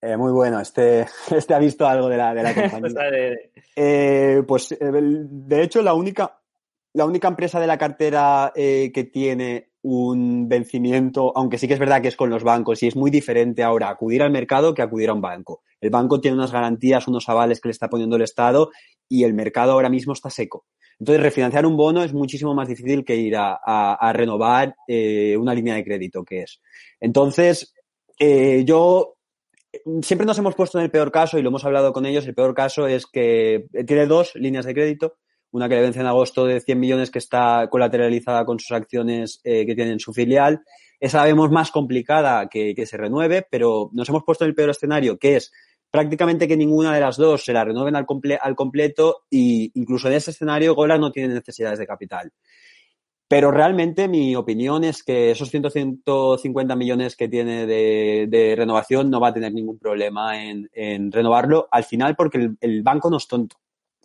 [0.00, 3.36] Eh, muy bueno, este, este ha visto algo de la, de la compañía.
[3.76, 6.40] eh, pues, de hecho, la única,
[6.94, 11.80] la única empresa de la cartera eh, que tiene un vencimiento, aunque sí que es
[11.80, 14.82] verdad que es con los bancos y es muy diferente ahora acudir al mercado que
[14.82, 15.62] acudir a un banco.
[15.80, 18.70] El banco tiene unas garantías, unos avales que le está poniendo el Estado
[19.08, 20.66] y el mercado ahora mismo está seco.
[21.00, 25.74] Entonces, refinanciar un bono es muchísimo más difícil que ir a, renovar eh, una línea
[25.74, 26.60] de crédito, que es.
[27.00, 27.74] Entonces,
[28.20, 29.16] eh, yo
[30.02, 32.24] siempre nos hemos puesto en el peor caso y lo hemos hablado con ellos.
[32.26, 35.16] El peor caso es que tiene dos líneas de crédito
[35.52, 39.40] una que le vence en agosto de 100 millones que está colateralizada con sus acciones
[39.44, 40.62] eh, que tiene en su filial.
[40.98, 44.70] Esa la vemos más complicada que, se renueve, pero nos hemos puesto en el peor
[44.70, 45.52] escenario, que es
[45.90, 50.08] prácticamente que ninguna de las dos se la renueven al, comple al completo y incluso
[50.08, 52.32] en ese escenario Golar no tiene necesidades de capital.
[53.28, 59.28] Pero realmente mi opinión es que esos 150 millones que tiene de, renovación no va
[59.28, 63.56] a tener ningún problema en, en renovarlo al final porque el banco no es tonto.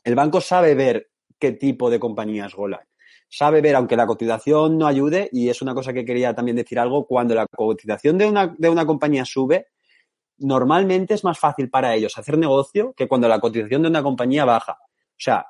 [0.03, 2.87] El banco sabe ver qué tipo de compañías Golar.
[3.29, 6.79] Sabe ver, aunque la cotización no ayude, y es una cosa que quería también decir
[6.79, 9.67] algo, cuando la cotización de una, de una compañía sube,
[10.37, 14.45] normalmente es más fácil para ellos hacer negocio que cuando la cotización de una compañía
[14.45, 14.77] baja.
[14.81, 15.47] O sea,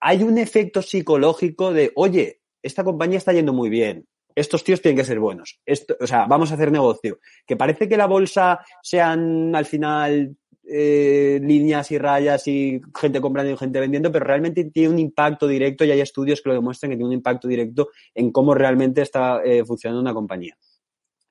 [0.00, 4.96] hay un efecto psicológico de, oye, esta compañía está yendo muy bien, estos tíos tienen
[4.96, 5.60] que ser buenos.
[5.66, 7.18] Esto, o sea, vamos a hacer negocio.
[7.46, 10.36] Que parece que la bolsa sean al final
[10.72, 15.48] eh, líneas y rayas y gente comprando y gente vendiendo, pero realmente tiene un impacto
[15.48, 19.02] directo y hay estudios que lo demuestran que tiene un impacto directo en cómo realmente
[19.02, 20.56] está eh, funcionando una compañía.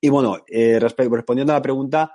[0.01, 2.11] Y bueno, eh, respondiendo a la pregunta,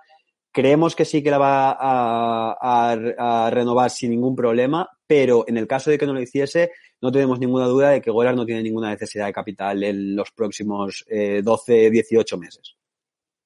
[0.53, 5.57] creemos que sí que la va a, a, a, renovar sin ningún problema, pero en
[5.57, 8.47] el caso de que no lo hiciese, no tenemos ninguna duda de que Golar no
[8.47, 12.77] tiene ninguna necesidad de capital en los próximos 12, 18 meses.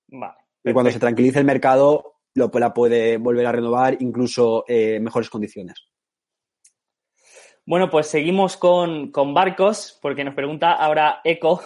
[0.09, 0.35] Vale.
[0.65, 5.29] Y cuando se tranquilice el mercado, lo, la puede volver a renovar, incluso eh, mejores
[5.29, 5.89] condiciones.
[7.67, 11.61] Bueno, pues seguimos con, con, barcos, porque nos pregunta ahora Eco,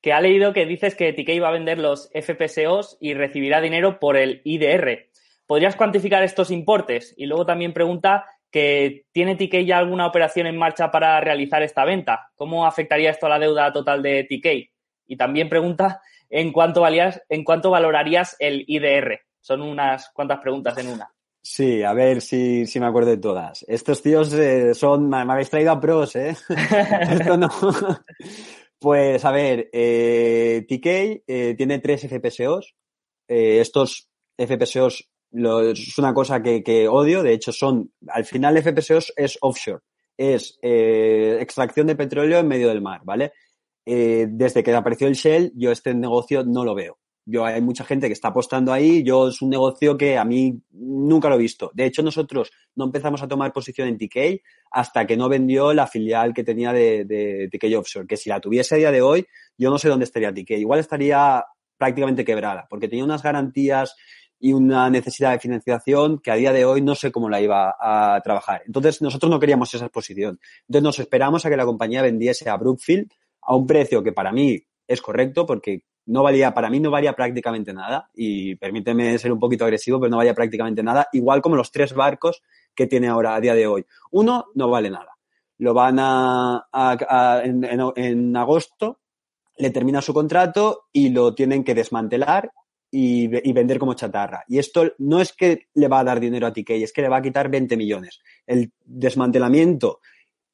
[0.00, 4.00] que ha leído que dices que TK va a vender los FPSOs y recibirá dinero
[4.00, 5.12] por el IDR.
[5.52, 7.12] ¿podrías cuantificar estos importes?
[7.14, 11.84] Y luego también pregunta que ¿tiene TK ya alguna operación en marcha para realizar esta
[11.84, 12.30] venta?
[12.36, 14.72] ¿Cómo afectaría esto a la deuda total de TK?
[15.06, 16.00] Y también pregunta
[16.30, 19.20] en cuánto, valías, en cuánto valorarías el IDR.
[19.42, 21.12] Son unas cuantas preguntas en una.
[21.42, 23.64] Sí, a ver si, si me acuerdo de todas.
[23.66, 26.36] Estos tíos eh, son, me, habéis traído a pros, ¿eh?
[27.10, 27.48] Esto no.
[28.78, 32.76] pues a ver, eh, TK eh, tiene tres FPSOs.
[33.26, 34.08] Eh, estos
[34.38, 37.24] FPSOs lo, es una cosa que, que, odio.
[37.24, 39.82] De hecho, son, al final FPSOs es offshore.
[40.16, 43.32] Es extracción de petróleo en medio del mar, ¿vale?
[43.84, 47.01] desde que apareció el Shell, yo este negocio no lo veo.
[47.24, 49.02] Yo hay mucha gente que está apostando ahí.
[49.02, 51.70] Yo es un negocio que a mí nunca lo he visto.
[51.74, 55.86] De hecho, nosotros no empezamos a tomar posición en TK hasta que no vendió la
[55.86, 58.06] filial que tenía de, de TK Offshore.
[58.06, 59.26] Que si la tuviese a día de hoy,
[59.56, 60.50] yo no sé dónde estaría TK.
[60.52, 61.44] Igual estaría
[61.78, 63.96] prácticamente quebrada, porque tenía unas garantías
[64.38, 67.76] y una necesidad de financiación que a día de hoy no sé cómo la iba
[67.78, 68.62] a trabajar.
[68.66, 70.40] Entonces, nosotros no queríamos esa exposición.
[70.62, 73.08] Entonces, nos esperamos a que la compañía vendiese a Brookfield
[73.40, 77.12] a un precio que para mí es correcto, porque no valía, para mí no valía
[77.12, 81.56] prácticamente nada, y permíteme ser un poquito agresivo, pero no valía prácticamente nada, igual como
[81.56, 82.42] los tres barcos
[82.74, 83.84] que tiene ahora a día de hoy.
[84.10, 85.16] Uno no vale nada.
[85.58, 87.64] Lo van a, a, en,
[87.96, 89.00] en, agosto,
[89.58, 92.50] le termina su contrato y lo tienen que desmantelar
[92.90, 94.44] y, vender como chatarra.
[94.48, 97.08] Y esto no es que le va a dar dinero a TK, es que le
[97.08, 98.20] va a quitar 20 millones.
[98.46, 100.00] El desmantelamiento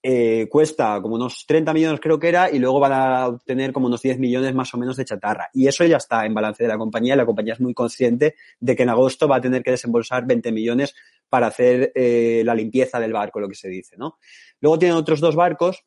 [0.01, 3.89] eh, cuesta como unos 30 millones creo que era y luego van a obtener como
[3.89, 5.51] unos 10 millones más o menos de chatarra.
[5.53, 8.77] Y eso ya está en balance de la compañía la compañía es muy consciente de
[8.77, 10.95] que en agosto va a tener que desembolsar 20 millones
[11.29, 14.19] para hacer eh, la limpieza del barco, lo que se dice, ¿no?
[14.61, 15.85] Luego tienen otros dos barcos.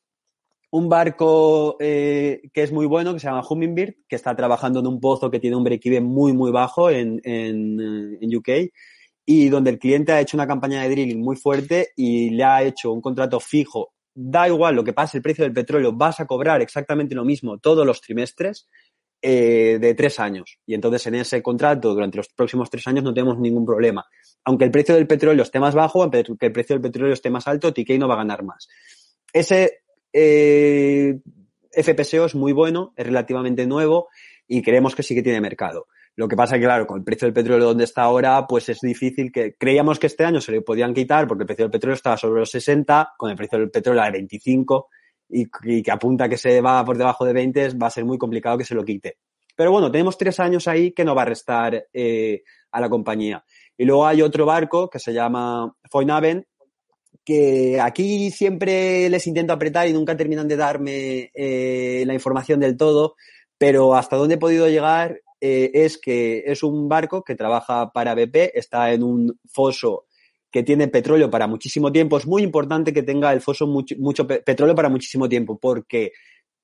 [0.74, 4.88] Un barco eh, que es muy bueno, que se llama Hummingbird, que está trabajando en
[4.88, 8.72] un pozo que tiene un break-even muy, muy bajo en, en, en UK
[9.26, 12.64] y donde el cliente ha hecho una campaña de drilling muy fuerte y le ha
[12.64, 13.92] hecho un contrato fijo
[14.24, 17.58] da igual lo que pase el precio del petróleo, vas a cobrar exactamente lo mismo
[17.58, 18.68] todos los trimestres
[19.22, 20.60] eh, de tres años.
[20.66, 24.06] Y entonces en ese contrato, durante los próximos tres años, no tenemos ningún problema.
[24.46, 27.48] Aunque el precio del petróleo esté más bajo, aunque el precio del petróleo esté más
[27.48, 28.68] alto, TK no va a ganar más.
[29.34, 29.82] Ese
[30.14, 31.20] eh,
[31.72, 34.10] FPSO es muy bueno, es relativamente nuevo
[34.48, 35.88] y creemos que sí que tiene mercado.
[36.16, 38.68] Lo que pasa es que, claro, con el precio del petróleo donde está ahora, pues
[38.70, 41.72] es difícil que creíamos que este año se le podían quitar porque el precio del
[41.72, 44.90] petróleo estaba sobre los 60, con el precio del petróleo a 25
[45.30, 48.58] y, que apunta que se va por debajo de 20, va a ser muy complicado
[48.58, 49.18] que se lo quite.
[49.56, 53.44] Pero bueno, tenemos tres años ahí que no va a restar eh, a la compañía.
[53.78, 56.46] Y luego hay otro barco que se llama Foinaven,
[57.24, 62.78] que aquí siempre les intento apretar y nunca terminan de darme eh, la información del
[62.78, 63.16] todo,
[63.58, 68.16] pero hasta dónde he podido llegar eh, es que es un barco que trabaja para
[68.16, 70.06] BP, está en un foso
[70.52, 72.18] que tiene petróleo para muchísimo tiempo.
[72.18, 76.12] Es muy importante que tenga el foso mucho, mucho pe petróleo para muchísimo tiempo, porque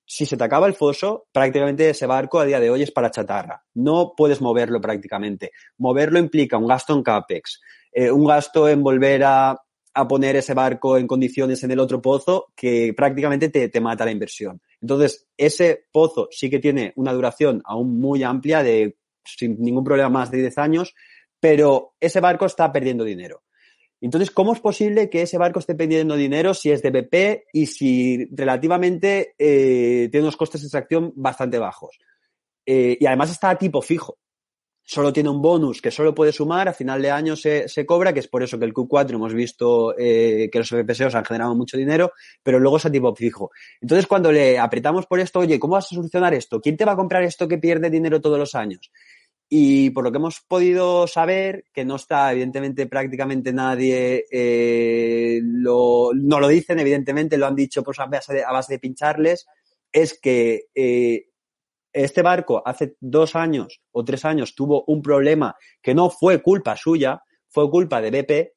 [0.06, 3.12] si se te acaba el foso, prácticamente ese barco a día de hoy es para
[3.12, 3.64] chatarra.
[3.74, 5.52] No puedes moverlo prácticamente.
[5.78, 7.60] Moverlo implica un gasto en CAPEX,
[7.92, 9.58] eh, un gasto en volver a,
[9.98, 14.06] a, poner ese barco en condiciones en el otro pozo que prácticamente te, te mata
[14.06, 14.62] la inversión.
[14.82, 20.10] Entonces, ese pozo sí que tiene una duración aún muy amplia de sin ningún problema
[20.10, 20.96] más de 10 años,
[21.40, 23.44] pero ese barco está perdiendo dinero.
[24.00, 27.66] Entonces, ¿cómo es posible que ese barco esté perdiendo dinero si es de BP y
[27.66, 31.98] si relativamente eh, tiene unos costes de extracción bastante bajos?
[32.66, 34.18] Eh, y además está a tipo fijo
[34.90, 38.14] solo tiene un bonus que solo puede sumar, a final de año se, se cobra,
[38.14, 41.54] que es por eso que el Q4 hemos visto eh, que los FPSOs han generado
[41.56, 43.52] mucho dinero, pero luego es a tipo fijo.
[43.82, 46.62] Entonces, cuando le apretamos por esto, oye, ¿cómo vas a solucionar esto?
[46.62, 48.90] ¿Quién te va a comprar esto que pierde dinero todos los años?
[49.50, 56.12] Y por lo que hemos podido saber, que no está, evidentemente, prácticamente nadie eh, lo,
[56.14, 59.48] no lo dicen, evidentemente, lo han dicho pues, a, base de, de pincharles,
[59.92, 61.26] es que eh,
[62.04, 66.76] este barco hace dos años o tres años tuvo un problema que no fue culpa
[66.76, 68.54] suya, fue culpa de BP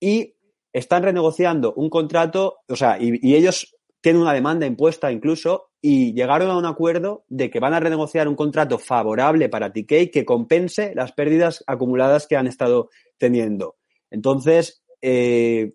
[0.00, 0.34] y
[0.72, 6.50] están renegociando un contrato, o sea, y, ellos tienen una demanda impuesta incluso y llegaron
[6.50, 10.92] a un acuerdo de que van a renegociar un contrato favorable para TK que compense
[10.94, 13.76] las pérdidas acumuladas que han estado teniendo.
[14.10, 15.72] Entonces, eh,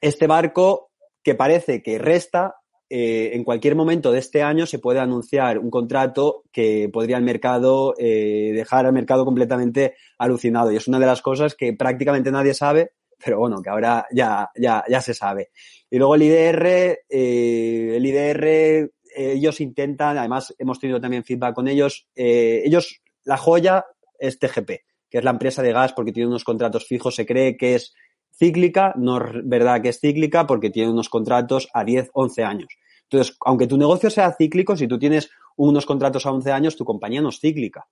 [0.00, 0.90] este barco
[1.22, 2.54] que parece que resta
[2.88, 7.24] eh, en cualquier momento de este año se puede anunciar un contrato que podría el
[7.24, 10.70] mercado eh, dejar al mercado completamente alucinado.
[10.70, 12.92] Y es una de las cosas que prácticamente nadie sabe,
[13.24, 15.50] pero bueno, que ahora ya, ya, ya se sabe.
[15.90, 16.66] Y luego el IDR,
[17.08, 23.86] eh, el IDR, ellos intentan, además hemos tenido también feedback con ellos, ellos, la joya
[24.18, 24.84] es TGP.
[25.08, 27.94] que es la empresa de gas porque tiene unos contratos fijos, se cree que es
[28.38, 32.68] cíclica, no es verdad que es cíclica porque tiene unos contratos a 10, 11 años.
[33.10, 36.84] Entonces, aunque tu negocio sea cíclico, si tú tienes unos contratos a 11 años, tu
[36.84, 37.86] compañía no es cíclica.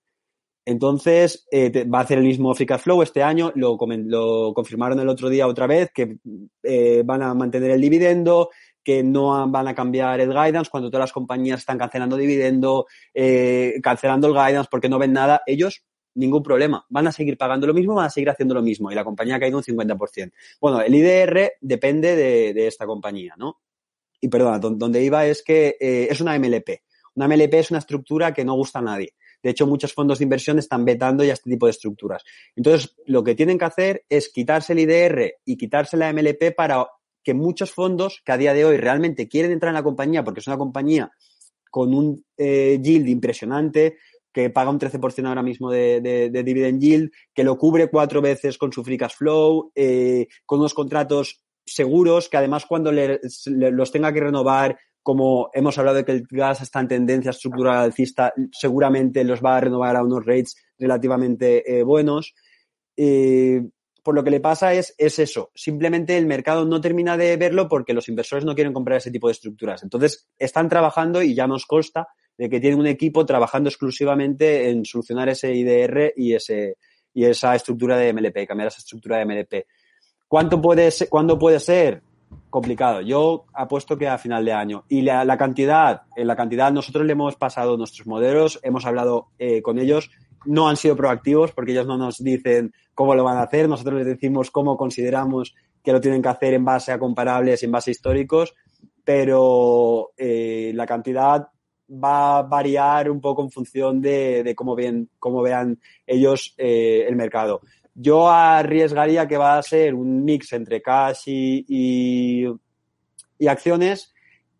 [0.66, 4.98] Entonces, eh, va a hacer el mismo free cash flow este año, lo, lo confirmaron
[4.98, 6.16] el otro día otra vez, que
[6.62, 8.48] eh, van a mantener el dividendo,
[8.82, 13.74] que no van a cambiar el guidance cuando todas las compañías están cancelando dividendo, eh,
[13.82, 15.42] cancelando el guidance porque no ven nada.
[15.46, 15.84] Ellos,
[16.14, 16.84] ningún problema.
[16.88, 19.36] Van a seguir pagando lo mismo, van a seguir haciendo lo mismo y la compañía
[19.36, 20.32] ha caído un 50%.
[20.60, 23.60] Bueno, el IDR depende de, esta compañía, ¿no?
[24.20, 26.82] Y perdona, donde iba es que eh, es una MLP.
[27.16, 29.14] Una MLP es una estructura que no gusta a nadie.
[29.42, 32.24] De hecho, muchos fondos de inversión están vetando ya este tipo de estructuras.
[32.56, 36.86] Entonces, lo que tienen que hacer es quitarse el IDR y quitarse la MLP para
[37.22, 40.40] que muchos fondos que a día de hoy realmente quieren entrar en la compañía porque
[40.40, 41.12] es una compañía
[41.70, 43.96] con un eh, yield impresionante,
[44.34, 48.72] que paga un 13% ahora mismo de, dividend yield, que lo cubre cuatro veces con
[48.72, 54.20] su free cash flow, eh, con unos contratos seguros, que además cuando los tenga que
[54.20, 59.42] renovar, como hemos hablado de que el gas está en tendencia estructural alcista, seguramente los
[59.42, 62.34] va a renovar a unos rates relativamente eh, buenos
[64.04, 65.50] por lo que le pasa es, es eso.
[65.54, 69.28] Simplemente el mercado no termina de verlo porque los inversores no quieren comprar ese tipo
[69.28, 69.82] de estructuras.
[69.82, 74.84] Entonces, están trabajando y ya nos consta de que tienen un equipo trabajando exclusivamente en
[74.84, 76.76] solucionar ese IDR y, ese,
[77.12, 79.66] y esa estructura de MLP, cambiar esa estructura de MLP.
[80.26, 82.02] ¿Cuánto puede ¿Cuándo puede ser?
[82.50, 83.00] Complicado.
[83.00, 84.84] Yo apuesto que a final de año.
[84.88, 89.78] Y la, cantidad, la cantidad, nosotros le hemos pasado nuestros modelos, hemos hablado eh, con
[89.78, 90.10] ellos
[90.44, 93.98] no han sido proactivos porque ellos no nos dicen cómo lo van a hacer, nosotros
[93.98, 97.90] les decimos cómo consideramos que lo tienen que hacer en base a comparables en base
[97.90, 98.54] a históricos,
[99.04, 101.48] pero eh, la cantidad
[101.88, 107.16] va a variar un poco en función de, cómo, ven, cómo vean ellos eh, el
[107.16, 107.60] mercado.
[107.94, 112.46] Yo arriesgaría que va a ser un mix entre cash y
[113.46, 114.14] acciones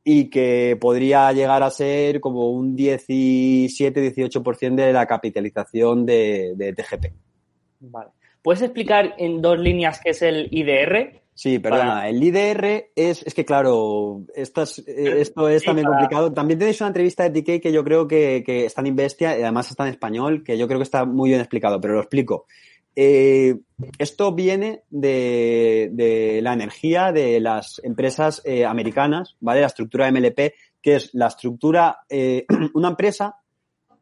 [0.05, 7.07] y que podría llegar a ser como un 17-18% de la capitalización de, TGP.
[7.81, 8.11] Vale.
[8.43, 11.23] ¿Puedes explicar en dos líneas qué es el IDR?
[11.35, 12.09] Sí, perdona.
[12.09, 16.33] El IDR es, es que claro, esto es, esto es también complicado.
[16.33, 19.43] También tenéis una entrevista de TK que yo creo que, que está en Investia y
[19.43, 22.47] además está en español, que yo creo que está muy bien explicado, pero lo explico.
[22.97, 23.57] Eh,
[23.99, 29.61] esto viene de, la energía de las empresas eh, americanas, ¿vale?
[29.61, 33.37] La estructura MLP, que es la estructura, eh, una empresa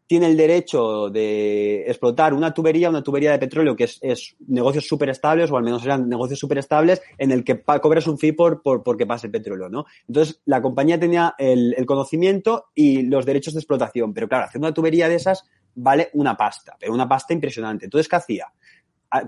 [0.06, 5.08] tiene el derecho de explotar una tubería, una tubería de petróleo que es, negocios súper
[5.08, 8.62] estables, o al menos eran negocios súper estables, en el que cobras un fee por,
[8.62, 9.86] por, porque pasa el petróleo, ¿no?
[10.06, 14.60] Entonces, la compañía tenía el, el conocimiento y los derechos de explotación, pero claro, hacer
[14.60, 17.86] una tubería de esas vale una pasta, pero una pasta impresionante.
[17.86, 18.46] Entonces, ¿qué hacía?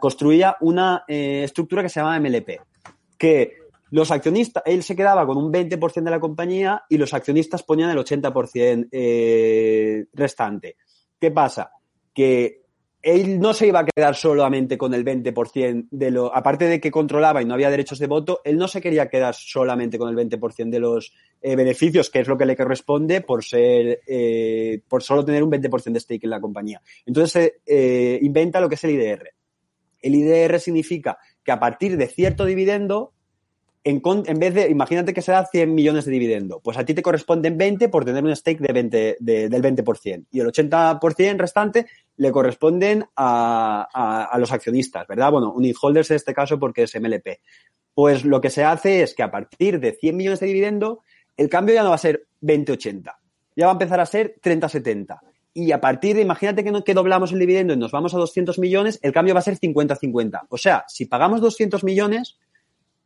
[0.01, 2.61] construía una eh, estructura que se llamaba MLP,
[3.19, 7.63] que los accionistas, él se quedaba con un 20% de la compañía y los accionistas
[7.63, 10.77] ponían el 80% eh, restante.
[11.21, 11.71] ¿Qué pasa?
[12.13, 12.63] Que
[13.03, 16.91] él no se iba a quedar solamente con el 20% de lo, aparte de que
[16.91, 20.17] controlaba y no había derechos de voto, él no se quería quedar solamente con el
[20.17, 21.13] 20% de los
[21.43, 24.01] eh, beneficios, que es lo que le corresponde por ser,
[24.89, 26.81] por solo tener un 20% de stake en la compañía.
[27.05, 29.35] Entonces inventa lo que es el IDR.
[30.05, 33.13] El IDR significa que a partir de cierto dividendo,
[33.85, 37.03] en, vez de, imagínate que se da 100 millones de dividendo, pues a ti te
[37.03, 40.27] corresponden 20 por tener un stake de 20, del 20%.
[40.31, 41.87] Y el 80% restante
[42.17, 45.31] le corresponden a, los accionistas, ¿verdad?
[45.31, 47.41] Bueno, unitholders en este caso porque es MLP.
[47.93, 51.03] Pues lo que se hace es que a partir de 100 millones de dividendo,
[51.37, 53.15] el cambio ya no va a ser 20-80,
[53.55, 55.21] ya va a empezar a ser 30-70
[55.55, 58.19] y a partir de, imagínate que, no, que doblamos el dividendo y nos vamos a
[58.19, 60.47] 200 millones, el cambio va a ser 50-50.
[60.49, 62.39] O sea, si pagamos 200 millones,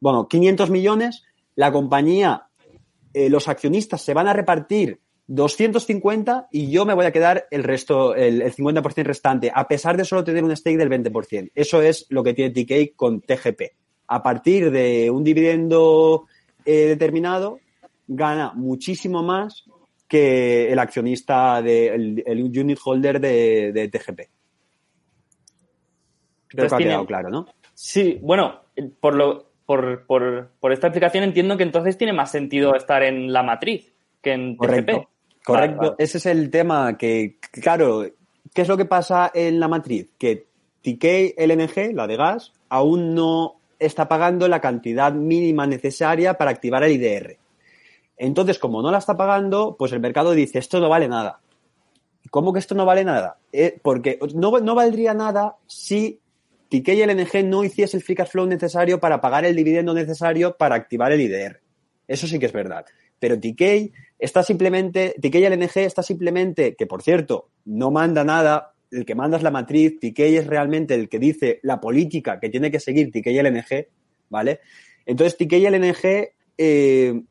[0.00, 2.48] bueno, 500 millones, la compañía,
[3.14, 7.62] eh, los accionistas se van a repartir 250 y yo me voy a quedar el
[7.62, 11.52] resto, el, 50% restante, a pesar de solo tener un stake del 20%.
[11.54, 13.62] Eso es lo que tiene TK con TGP.
[14.06, 16.26] A partir de un dividendo
[16.64, 17.60] eh, determinado,
[18.06, 19.64] gana muchísimo más
[20.08, 24.20] que el accionista, de, el, unit holder de, TGP.
[26.48, 27.46] Creo que ha quedado claro, ¿no?
[27.74, 28.62] Sí, bueno,
[29.00, 33.34] por, lo, por, por, por, esta explicación entiendo que entonces tiene más sentido estar en
[33.34, 33.92] la matriz
[34.22, 35.06] que en TGP.
[35.44, 38.06] Correcto, ese es el tema que, claro,
[38.54, 40.08] ¿qué es lo que pasa en la matriz?
[40.16, 40.46] Que
[40.80, 46.82] TK LNG, la de gas, aún no está pagando la cantidad mínima necesaria para activar
[46.84, 47.36] el IDR.
[48.16, 51.40] Entonces, como no la está pagando, pues el mercado dice, esto no vale nada.
[52.30, 53.36] ¿cómo que esto no vale nada?
[53.52, 56.20] Eh, porque no, no valdría nada si
[56.68, 60.56] TK y LNG no hiciese el free cash flow necesario para pagar el dividendo necesario
[60.56, 61.60] para activar el IDR.
[62.06, 62.84] Eso sí que es verdad.
[63.18, 68.74] Pero TK está simplemente, TK y LNG está simplemente, que por cierto, no manda nada,
[68.90, 72.48] el que manda es la matriz, TK es realmente el que dice la política que
[72.48, 73.86] tiene que seguir TK y LNG,
[74.28, 74.60] ¿vale?
[75.04, 76.28] Entonces TK y LNG
[76.58, 77.22] eh,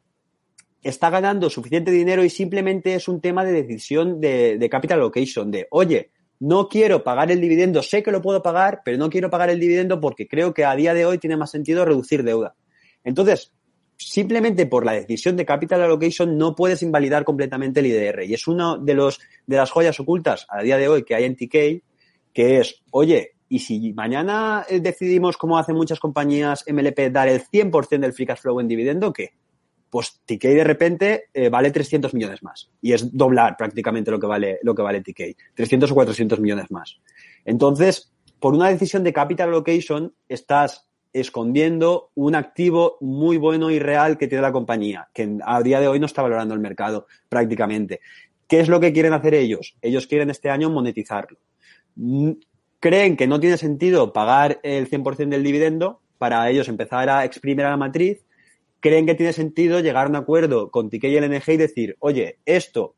[0.84, 5.52] está ganando suficiente dinero y simplemente es un tema de decisión de, de capital allocation,
[5.52, 9.30] de, oye, no quiero pagar el dividendo, sé que lo puedo pagar, pero no quiero
[9.30, 12.56] pagar el dividendo porque creo que a día de hoy tiene más sentido reducir deuda.
[13.04, 13.54] Entonces,
[13.98, 18.24] simplemente por la decisión de capital allocation no puedes invalidar completamente el IDR.
[18.24, 21.24] Y es una de, los, de las joyas ocultas a día de hoy que hay
[21.24, 21.84] en TK,
[22.34, 27.42] que es, oye, y si mañana eh, decidimos, como hacen muchas compañías MLP, dar el
[27.42, 29.32] 100% del free cash flow en dividendo, ¿qué?
[29.90, 32.70] Pues TK de repente eh, vale 300 millones más.
[32.82, 35.38] Y es doblar prácticamente lo que vale, lo que vale TK.
[35.54, 37.00] 300 o 400 millones más.
[37.46, 44.18] Entonces, por una decisión de capital allocation, estás escondiendo un activo muy bueno y real
[44.18, 48.02] que tiene la compañía, que a día de hoy no está valorando el mercado prácticamente.
[48.48, 49.76] ¿Qué es lo que quieren hacer ellos?
[49.82, 51.38] Ellos quieren este año monetizarlo.
[51.96, 52.32] Mm,
[52.80, 57.66] creen que no tiene sentido pagar el 100% del dividendo para ellos empezar a exprimir
[57.66, 58.24] a la matriz.
[58.80, 62.40] Creen que tiene sentido llegar a un acuerdo con TK y LNG y decir, oye,
[62.46, 62.96] esto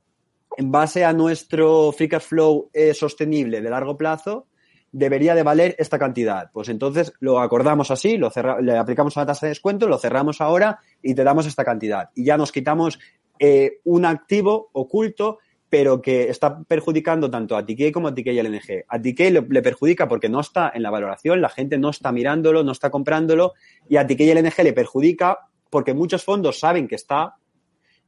[0.57, 4.47] en base a nuestro free cash flow eh, sostenible de largo plazo,
[4.91, 6.49] debería de valer esta cantidad.
[6.51, 8.31] Pues entonces lo acordamos así, lo
[8.61, 12.10] le aplicamos una tasa de descuento, lo cerramos ahora y te damos esta cantidad.
[12.15, 12.99] Y ya nos quitamos
[13.39, 15.39] eh, un activo oculto,
[15.69, 18.85] pero que está perjudicando tanto a TK como a TK y al NG.
[18.88, 22.11] A TK le, le, perjudica porque no está en la valoración, la gente no está
[22.11, 23.53] mirándolo, no está comprándolo,
[23.88, 27.35] y a TK y al NG le perjudica porque muchos fondos saben que está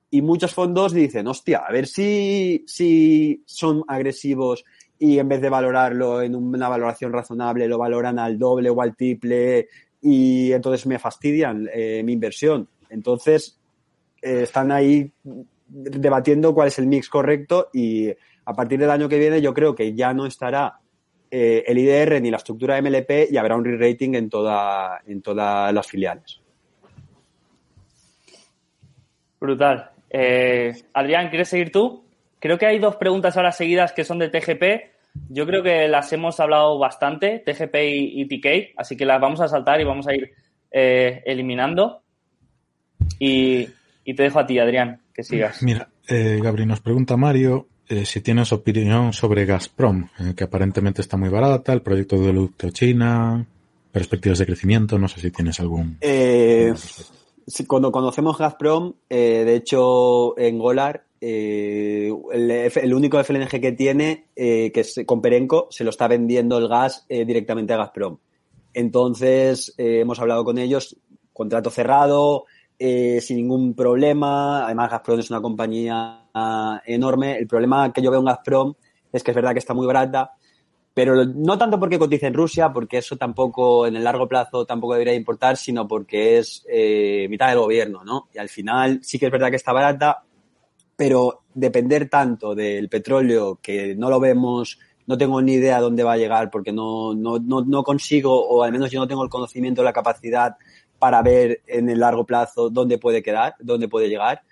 [0.10, 4.66] y muchos fondos dicen, hostia, a ver si, si son agresivos
[5.00, 8.96] y en vez de valorarlo en una valoración razonable, lo valoran al doble o al
[8.96, 9.68] triple
[10.02, 12.68] y entonces me fastidian eh, mi inversión.
[12.90, 13.60] Entonces,
[14.22, 15.12] eh, están ahí
[15.68, 19.74] debatiendo cuál es el mix correcto y a partir del año que viene yo creo
[19.74, 20.80] que ya no estará
[21.30, 25.74] eh, el IDR ni la estructura MLP y habrá un re-rating en, toda, en todas
[25.74, 26.41] las filiales.
[29.42, 29.90] Brutal.
[30.94, 32.06] Adrián, ¿quieres seguir tú?
[32.40, 34.92] Creo que hay dos preguntas ahora seguidas que son de TGP.
[35.30, 39.48] Yo creo que las hemos hablado bastante, TGP y, TK, así que las vamos a
[39.48, 40.32] saltar y vamos a ir
[40.72, 42.04] eh, eliminando.
[43.20, 43.66] Y,
[44.06, 45.62] te dejo a ti, Adrián, que sigas.
[45.64, 51.02] Mira, eh, Gabri, nos pregunta Mario eh, si tienes opinión sobre Gazprom, eh, que aparentemente
[51.02, 53.46] está muy barata, el proyecto de Ducto China,
[53.92, 55.98] perspectivas de crecimiento, no sé si tienes algún...
[56.00, 56.74] Eh,
[57.68, 64.80] cuando conocemos Gazprom, de hecho, en Golar eh, el, único FLNG que tiene, eh, que
[64.80, 68.18] es con Perenco, se lo está vendiendo el gas eh, directamente a Gazprom.
[68.74, 70.96] Entonces, hemos hablado con ellos,
[71.34, 72.46] contrato cerrado,
[72.80, 74.66] sin ningún problema.
[74.66, 76.30] Además, Gazprom es una compañía
[76.86, 77.38] enorme.
[77.38, 78.74] El problema que yo veo en Gazprom
[79.12, 80.32] es que es verdad que está muy barata,
[80.94, 84.94] pero no tanto porque cotice en Rusia, porque eso tampoco en el largo plazo tampoco
[84.94, 86.66] debería importar, sino porque es
[87.30, 88.28] mitad del gobierno, ¿no?
[88.34, 90.24] Y al final sí que es verdad que está barata,
[90.96, 96.14] pero depender tanto del petróleo que no lo vemos, no tengo ni idea dónde va
[96.14, 99.30] a llegar porque no, no, no, no consigo, o al menos yo no tengo el
[99.30, 100.58] conocimiento, la capacidad
[101.00, 104.44] para ver en el largo plazo dónde puede quedar, dónde puede llegar.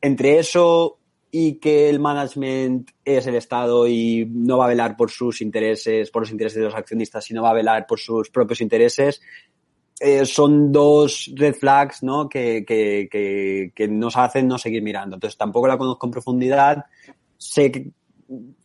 [0.00, 0.98] Entre eso
[1.36, 6.08] y que el management es el Estado y no va a velar por sus intereses,
[6.12, 9.20] por los intereses de los accionistas, sino va a velar por sus propios intereses,
[9.98, 12.28] eh, son dos red flags ¿no?
[12.28, 15.16] Que, que, que, que, nos hacen no seguir mirando.
[15.16, 16.84] Entonces tampoco la conozco en profundidad,
[17.36, 17.90] sé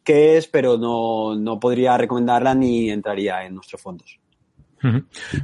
[0.04, 4.20] qué es, pero no, no podría recomendarla ni entraría en nuestros fondos.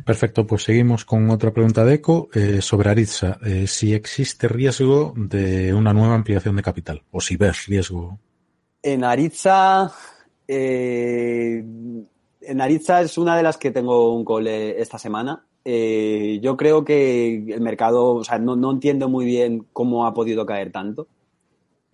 [0.05, 3.39] Perfecto, pues seguimos con otra pregunta de Eco eh, sobre Aritza.
[3.43, 8.19] Eh, si existe riesgo de una nueva ampliación de capital o si ves riesgo.
[8.81, 9.91] En Aritza,
[10.47, 11.63] eh,
[12.41, 16.85] en Aritza es una de las que tengo un cole esta semana eh, yo creo
[16.85, 21.07] que el mercado, o sea, no, no entiendo muy bien cómo ha podido caer tanto.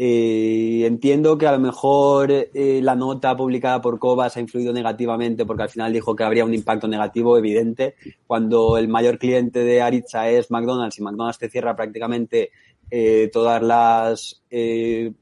[0.03, 5.45] Eh, entiendo que a lo mejor eh, la nota publicada por Cobas ha influido negativamente
[5.45, 7.93] porque al final dijo que habría un impacto negativo evidente
[8.25, 12.49] cuando el mayor cliente de Aritza es McDonald's y McDonald's te cierra prácticamente
[12.89, 15.13] eh, todas las eh,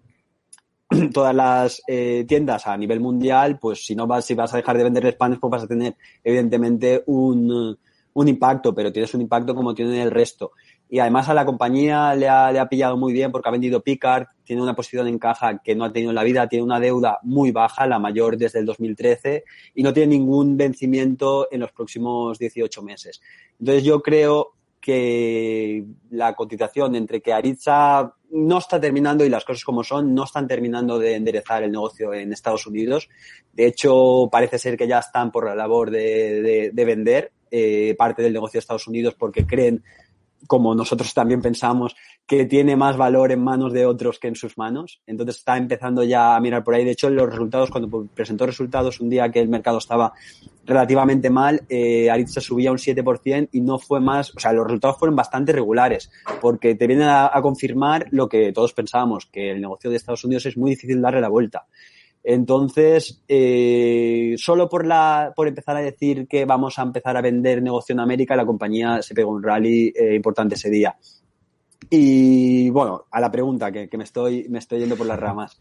[1.13, 1.81] todas las
[2.25, 5.39] tiendas a nivel mundial, pues si no vas, si vas a dejar de vender panes,
[5.39, 7.77] pues vas a tener evidentemente un,
[8.13, 10.51] un impacto, pero tienes un impacto como tiene el resto.
[10.89, 13.81] Y además a la compañía le ha, le ha pillado muy bien porque ha vendido
[13.81, 16.79] Picard, tiene una posición en caja que no ha tenido en la vida, tiene una
[16.79, 19.43] deuda muy baja, la mayor desde el 2013,
[19.75, 23.21] y no tiene ningún vencimiento en los próximos 18 meses.
[23.59, 29.63] Entonces yo creo que la cotización entre que Aritza no está terminando y las cosas
[29.63, 33.09] como son, no están terminando de enderezar el negocio en Estados Unidos.
[33.53, 38.21] De hecho, parece ser que ya están por la labor de, de, vender eh, parte
[38.21, 39.83] del negocio de Estados Unidos porque creen
[40.47, 41.95] como nosotros también pensamos,
[42.25, 45.01] que tiene más valor en manos de otros que en sus manos.
[45.07, 46.85] Entonces está empezando ya a mirar por ahí.
[46.85, 50.13] De hecho, los resultados, cuando presentó resultados un día que el mercado estaba
[50.65, 54.97] relativamente mal, eh, Aritza subía un 7% y no fue más, o sea, los resultados
[54.99, 59.61] fueron bastante regulares, porque te vienen a, a confirmar lo que todos pensábamos, que el
[59.61, 61.65] negocio de Estados Unidos es muy difícil darle la vuelta.
[62.23, 67.61] Entonces, eh, solo por, la, por empezar a decir que vamos a empezar a vender
[67.61, 70.95] negocio en América, la compañía se pegó un rally eh, importante ese día.
[71.89, 75.57] Y bueno, a la pregunta, que, que me, estoy, me estoy yendo por las ramas.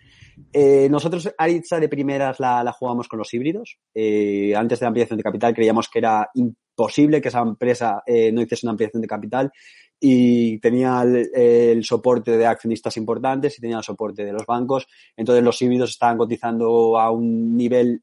[0.52, 3.78] Eh, nosotros Aritza de primeras la, la jugamos con los híbridos.
[3.94, 8.30] Eh, antes de la ampliación de capital creíamos que era imposible que esa empresa eh,
[8.30, 9.52] no hiciese una ampliación de capital
[10.01, 14.87] y tenía el, soporte de accionistas importantes y tenía el soporte de los bancos.
[15.16, 18.03] Entonces los híbridos estaban cotizando a un nivel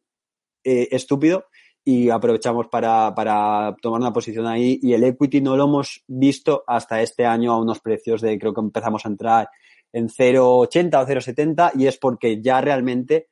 [0.64, 1.46] eh, estúpido
[1.84, 6.64] y aprovechamos para, para tomar una posición ahí y el equity no lo hemos visto
[6.66, 9.50] hasta este año a unos precios de creo que empezamos a entrar
[9.94, 13.28] en 0,80 o 0,70 y es porque ya realmente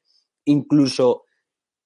[0.45, 1.23] incluso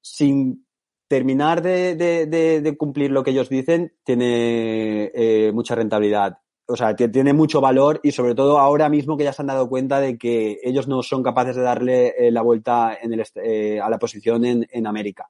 [0.01, 0.67] sin
[1.07, 6.37] terminar de, de, de, de cumplir lo que ellos dicen tiene eh, mucha rentabilidad
[6.67, 9.69] o sea, tiene mucho valor y sobre todo ahora mismo que ya se han dado
[9.69, 13.79] cuenta de que ellos no son capaces de darle eh, la vuelta en el, eh,
[13.79, 15.29] a la posición en, América.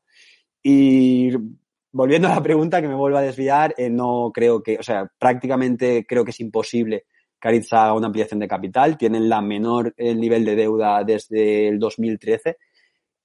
[0.63, 1.31] Y
[1.91, 5.07] volviendo a la pregunta que me vuelvo a desviar, eh, no creo que, o sea,
[5.19, 7.05] prácticamente creo que es imposible
[7.39, 8.97] que Aritza haga una ampliación de capital.
[8.97, 12.57] Tienen la menor el nivel de deuda desde el 2013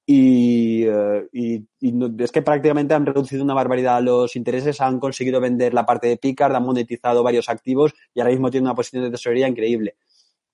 [0.04, 5.40] y, uh, y, y es que prácticamente han reducido una barbaridad los intereses, han conseguido
[5.40, 9.04] vender la parte de Picard, han monetizado varios activos y ahora mismo tienen una posición
[9.04, 9.96] de tesorería increíble.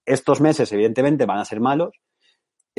[0.05, 1.95] Estos meses, evidentemente, van a ser malos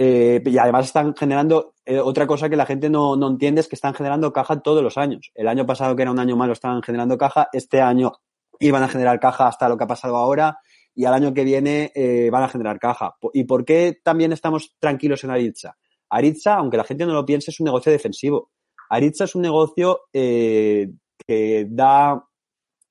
[0.02, 3.68] eh, y además están generando, eh, otra cosa que la gente no, no entiende es
[3.68, 5.32] que están generando caja todos los años.
[5.36, 8.14] El año pasado, que era un año malo, estaban generando caja, este año
[8.60, 10.60] iban a generar caja hasta lo que ha pasado ahora
[10.96, 13.16] y al año que viene eh, van a generar caja.
[13.34, 15.76] ¿Y por qué también estamos tranquilos en Aritza?
[16.10, 18.52] Aritza, aunque la gente no lo piense, es un negocio defensivo.
[18.90, 20.90] Aritza es un negocio eh,
[21.28, 22.26] que da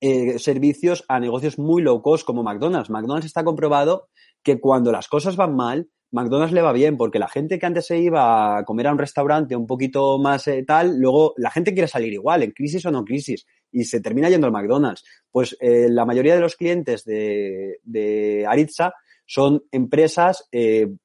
[0.00, 2.90] eh, servicios a negocios muy low cost como McDonald's.
[2.90, 4.08] McDonald's está comprobado
[4.42, 7.86] que cuando las cosas van mal, McDonald's le va bien porque la gente que antes
[7.86, 11.74] se iba a comer a un restaurante un poquito más eh, tal, luego la gente
[11.74, 15.04] quiere salir igual, en crisis o no crisis, y se termina yendo al McDonald's.
[15.30, 18.94] Pues la mayoría de los clientes de, de Aritza
[19.26, 20.48] son empresas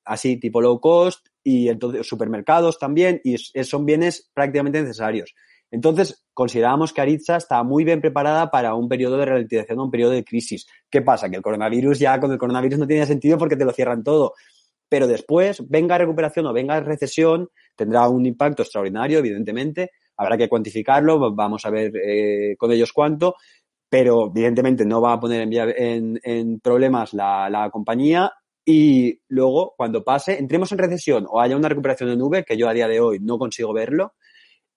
[0.05, 5.33] así tipo low cost y entonces supermercados también y son bienes prácticamente necesarios.
[5.73, 10.11] Entonces, consideramos que Aritza está muy bien preparada para un periodo de ralentización un periodo
[10.11, 10.67] de crisis.
[10.87, 11.29] ¿Qué pasa?
[11.31, 14.33] Que el coronavirus ya con el coronavirus no tiene sentido porque te lo cierran todo.
[14.87, 19.89] Pero después, venga recuperación o venga recesión, tendrá un impacto extraordinario, evidentemente.
[20.15, 23.33] Habrá que cuantificarlo, vamos a ver eh, con ellos cuánto,
[23.89, 28.31] pero evidentemente no va a poner en, en, en problemas la, la, compañía
[28.65, 32.69] y luego cuando pase, entremos en recesión o haya una recuperación en nube, que yo
[32.69, 34.13] a día de hoy no consigo verlo,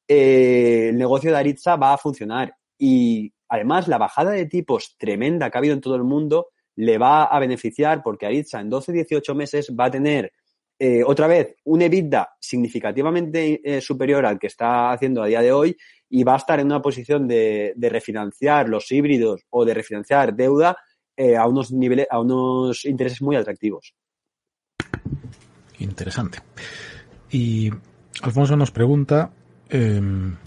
[0.08, 2.54] eh, el negocio de Aritza va a funcionar.
[2.78, 6.98] Y además la bajada de tipos tremenda que ha habido en todo el mundo le
[6.98, 10.32] va a beneficiar porque Aritza en 12-18 meses va a tener
[10.78, 15.52] eh, otra vez un EBITDA significativamente eh, superior al que está haciendo a día de
[15.52, 15.76] hoy
[16.10, 20.34] y va a estar en una posición de, de refinanciar los híbridos o de refinanciar
[20.34, 20.76] deuda
[21.16, 23.94] eh, a unos niveles, a unos intereses muy atractivos.
[25.78, 26.38] Interesante.
[27.30, 27.70] Y
[28.22, 29.30] Alfonso nos pregunta,
[29.68, 30.00] eh,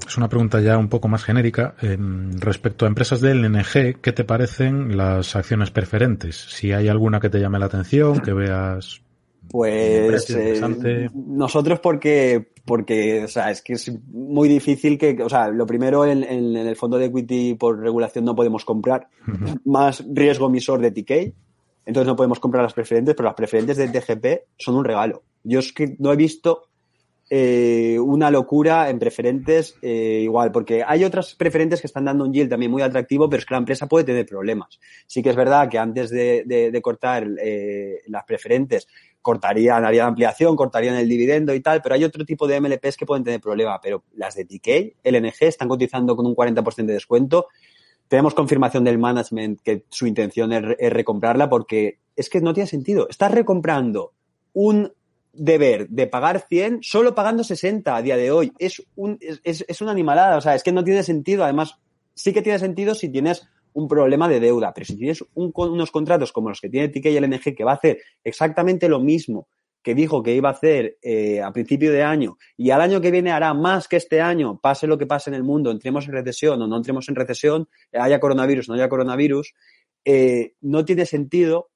[0.08, 1.98] es una pregunta ya un poco más genérica, eh,
[2.40, 6.36] respecto a empresas del LNG, ¿qué te parecen las acciones preferentes?
[6.36, 9.02] Si hay alguna que te llame la atención, que veas
[9.50, 15.48] pues eh, nosotros porque, porque, o sea, es que es muy difícil que, o sea,
[15.48, 19.32] lo primero en, en, en el fondo de equity por regulación no podemos comprar, uh
[19.32, 19.62] -huh.
[19.66, 21.34] más riesgo emisor de TK,
[21.88, 24.26] entonces no podemos comprar las preferentes, pero las preferentes de TGP
[24.56, 25.24] son un regalo.
[25.44, 26.70] Yo es que no he visto
[27.32, 32.34] eh, una locura en preferentes eh, igual, porque hay otras preferentes que están dando un
[32.34, 34.80] yield también muy atractivo, pero es que la empresa puede tener problemas.
[35.08, 38.88] Sí que es verdad que antes de, de, de cortar eh, las preferentes
[39.22, 43.06] cortarían, harían ampliación, cortarían el dividendo y tal, pero hay otro tipo de MLPs que
[43.06, 47.48] pueden tener problema, pero las de TK, LNG, están cotizando con un 40% de descuento.
[48.08, 53.08] tenemos confirmación del management que su intención es, recomprarla porque es que no tiene sentido.
[53.10, 54.14] Estás recomprando
[54.54, 54.92] un
[55.32, 58.52] deber de pagar 100 solo pagando 60 a día de hoy.
[58.58, 61.44] Es, un, es, es una animalada, o sea, es que no tiene sentido.
[61.44, 61.78] Además,
[62.16, 66.32] sí que tiene sentido si tienes un problema de deuda, pero si tienes unos contratos
[66.32, 69.48] como los que tiene TK y el NG que va a hacer exactamente lo mismo
[69.82, 73.12] que dijo que iba a hacer eh, a principio de año y al año que
[73.12, 76.14] viene hará más que este año, pase lo que pase en el mundo, entremos en
[76.14, 79.54] recesión o no entremos en recesión, haya coronavirus o no haya coronavirus,
[80.04, 81.70] eh, no tiene sentido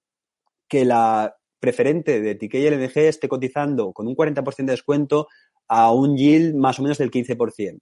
[0.68, 5.28] que la preferente de TK y LNG esté cotizando con un 40% de descuento
[5.76, 7.80] a un yield más o menos del 15%.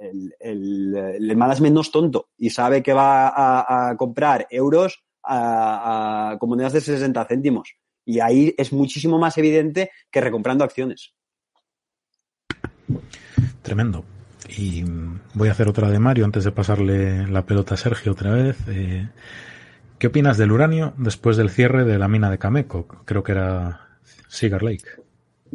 [0.00, 6.38] El, el, el management no tonto y sabe que va a, comprar euros a, a,
[6.38, 7.76] con monedas de 60 céntimos.
[8.04, 11.14] Y ahí es muchísimo más evidente que recomprando acciones.
[13.62, 14.04] Tremendo.
[14.58, 14.84] Y
[15.32, 18.58] voy a hacer otra de Mario antes de pasarle la pelota a Sergio otra vez.
[18.68, 19.08] Eh,
[19.98, 22.86] ¿Qué opinas del uranio después del cierre de la mina de Cameco?
[23.06, 23.88] Creo que era
[24.28, 25.03] Cigar Lake.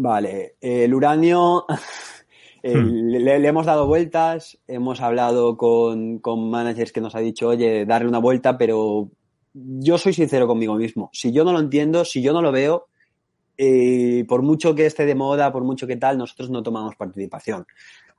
[0.02, 1.66] Vale, el uranio
[2.64, 3.08] eh, hmm.
[3.10, 8.08] le, hemos dado vueltas, hemos hablado con, con managers que nos ha dicho, oye, darle
[8.08, 9.10] una vuelta, pero
[9.54, 11.10] yo soy sincero conmigo mismo.
[11.12, 12.88] Si yo no lo entiendo, si yo no lo veo,
[13.58, 17.66] eh, por mucho que esté de moda, por mucho que tal, nosotros no tomamos participación.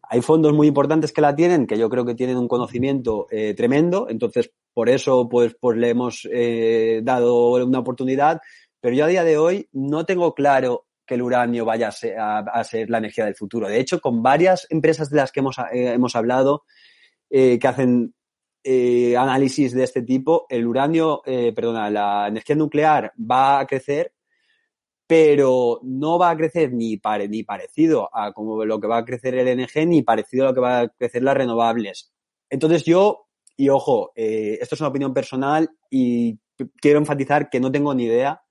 [0.03, 3.55] Hay fondos muy importantes que la tienen, que yo creo que tienen un conocimiento eh,
[3.55, 8.43] tremendo, entonces por eso pues, pues le hemos eh, dado una oportunidad,
[8.83, 12.89] pero yo a día de hoy no tengo claro que el uranio vaya a ser,
[12.89, 13.67] la energía del futuro.
[13.67, 16.63] De hecho, con varias empresas de las que hemos, hemos hablado,
[17.29, 18.15] que hacen
[18.63, 24.13] eh, análisis de este tipo, el uranio, eh, perdona, la energía nuclear va a crecer,
[25.07, 29.05] pero no va a crecer ni, pare, ni parecido a como lo que va a
[29.05, 32.13] crecer el NG, ni parecido a lo que va a crecer las renovables.
[32.51, 36.39] Entonces yo, y ojo, eh, esto es una opinión personal y
[36.83, 38.43] quiero enfatizar que no tengo ni idea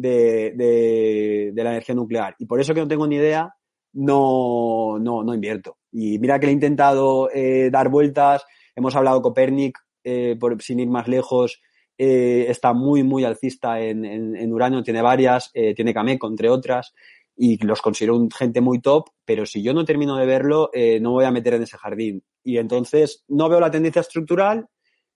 [0.00, 2.34] de, de, la energía nuclear.
[2.38, 3.54] Y por eso que no tengo ni idea,
[3.92, 5.78] no, no, no invierto.
[5.92, 8.44] Y mira que le he intentado eh, dar vueltas,
[8.78, 11.60] Hemos hablado Copernic, eh, por, sin ir más lejos,
[11.98, 16.94] eh, está muy, muy alcista en, en, uranio, tiene varias, eh, tiene Cameco, entre otras,
[17.34, 20.70] y los considero un gente muy top, pero si yo no termino de verlo,
[21.00, 22.22] no voy a meter en ese jardín.
[22.44, 24.68] Y entonces no veo la tendencia estructural,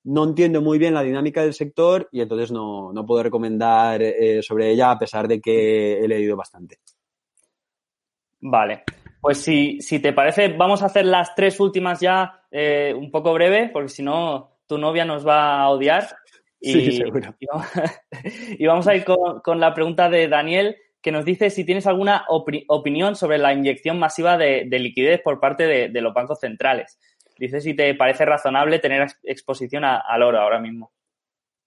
[0.05, 4.03] no entiendo muy bien la dinámica del sector y entonces no, no puedo recomendar
[4.43, 6.79] sobre ella a pesar de que he leído bastante.
[8.41, 8.83] Vale.
[9.21, 13.33] Pues si, si te parece, vamos a hacer las tres últimas ya eh, un poco
[13.33, 16.09] breve, porque si no, tu novia nos va a odiar.
[16.61, 17.33] Y, sí, seguro.
[18.59, 22.25] Y, vamos a ir con, la pregunta de Daniel, que nos dice si tienes alguna
[22.29, 26.99] opinión sobre la inyección masiva de, liquidez por parte de, los bancos centrales.
[27.43, 30.93] Dice si te parece razonable tener exposición al oro ahora mismo.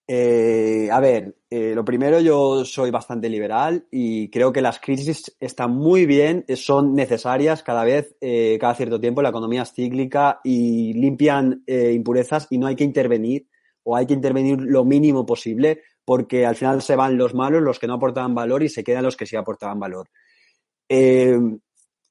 [0.08, 5.36] Eh, a ver, eh, lo primero, yo soy bastante liberal y creo que las crisis
[5.38, 9.22] están muy bien, son necesarias cada vez, eh, cada cierto tiempo.
[9.22, 13.50] La economía es cíclica y limpian impurezas y no hay que intervenir
[13.84, 17.80] o hay que intervenir lo mínimo posible porque al final se van los malos, los
[17.80, 20.08] que no aportaban valor y se quedan los que sí aportaban valor.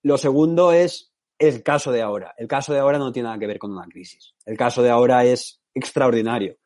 [0.03, 2.35] Lo segundo es el caso de ahora.
[2.37, 4.35] El caso de ahora no tiene nada que ver con una crisis.
[4.45, 6.57] El caso de ahora es extraordinario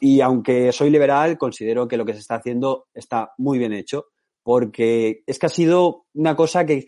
[0.00, 4.06] y aunque soy liberal, considero que lo que se está haciendo está muy bien hecho,
[4.42, 6.84] porque es que ha sido una cosa que,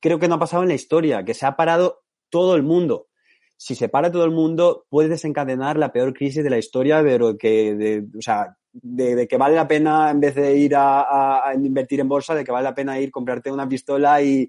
[0.00, 3.08] creo que no ha pasado en la historia, que se ha parado todo el mundo.
[3.56, 7.36] Si se para todo el mundo, puede desencadenar la peor crisis de la historia, pero
[7.36, 12.00] que, de, o sea, de, que vale la pena, en vez de ir a, invertir
[12.00, 14.48] en bolsa, de que vale la pena ir, comprarte una pistola y,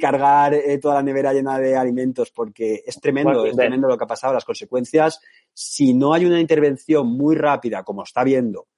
[0.00, 4.04] cargar eh, toda la nevera llena de alimentos, porque es tremendo, es tremendo lo que
[4.04, 4.34] ha pasado.
[4.34, 5.20] Las consecuencias,
[5.52, 8.68] si no hay una intervención muy rápida, como está viendo,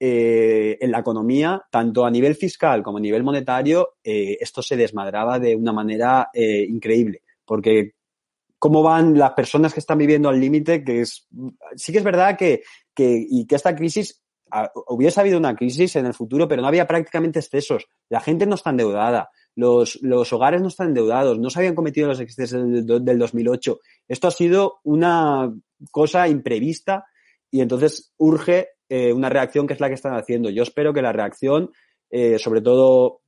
[0.00, 4.76] eh, en la economía, tanto a nivel fiscal como a nivel monetario, eh, esto se
[4.76, 7.94] desmadraba de una manera increíble, porque
[8.58, 11.28] cómo van las personas que están viviendo al límite, que es,
[11.76, 12.62] sí que es verdad que,
[12.94, 14.22] que, y que esta crisis
[14.88, 17.86] hubiese habido una crisis en el futuro, pero no había prácticamente excesos.
[18.08, 19.30] La gente no está endeudada.
[19.54, 21.38] Los, los hogares no están endeudados.
[21.38, 23.80] No se habían cometido los excesos del, del 2008.
[24.08, 25.52] Esto ha sido una
[25.90, 27.06] cosa imprevista
[27.50, 30.50] y entonces urge eh, una reacción que es la que están haciendo.
[30.50, 31.70] Yo espero que la reacción,
[32.10, 33.20] eh, sobre todo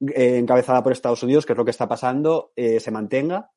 [0.00, 3.50] eh, encabezada por Estados Unidos, que es lo que está pasando, se mantenga.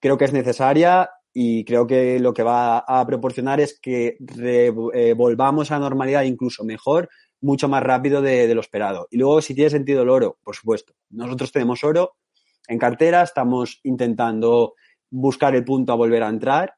[0.00, 5.14] Creo que es necesaria y creo que lo que va a proporcionar es que eh,
[5.16, 7.08] volvamos a normalidad incluso mejor,
[7.40, 9.08] mucho más rápido de, lo esperado.
[9.10, 10.94] Y luego, si tiene sentido el oro, por supuesto.
[11.10, 12.12] Nosotros tenemos oro
[12.68, 14.74] en cartera, estamos intentando
[15.10, 16.74] buscar el punto a volver a entrar.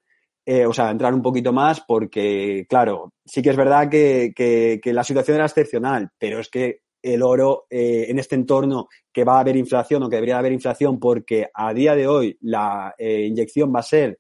[0.47, 4.93] eh, o sea, entrar un poquito más porque, claro, sí que es verdad que, que,
[4.93, 9.36] la situación era excepcional, pero es que el oro eh, en este entorno que va
[9.36, 13.22] a haber inflación o que debería haber inflación porque a día de hoy la eh,
[13.22, 14.18] inyección va a ser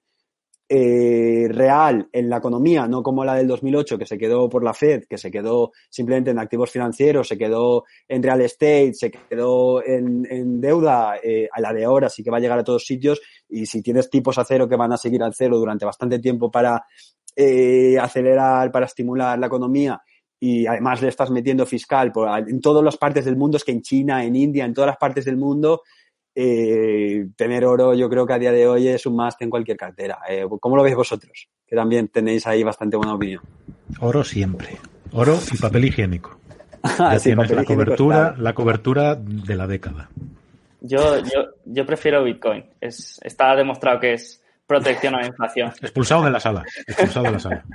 [0.76, 4.74] eh, real en la economía, no como la del 2008 que se quedó por la
[4.74, 9.84] Fed, que se quedó simplemente en activos financieros, se quedó en real estate, se quedó
[9.86, 13.20] en, deuda, eh, a la de ahora sí que va a llegar a todos sitios
[13.48, 16.50] y si tienes tipos a cero que van a seguir al cero durante bastante tiempo
[16.50, 16.84] para
[17.36, 20.02] eh, acelerar, para estimular la economía
[20.40, 23.70] y además le estás metiendo fiscal por, en todas las partes del mundo, es que
[23.70, 25.82] en China, en India, en todas las partes del mundo,
[26.34, 29.76] eh, tener oro yo creo que a día de hoy es un must en cualquier
[29.76, 30.18] cartera.
[30.28, 31.48] Eh, ¿Cómo lo veis vosotros?
[31.66, 33.42] Que también tenéis ahí bastante buena opinión.
[34.00, 34.78] Oro siempre.
[35.12, 36.38] Oro y papel higiénico.
[36.98, 40.10] Ah, la cobertura, la cobertura de la década.
[40.82, 42.62] Yo, yo, yo prefiero Bitcoin.
[42.78, 45.72] Es, está demostrado que es protección a la inflación.
[45.80, 46.62] Expulsado de la sala.
[46.86, 47.64] Expulsado de la sala.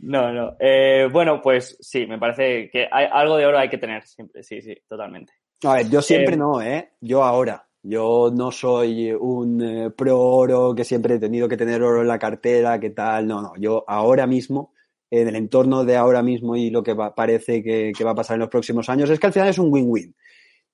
[0.00, 0.56] No, no.
[0.58, 4.42] Eh, bueno, pues sí, me parece que hay, algo de oro hay que tener siempre.
[4.42, 5.32] Sí, sí, totalmente.
[5.64, 6.92] A ver, yo siempre eh, no, ¿eh?
[7.00, 7.66] Yo ahora.
[7.84, 12.08] Yo no soy un eh, pro oro que siempre he tenido que tener oro en
[12.08, 13.26] la cartera, que tal.
[13.26, 13.52] No, no.
[13.58, 14.72] Yo ahora mismo,
[15.10, 18.40] en el entorno de ahora mismo y lo que parece que, va a pasar en
[18.40, 20.14] los próximos años, es que al final es un win-win.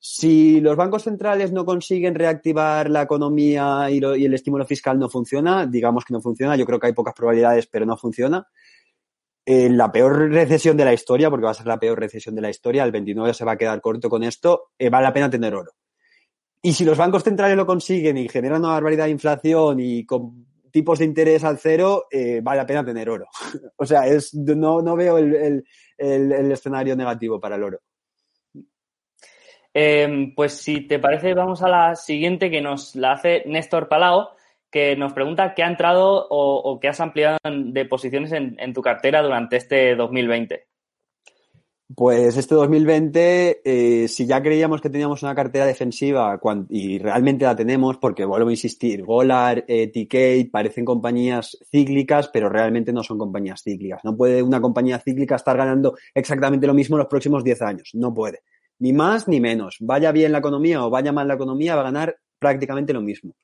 [0.00, 5.08] Si los bancos centrales no consiguen reactivar la economía y, y, el estímulo fiscal no
[5.08, 8.46] funciona, digamos que no funciona, yo creo que hay pocas probabilidades, pero no funciona
[9.50, 12.42] en la peor recesión de la historia, porque va a ser la peor recesión de
[12.42, 15.30] la historia, el 29 se va a quedar corto con esto, eh, vale la pena
[15.30, 15.72] tener oro.
[16.60, 20.44] Y si los bancos centrales lo consiguen y generan una barbaridad de inflación y con
[20.70, 23.24] tipos de interés al cero, eh, vale la pena tener oro.
[23.76, 24.02] o sea,
[24.34, 25.64] no, no veo el,
[25.96, 27.80] escenario negativo para el oro.
[29.72, 34.28] Em, pues si te parece, vamos a la siguiente que nos la hace Néstor Palao
[34.70, 39.22] que nos pregunta qué ha entrado o, qué has ampliado de posiciones en, tu cartera
[39.22, 40.66] durante este 2020.
[41.96, 46.38] Pues este 2020, eh, si ya creíamos que teníamos una cartera defensiva
[46.68, 52.92] y realmente la tenemos, porque vuelvo a insistir, Golar, eh, parecen compañías cíclicas, pero realmente
[52.92, 54.04] no son compañías cíclicas.
[54.04, 57.90] No puede una compañía cíclica estar ganando exactamente lo mismo en los próximos 10 años.
[57.94, 58.42] No puede.
[58.80, 59.78] Ni más ni menos.
[59.80, 63.34] Vaya bien la economía o vaya mal la economía, va a ganar prácticamente lo mismo.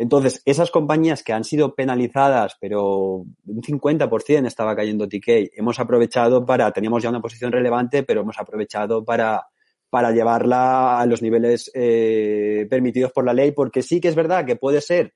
[0.00, 6.46] Entonces, esas compañías que han sido penalizadas, pero un 50% estaba cayendo TK, hemos aprovechado
[6.46, 9.48] para, teníamos ya una posición relevante, pero hemos aprovechado para,
[9.90, 14.46] para llevarla a los niveles eh, permitidos por la ley, porque sí que es verdad
[14.46, 15.12] que puede ser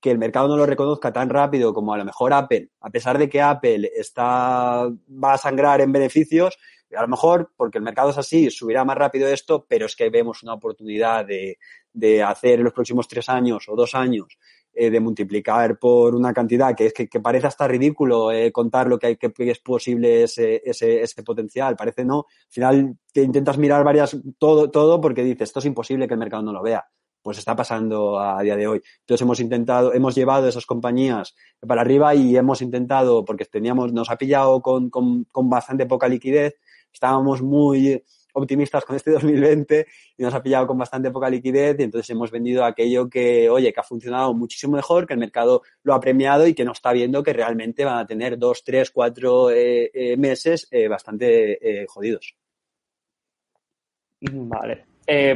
[0.00, 3.18] que el mercado no lo reconozca tan rápido como a lo mejor Apple, a pesar
[3.18, 6.58] de que Apple está, va a sangrar en beneficios,
[6.92, 10.10] a lo mejor, porque el mercado es así, subirá más rápido esto, pero es que
[10.10, 11.56] vemos una oportunidad de,
[11.94, 14.36] de hacer en los próximos tres años o dos años,
[14.74, 18.98] eh, de multiplicar por una cantidad que es que, parece hasta ridículo eh, contar lo
[18.98, 21.76] que, hay, que, es posible ese, ese, ese, potencial.
[21.76, 22.26] Parece no.
[22.28, 26.20] Al final te intentas mirar varias, todo, todo porque dices, esto es imposible que el
[26.20, 26.84] mercado no lo vea.
[27.22, 28.82] Pues está pasando a día de hoy.
[29.00, 34.10] Entonces hemos intentado, hemos llevado esas compañías para arriba y hemos intentado, porque teníamos, nos
[34.10, 36.56] ha pillado con, con, con bastante poca liquidez,
[36.92, 38.02] estábamos muy,
[38.34, 39.86] optimistas con este 2020
[40.18, 43.72] y nos ha pillado con bastante poca liquidez y entonces hemos vendido aquello que, oye,
[43.72, 46.92] que ha funcionado muchísimo mejor, que el mercado lo ha premiado y que nos está
[46.92, 52.36] viendo que realmente van a tener dos, tres, cuatro eh, eh, meses eh, bastante jodidos.
[54.20, 54.84] Vale.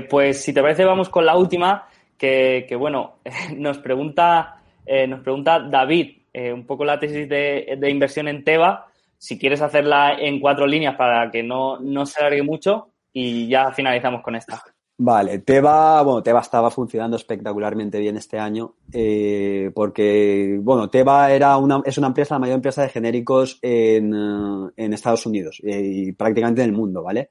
[0.09, 3.19] pues si te parece, vamos con la última, que, bueno,
[3.57, 4.63] nos pregunta,
[5.09, 8.88] nos pregunta David, un poco la tesis de, de inversión en Teva
[9.19, 13.73] si quieres hacerla en cuatro líneas para que no, no se alargue mucho y ya
[13.73, 14.63] finalizamos con esta.
[15.01, 21.57] Vale, Teva, bueno, Teva estaba funcionando espectacularmente bien este año eh, porque, bueno, Teva era
[21.57, 25.81] una, es una empresa, la mayor empresa de genéricos en, eh, en Estados Unidos eh,
[25.81, 27.31] y prácticamente en el mundo, ¿vale?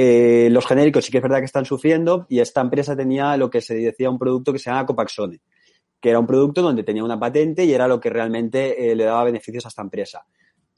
[0.00, 3.60] los genéricos sí que es verdad que están sufriendo y esta empresa tenía lo que
[3.60, 5.40] se decía un producto que se llama Copaxone,
[6.00, 9.24] que era un producto donde tenía una patente y era lo que realmente le daba
[9.24, 10.24] beneficios a esta empresa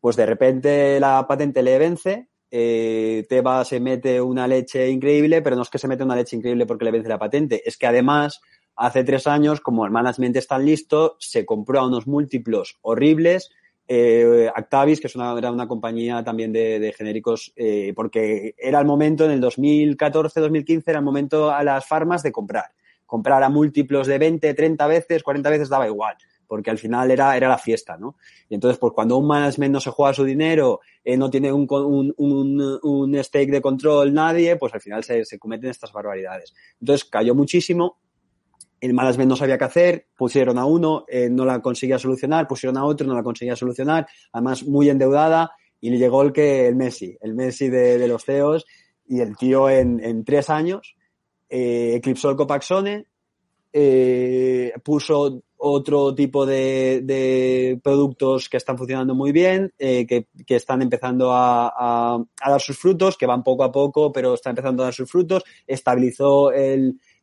[0.00, 5.56] pues de repente la patente le vence, eh, Teba se mete una leche increíble, pero
[5.56, 7.86] no es que se mete una leche increíble porque le vence la patente, es que
[7.86, 8.40] además
[8.76, 13.50] hace tres años, como el management está listo, se compró a unos múltiplos horribles.
[13.86, 18.86] Eh, Actavis, que es una, era una compañía también de, genéricos, eh, porque era el
[18.86, 22.66] momento en el 2014-2015, era el momento a las farmas de comprar.
[23.04, 26.16] Comprar a múltiplos de 20, 30 veces, 40 veces daba igual
[26.50, 28.16] porque al final era, era la fiesta, ¿no?
[28.48, 31.64] Y entonces, pues cuando un management no se juega su dinero, eh, no tiene un,
[31.70, 36.52] un, un, un, stake de control nadie, pues al final se, se cometen estas barbaridades.
[36.80, 37.98] Entonces cayó muchísimo
[38.80, 42.78] el management no sabía qué hacer, pusieron a uno, eh, no la conseguía solucionar, pusieron
[42.78, 46.76] a otro, no la conseguía solucionar, además muy endeudada, y le llegó el que el
[46.76, 48.66] Messi, el Messi de, los CEOs,
[49.06, 50.96] y el tío en, tres años
[51.48, 53.06] eh, eclipsó el Copaxone,
[53.72, 60.26] eh, puso otro tipo de, productos que están funcionando muy bien, eh, que,
[60.56, 64.86] están empezando a, dar sus frutos, que van poco a poco, pero está empezando a
[64.86, 66.50] dar sus frutos, estabilizó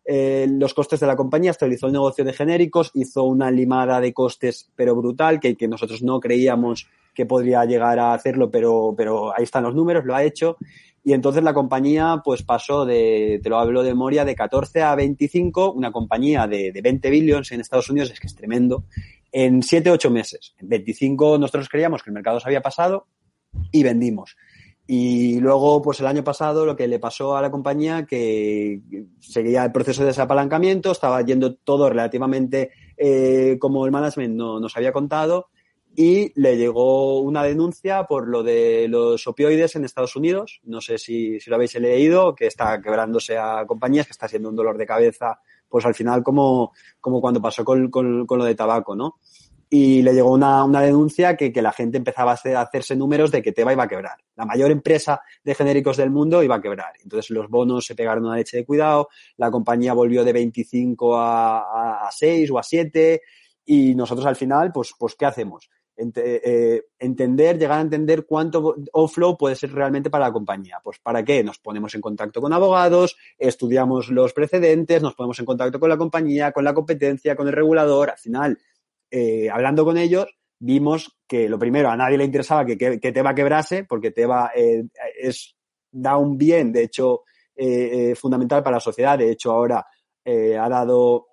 [0.07, 4.69] los costes de la compañía, estabilizó el negocio de genéricos, hizo una limada de costes,
[4.75, 6.87] pero brutal, que, que nosotros no creíamos
[7.17, 10.57] que podría llegar a hacerlo, pero, pero ahí están los números, lo ha hecho.
[11.03, 14.95] Y entonces la compañía pues pasó de, te lo hablo de memoria, de 14 a
[14.95, 18.83] 25, una compañía de, de 20 billions en Estados Unidos, es que es tremendo,
[19.31, 20.55] en 7, 8 meses.
[20.59, 23.07] En 25 nosotros creíamos que el mercado se había pasado
[23.71, 24.35] y vendimos.
[24.89, 28.79] Y luego, pues el año pasado, lo que le pasó a la compañía, que
[29.19, 34.77] seguía el proceso de desapalancamiento, estaba yendo todo relativamente eh, como el management no, nos
[34.77, 35.49] había contado,
[35.99, 40.61] y le llegó una denuncia por lo de los opioides en Estados Unidos.
[40.63, 44.47] No sé si, si lo habéis leído, que está quebrándose a compañías, que está siendo
[44.47, 46.71] un dolor de cabeza, pues al final como,
[47.01, 49.17] como cuando pasó con, con, lo de tabaco, ¿no?
[49.71, 53.41] Y le llegó una, una denuncia que, que, la gente empezaba a hacerse números de
[53.41, 54.17] que Teva iba a quebrar.
[54.35, 56.93] La mayor empresa de genéricos del mundo iba a quebrar.
[57.01, 61.57] Entonces los bonos se pegaron una leche de cuidado, la compañía volvió de 25 a,
[61.57, 63.19] a, a 6 o a 7
[63.65, 65.69] y nosotros al final, pues, pues ¿qué hacemos?
[65.99, 70.79] Eh, entender, llegar a entender cuánto offlow puede ser realmente para la compañía.
[70.83, 71.43] Pues para qué?
[71.43, 75.97] Nos ponemos en contacto con abogados, estudiamos los precedentes, nos ponemos en contacto con la
[75.97, 78.11] compañía, con la competencia, con el regulador.
[78.11, 78.59] Al final,
[79.09, 80.27] eh, hablando con ellos,
[80.59, 84.83] vimos que lo primero, a nadie le interesaba que, que, que quebrase, porque Teba eh,
[85.19, 85.55] es,
[85.91, 87.23] da un bien, de hecho,
[88.15, 89.17] fundamental para la sociedad.
[89.17, 89.83] De hecho, ahora
[90.23, 91.25] ha dado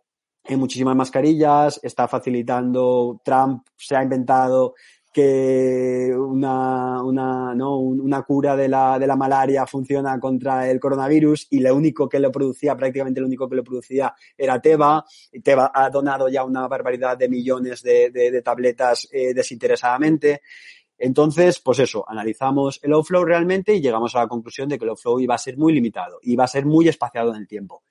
[0.45, 4.75] en muchísimas mascarillas, está facilitando, Trump se ha inventado
[5.15, 7.79] que una, una, ¿no?
[7.79, 12.19] una cura de la, de la malaria funciona contra el coronavirus y lo único que
[12.19, 15.05] lo producía, prácticamente lo único que lo producía era Teva.
[15.41, 20.43] Teva ha donado ya una barbaridad de millones de, de, tabletas eh, desinteresadamente.
[20.99, 24.91] Entonces, pues eso, analizamos el outflow realmente y llegamos a la conclusión de que el
[24.91, 27.85] outflow iba a ser muy limitado, iba a ser muy espaciado en el tiempo.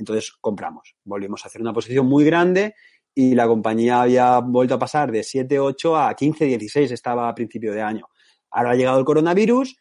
[0.00, 0.96] Entonces compramos.
[1.04, 2.74] Volvimos a hacer una posición muy grande
[3.14, 7.34] y la compañía había vuelto a pasar de 7, 8 a 15, 16, estaba a
[7.34, 8.06] principio de año.
[8.50, 9.76] Ahora ha llegado el coronavirus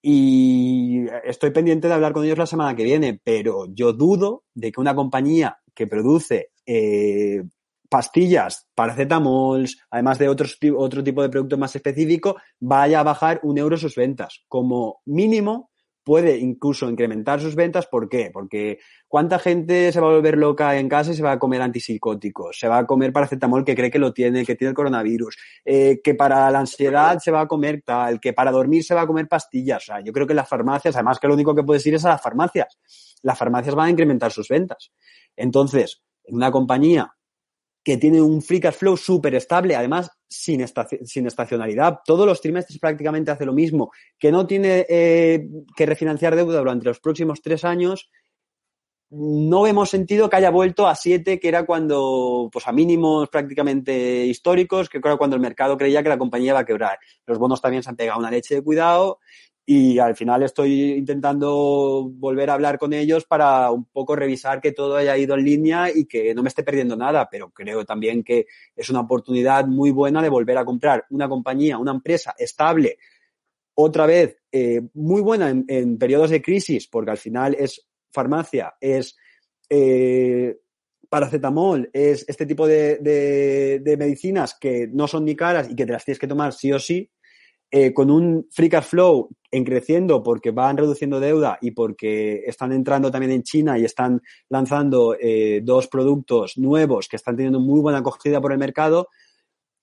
[0.00, 4.70] y estoy pendiente de hablar con ellos la semana que viene, pero yo dudo de
[4.70, 7.42] que una compañía que produce eh,
[7.88, 13.58] pastillas, paracetamols, además de otros, otro tipo de producto más específico, vaya a bajar un
[13.58, 14.44] euro sus ventas.
[14.48, 15.70] Como mínimo,
[16.04, 17.86] puede incluso incrementar sus ventas.
[17.86, 18.30] ¿Por qué?
[18.32, 18.78] Porque
[19.08, 22.58] ¿cuánta gente se va a volver loca en casa y se va a comer antipsicóticos?
[22.58, 26.00] Se va a comer paracetamol que cree que lo tiene, que tiene el coronavirus, eh,
[26.04, 29.06] que para la ansiedad se va a comer tal, que para dormir se va a
[29.06, 29.86] comer pastillas.
[30.04, 32.22] Yo creo que las farmacias, además que lo único que puedes ir es a las
[32.22, 32.78] farmacias.
[33.22, 34.92] Las farmacias van a incrementar sus ventas.
[35.34, 37.14] Entonces, en una compañía
[37.82, 40.64] que tiene un free cash flow súper estable, además sin,
[41.04, 42.00] sin, estacionalidad.
[42.04, 46.86] Todos los trimestres prácticamente hace lo mismo, que no tiene eh, que refinanciar deuda durante
[46.86, 48.10] los próximos tres años.
[49.10, 54.26] No vemos sentido que haya vuelto a siete, que era cuando, pues a mínimos prácticamente
[54.26, 56.98] históricos, que era cuando el mercado creía que la compañía iba a quebrar.
[57.26, 59.20] Los bonos también se han pegado una leche de cuidado
[59.66, 64.72] y al final estoy intentando volver a hablar con ellos para un poco revisar que
[64.72, 68.22] todo haya ido en línea y que no me esté perdiendo nada, pero creo también
[68.22, 68.46] que
[68.76, 72.98] es una oportunidad muy buena de volver a comprar una compañía, una empresa estable,
[73.74, 79.16] otra vez eh, muy buena en, periodos de crisis, porque al final es farmacia, es
[79.70, 80.58] eh,
[81.08, 82.98] paracetamol, es este tipo de,
[83.82, 86.70] de medicinas que no son ni caras y que te las tienes que tomar sí
[86.70, 87.10] o sí
[87.76, 92.70] eh, con un free cash flow en creciendo porque van reduciendo deuda y porque están
[92.70, 97.80] entrando también en China y están lanzando eh, dos productos nuevos que están teniendo muy
[97.80, 99.08] buena acogida por el mercado,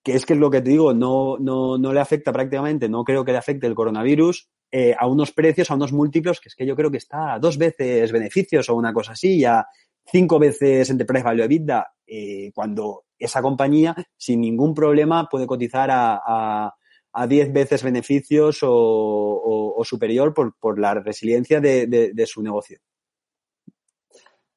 [0.05, 3.03] que es que es lo que te digo, no, no, no le afecta prácticamente, no
[3.03, 6.55] creo que le afecte el coronavirus eh, a unos precios, a unos múltiplos, que es
[6.55, 9.65] que yo creo que está a dos veces beneficios o una cosa así, a
[10.05, 11.87] cinco veces Enterprise Value EBITDA,
[12.53, 16.73] cuando esa compañía sin ningún problema puede cotizar a
[17.27, 22.79] 10 veces beneficios o, superior por, la resiliencia de, su negocio.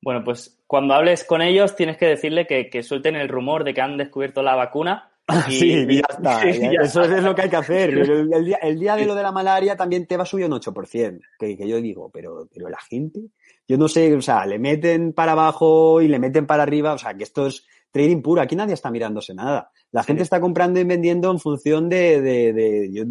[0.00, 3.80] Bueno, pues cuando hables con ellos tienes que decirle que, suelten el rumor de que
[3.80, 5.10] han descubierto la vacuna,
[5.48, 6.42] sí, ya está.
[6.42, 7.90] eso es lo que hay que hacer.
[7.90, 10.52] El, día, el, día, de lo de la malaria también te va a subir un
[10.52, 13.20] 8%, que, que yo digo, pero, pero la gente,
[13.66, 16.98] yo no sé, o sea, le meten para abajo y le meten para arriba, o
[16.98, 18.42] sea, que esto es trading puro.
[18.42, 19.70] Aquí nadie está mirándose nada.
[19.92, 23.04] La gente está comprando y vendiendo en función de, de, de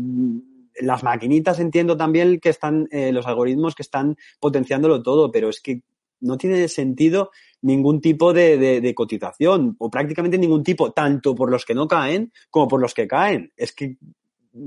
[0.82, 5.62] las maquinitas entiendo también que están, eh, los algoritmos que están potenciándolo todo, pero es
[5.62, 5.84] que
[6.20, 7.32] no tiene sentido
[7.62, 12.34] ningún tipo de, de, cotización o prácticamente ningún tipo, tanto por los que no caen
[12.50, 13.54] como por los que caen.
[13.56, 13.98] Es que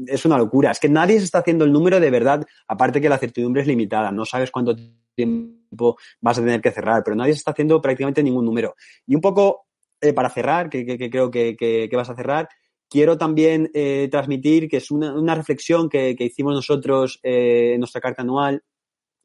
[0.07, 0.71] es una locura.
[0.71, 3.69] Es que nadie se está haciendo el número de verdad, aparte que la certidumbre es
[3.69, 4.13] limitada.
[4.13, 4.77] No sabes cuánto
[5.15, 8.75] tiempo vas a tener que cerrar, pero nadie se está haciendo prácticamente ningún número.
[9.07, 9.66] Y un poco
[10.07, 12.49] eh, para cerrar, que, creo que, vas a cerrar,
[12.89, 18.23] quiero también eh, transmitir que es una, reflexión que, hicimos nosotros eh, en nuestra carta
[18.23, 18.63] anual,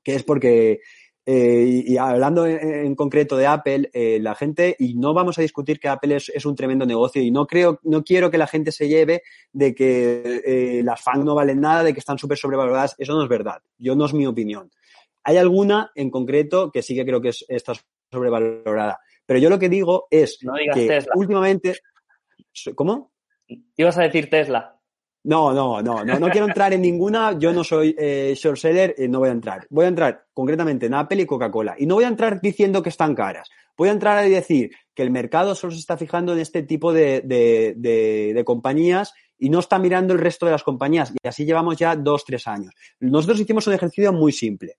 [0.03, 0.79] que es porque,
[1.25, 3.89] y, hablando en, concreto de Apple,
[4.19, 7.45] la gente, y no vamos a discutir que Apple es, un tremendo negocio, y no
[7.45, 9.21] creo, no quiero que la gente se lleve
[9.53, 13.29] de que las FANG no valen nada, de que están súper sobrevaloradas, eso no es
[13.29, 14.71] verdad, yo no es mi opinión.
[15.23, 17.73] Hay alguna en concreto que sí que creo que es, está
[18.11, 18.99] sobrevalorada.
[19.31, 20.39] Pero yo lo que digo es
[20.73, 21.77] que últimamente.
[22.75, 23.13] ¿Cómo?
[23.77, 24.77] Ibas a decir Tesla.
[25.23, 27.39] No, no, no, no, no quiero entrar en ninguna.
[27.39, 29.67] Yo no soy eh, short seller, y no voy a entrar.
[29.69, 31.75] Voy a entrar concretamente en Apple y Coca-Cola.
[31.77, 33.49] Y no voy a entrar diciendo que están caras.
[33.77, 36.91] Voy a entrar a decir que el mercado solo se está fijando en este tipo
[36.91, 41.13] de, de, de, compañías y no está mirando el resto de las compañías.
[41.23, 42.73] Y así llevamos ya dos, tres años.
[42.99, 44.75] Nosotros hicimos un ejercicio muy simple.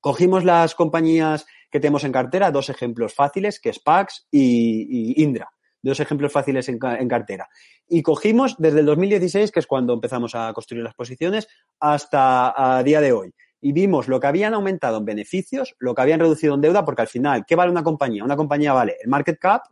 [0.00, 5.50] Cogimos las compañías que tenemos en cartera, dos ejemplos fáciles, que es Pax y Indra
[5.86, 7.48] dos ejemplos fáciles en, cartera.
[7.88, 11.48] Y cogimos desde el 2016, que es cuando empezamos a construir las posiciones,
[11.80, 13.32] hasta a día de hoy.
[13.60, 17.02] Y vimos lo que habían aumentado en beneficios, lo que habían reducido en deuda, porque
[17.02, 18.24] al final, ¿qué vale una compañía?
[18.24, 19.62] Una compañía vale el market cap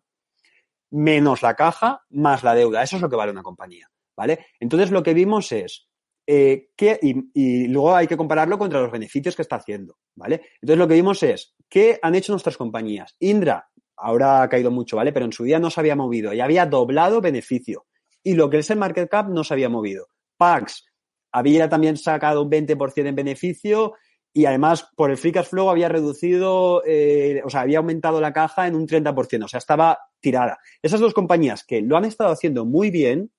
[0.90, 2.82] menos la caja más la deuda.
[2.82, 3.90] Eso es lo que vale una compañía.
[4.16, 4.46] ¿Vale?
[4.60, 5.88] Entonces lo que vimos es
[6.26, 6.68] eh,
[7.02, 10.42] y, luego hay que compararlo contra los beneficios que está haciendo, ¿vale?
[10.60, 13.14] Entonces lo que vimos es, ¿qué han hecho nuestras compañías?
[13.20, 15.12] Indra ahora ha caído mucho, ¿vale?
[15.12, 17.86] Pero en su día no se había movido y había doblado beneficio.
[18.22, 20.06] Y lo que es el market cap no se había movido.
[20.36, 20.84] Pax
[21.32, 23.94] había también sacado un 20% en beneficio
[24.32, 28.32] y además por el free cash flow había reducido, eh, o sea, había aumentado la
[28.32, 30.59] caja en un 30%, o sea, estaba tirada.
[30.82, 33.30] Esas dos compañías que lo han estado haciendo muy bien,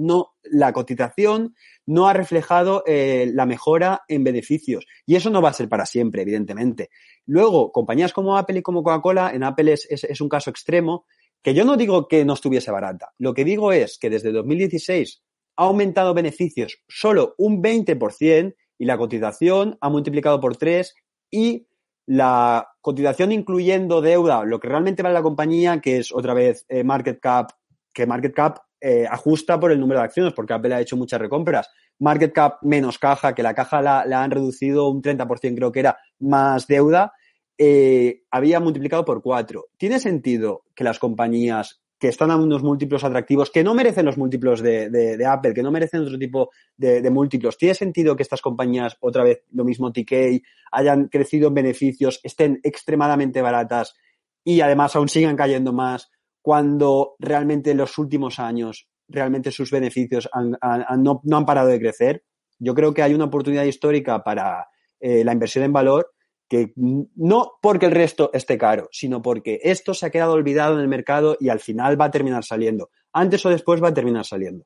[0.00, 1.54] no, la cotización
[1.86, 4.86] no ha reflejado eh, la mejora en beneficios.
[5.06, 6.90] Y eso no va a ser para siempre, evidentemente.
[7.26, 11.04] Luego, compañías como Apple y como Coca-Cola, en Apple es, es, un caso extremo,
[11.42, 13.12] que yo no digo que no estuviese barata.
[13.18, 15.22] Lo que digo es que desde 2016
[15.56, 20.94] ha aumentado beneficios solo un 20% y la cotización ha multiplicado por 3
[21.30, 21.66] y
[22.06, 26.82] la cotización incluyendo deuda, lo que realmente vale la compañía, que es otra vez eh,
[26.82, 27.50] market cap,
[27.92, 31.20] que market cap eh, ajusta por el número de acciones, porque Apple ha hecho muchas
[31.20, 31.68] recompras.
[31.98, 35.98] Market cap menos caja, que la caja la, han reducido un 30%, creo que era,
[36.20, 37.12] más deuda,
[37.58, 39.66] eh, había multiplicado por cuatro.
[39.76, 44.16] ¿Tiene sentido que las compañías que están a unos múltiplos atractivos, que no merecen los
[44.16, 48.40] múltiplos de, Apple, que no merecen otro tipo de, de, múltiplos, ¿tiene sentido que estas
[48.40, 50.42] compañías, otra vez lo mismo TK,
[50.72, 53.94] hayan crecido en beneficios, estén extremadamente baratas
[54.42, 56.10] y además aún sigan cayendo más?
[56.42, 62.24] Cuando realmente en los últimos años realmente sus beneficios no, han parado de crecer.
[62.58, 64.68] Yo creo que hay una oportunidad histórica para
[65.00, 66.12] eh, la inversión en valor
[66.48, 70.80] que no porque el resto esté caro, sino porque esto se ha quedado olvidado en
[70.80, 72.90] el mercado y al final va a terminar saliendo.
[73.12, 74.64] Antes o después va a terminar saliendo.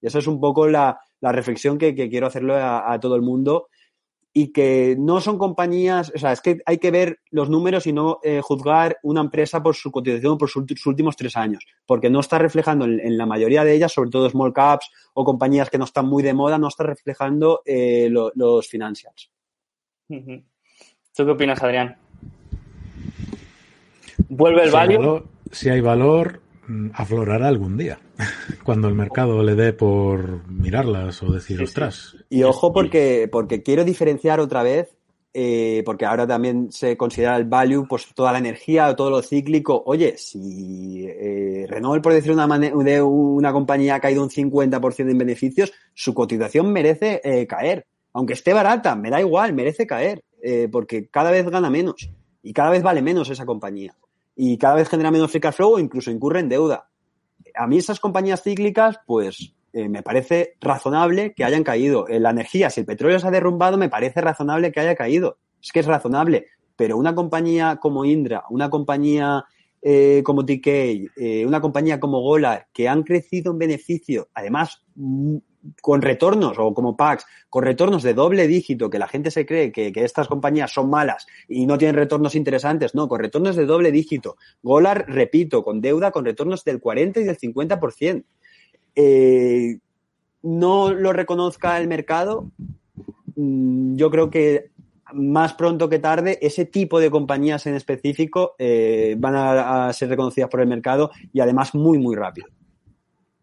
[0.00, 3.68] Y esa es un poco la, reflexión que, quiero hacerle a, todo el mundo
[4.32, 7.92] y que no son compañías, o sea, es que hay que ver los números y
[7.92, 12.20] no eh, juzgar una empresa por su cotización por sus últimos tres años, porque no
[12.20, 15.84] está reflejando en, la mayoría de ellas, sobre todo small caps o compañías que no
[15.84, 19.30] están muy de moda, no está reflejando eh, los financials.
[20.08, 21.96] ¿Tú qué opinas, Adrián?
[24.28, 25.24] ¿Vuelve el value?
[25.50, 27.98] si hay valor, Mm, aflorará algún día,
[28.64, 32.16] cuando el mercado le dé por mirarlas o decir, ostras.
[32.28, 34.96] Y ojo porque, porque quiero diferenciar otra vez,
[35.34, 39.82] eh, porque ahora también se considera el value, pues toda la energía, todo lo cíclico.
[39.86, 45.18] Oye, si eh, Renault, por decir una, de una compañía, ha caído un 50% en
[45.18, 47.86] beneficios, su cotización merece eh, caer.
[48.12, 52.10] Aunque esté barata, me da igual, merece caer, eh, porque cada vez gana menos
[52.42, 53.96] y cada vez vale menos esa compañía
[54.34, 56.88] y cada vez genera menos free cash flow o incluso incurre en deuda.
[57.54, 62.08] A mí esas compañías cíclicas, pues eh, me parece razonable que hayan caído.
[62.08, 65.38] En la energía, si el petróleo se ha derrumbado, me parece razonable que haya caído.
[65.62, 66.46] Es que es razonable.
[66.76, 69.44] Pero una compañía como Indra, una compañía
[69.80, 70.66] eh, como TK,
[71.16, 74.84] eh, una compañía como Golar, que han crecido en beneficio, además
[75.80, 79.72] con retornos, o como PAX, con retornos de doble dígito, que la gente se cree
[79.72, 83.92] que, estas compañías son malas y no tienen retornos interesantes, no, con retornos de doble
[83.92, 84.36] dígito.
[84.62, 88.24] Golar, repito, con deuda con retornos del 40 y del 50%.
[88.94, 89.78] Eh,
[90.42, 92.50] no lo reconozca el mercado,
[93.36, 94.72] mm, yo creo que
[95.14, 100.48] más pronto que tarde ese tipo de compañías en específico eh, van a, ser reconocidas
[100.48, 102.48] por el mercado y además muy, muy rápido.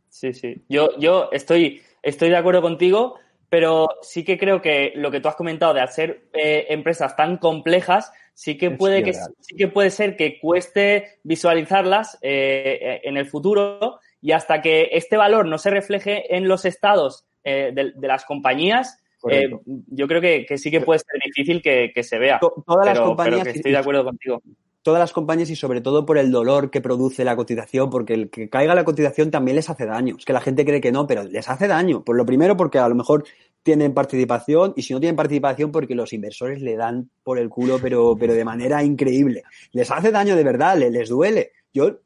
[0.09, 0.61] Sí, sí.
[0.67, 3.19] Yo, yo estoy, estoy de acuerdo contigo,
[3.49, 7.38] pero sí que creo que lo que tú has comentado de hacer eh, empresas tan
[7.38, 13.26] complejas, sí que puede que, sí que puede ser que cueste visualizarlas eh, en el
[13.26, 18.26] futuro y hasta que este valor no se refleje en los estados de, de, las
[18.26, 19.49] compañías, eh,
[19.88, 22.39] yo creo que, sí que puede ser difícil que, se vea.
[22.39, 23.47] todas las compañías.
[23.47, 24.41] estoy de acuerdo contigo.
[24.89, 28.31] Todas las compañías y sobre todo por el dolor que produce la cotización, porque el
[28.31, 30.15] que caiga la cotización también les hace daño.
[30.17, 32.03] Es que la gente cree que no, pero les hace daño.
[32.03, 33.23] Por lo primero, porque a lo mejor
[33.61, 37.77] tienen participación y si no tienen participación porque los inversores le dan por el culo
[37.79, 39.43] pero, pero de manera increíble.
[39.73, 41.51] Les hace daño de verdad, les, duele.
[41.71, 41.99] Yo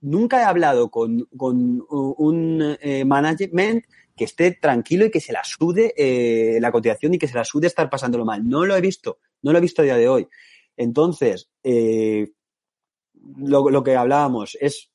[0.00, 3.84] nunca he hablado con, un eh, management
[4.16, 7.44] que esté tranquilo y que se la sude eh, la cotización y que se la
[7.44, 8.48] sude estar pasándolo mal.
[8.48, 10.28] No lo he visto, no lo he visto a día de hoy.
[10.78, 12.28] Entonces, eh,
[13.36, 14.90] lo, que hablábamos es,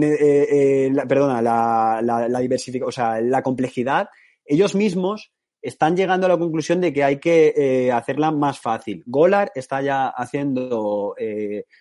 [0.00, 4.08] eh, perdona, la, la, diversificación, o sea, la complejidad.
[4.44, 5.32] Ellos mismos
[5.62, 9.02] están llegando a la conclusión de que hay que hacerla más fácil.
[9.06, 11.16] Golar está ya haciendo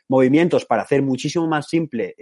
[0.08, 2.16] movimientos para hacer muchísimo más simple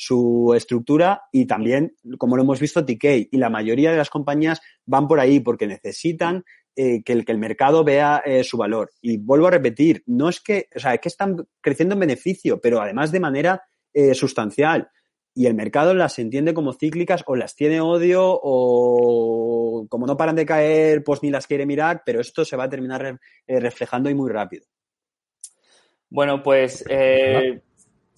[0.00, 3.28] su estructura y también, como lo hemos visto, TK.
[3.32, 6.44] Y la mayoría de las compañías van por ahí porque necesitan
[6.76, 8.90] eh, que, el, que el mercado vea eh, su valor.
[9.00, 12.60] Y vuelvo a repetir, no es que, o sea, es que están creciendo en beneficio,
[12.60, 14.90] pero además de manera eh, sustancial.
[15.34, 20.34] Y el mercado las entiende como cíclicas o las tiene odio o como no paran
[20.34, 24.14] de caer, pues ni las quiere mirar, pero esto se va a terminar reflejando y
[24.14, 24.66] muy rápido.
[26.08, 26.84] Bueno, pues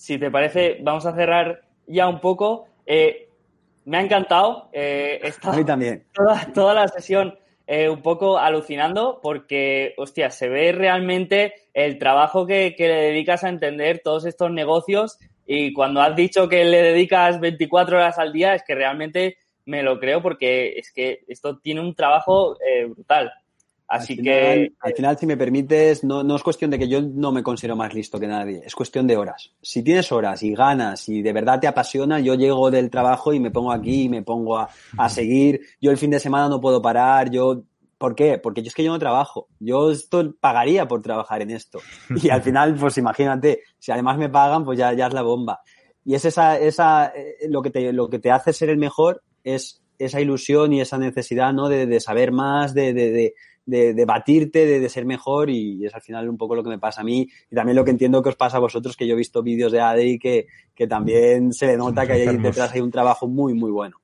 [0.02, 2.66] si te parece, vamos a cerrar ya un poco.
[2.84, 3.28] Eh,
[3.84, 4.68] me ha encantado.
[4.72, 6.06] Eh, a mí también.
[6.52, 7.38] Toda, la sesión
[7.74, 13.48] eh, un poco alucinando porque, hostia, se ve realmente el trabajo que, le dedicas a
[13.48, 18.54] entender todos estos negocios y cuando has dicho que le dedicas 24 horas al día
[18.54, 22.58] es que realmente me lo creo porque es que esto tiene un trabajo
[22.90, 23.32] brutal.
[23.92, 24.72] Así que.
[24.80, 27.76] al final, si me permites, no, no, es cuestión de que yo no me considero
[27.76, 29.52] más listo que nadie, es cuestión de horas.
[29.60, 33.40] Si tienes horas y ganas y de verdad te apasiona, yo llego del trabajo y
[33.40, 35.60] me pongo aquí y me pongo a, a seguir.
[35.78, 37.64] Yo el fin de semana no puedo parar, yo.
[37.98, 38.38] ¿Por qué?
[38.38, 39.48] Porque yo es que yo no trabajo.
[39.60, 41.78] Yo esto pagaría por trabajar en esto.
[42.16, 45.60] Y al final, pues imagínate, si además me pagan, pues ya, ya es la bomba.
[46.02, 49.22] Y es esa, esa, eh, lo que te, lo que te hace ser el mejor
[49.44, 51.68] es esa ilusión y esa necesidad, ¿no?
[51.68, 56.02] De, de saber más, de, de, de de, batirte, de, ser mejor y es al
[56.02, 58.30] final un poco lo que me pasa a mí y también lo que entiendo que
[58.30, 61.66] os pasa a vosotros, que yo he visto vídeos de ADI que, que también se
[61.66, 63.98] le nota que ahí detrás hay un trabajo muy, muy bueno.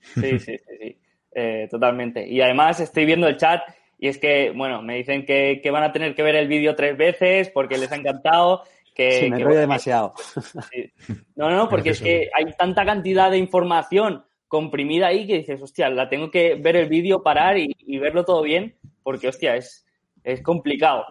[0.00, 0.98] Sí, sí, sí, sí.
[1.34, 2.26] Eh, totalmente.
[2.28, 3.62] Y además estoy viendo el chat
[3.98, 6.96] y es que, bueno, me dicen que, van a tener que ver el vídeo tres
[6.96, 8.64] veces porque les ha encantado.
[8.94, 10.12] Que, sí, me que, demasiado.
[11.36, 15.88] No, no, porque es que hay tanta cantidad de información comprimida ahí que dices, hostia,
[15.88, 19.84] la tengo que ver el vídeo, parar y, verlo todo bien, porque, hostia, es,
[20.24, 21.04] es complicado.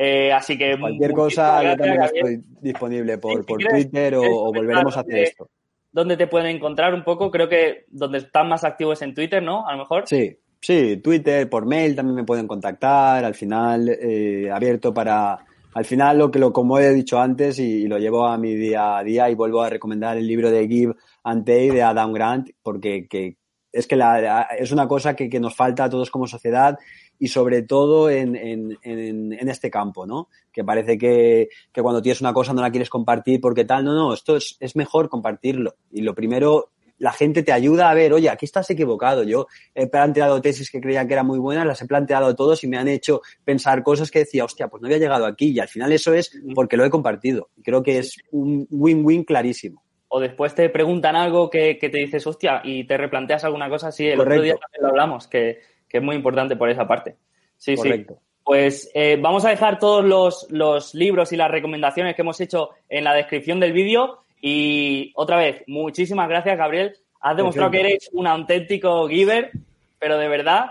[0.00, 0.78] Eh, así que.
[0.78, 5.50] Cualquier cosa, yo también estoy disponible por, Twitter o, volveremos a hacer esto.
[5.90, 7.32] ¿Dónde te pueden encontrar un poco?
[7.32, 9.66] Creo que donde están más activos es en Twitter, ¿no?
[9.66, 10.04] A lo mejor.
[10.06, 13.24] Sí, sí, Twitter, por mail también me pueden contactar.
[13.24, 15.44] Al final, eh, abierto para.
[15.74, 18.98] Al final, lo que lo, como he dicho antes, y, lo llevo a mi día
[18.98, 20.94] a día, y vuelvo a recomendar el libro de Give
[21.24, 23.36] Ante de Adam Grant, porque que,
[23.72, 26.78] es que la, es una cosa que, que, nos falta a todos como sociedad
[27.18, 30.28] y sobre todo en, en, en, este campo, ¿no?
[30.52, 33.94] Que parece que, que, cuando tienes una cosa no la quieres compartir porque tal, no,
[33.94, 35.76] no, esto es, es mejor compartirlo.
[35.90, 39.22] Y lo primero, la gente te ayuda a ver, oye, aquí estás equivocado.
[39.22, 42.68] Yo he planteado tesis que creía que eran muy buenas, las he planteado todos y
[42.68, 45.50] me han hecho pensar cosas que decía, hostia, pues no había llegado aquí.
[45.50, 47.50] Y al final eso es porque lo he compartido.
[47.62, 52.26] Creo que es un win-win clarísimo o después te preguntan algo que, que, te dices,
[52.26, 55.98] hostia, y te replanteas alguna cosa, sí, el otro día también lo hablamos, que, que
[55.98, 57.16] es muy importante por esa parte.
[57.56, 58.14] Sí, Correcto.
[58.14, 58.28] sí.
[58.44, 62.70] Pues eh, vamos a dejar todos los, los, libros y las recomendaciones que hemos hecho
[62.88, 64.20] en la descripción del vídeo.
[64.40, 66.96] Y otra vez, muchísimas gracias, Gabriel.
[67.20, 69.50] Has demostrado que eres un auténtico giver,
[69.98, 70.70] pero de verdad.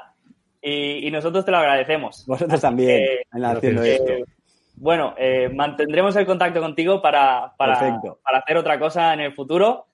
[0.61, 2.25] Y, nosotros te lo agradecemos.
[2.25, 4.13] Vosotros también, en haciendo esto.
[4.75, 9.87] bueno, eh, mantendremos el contacto contigo para, para, para, hacer otra cosa en el futuro.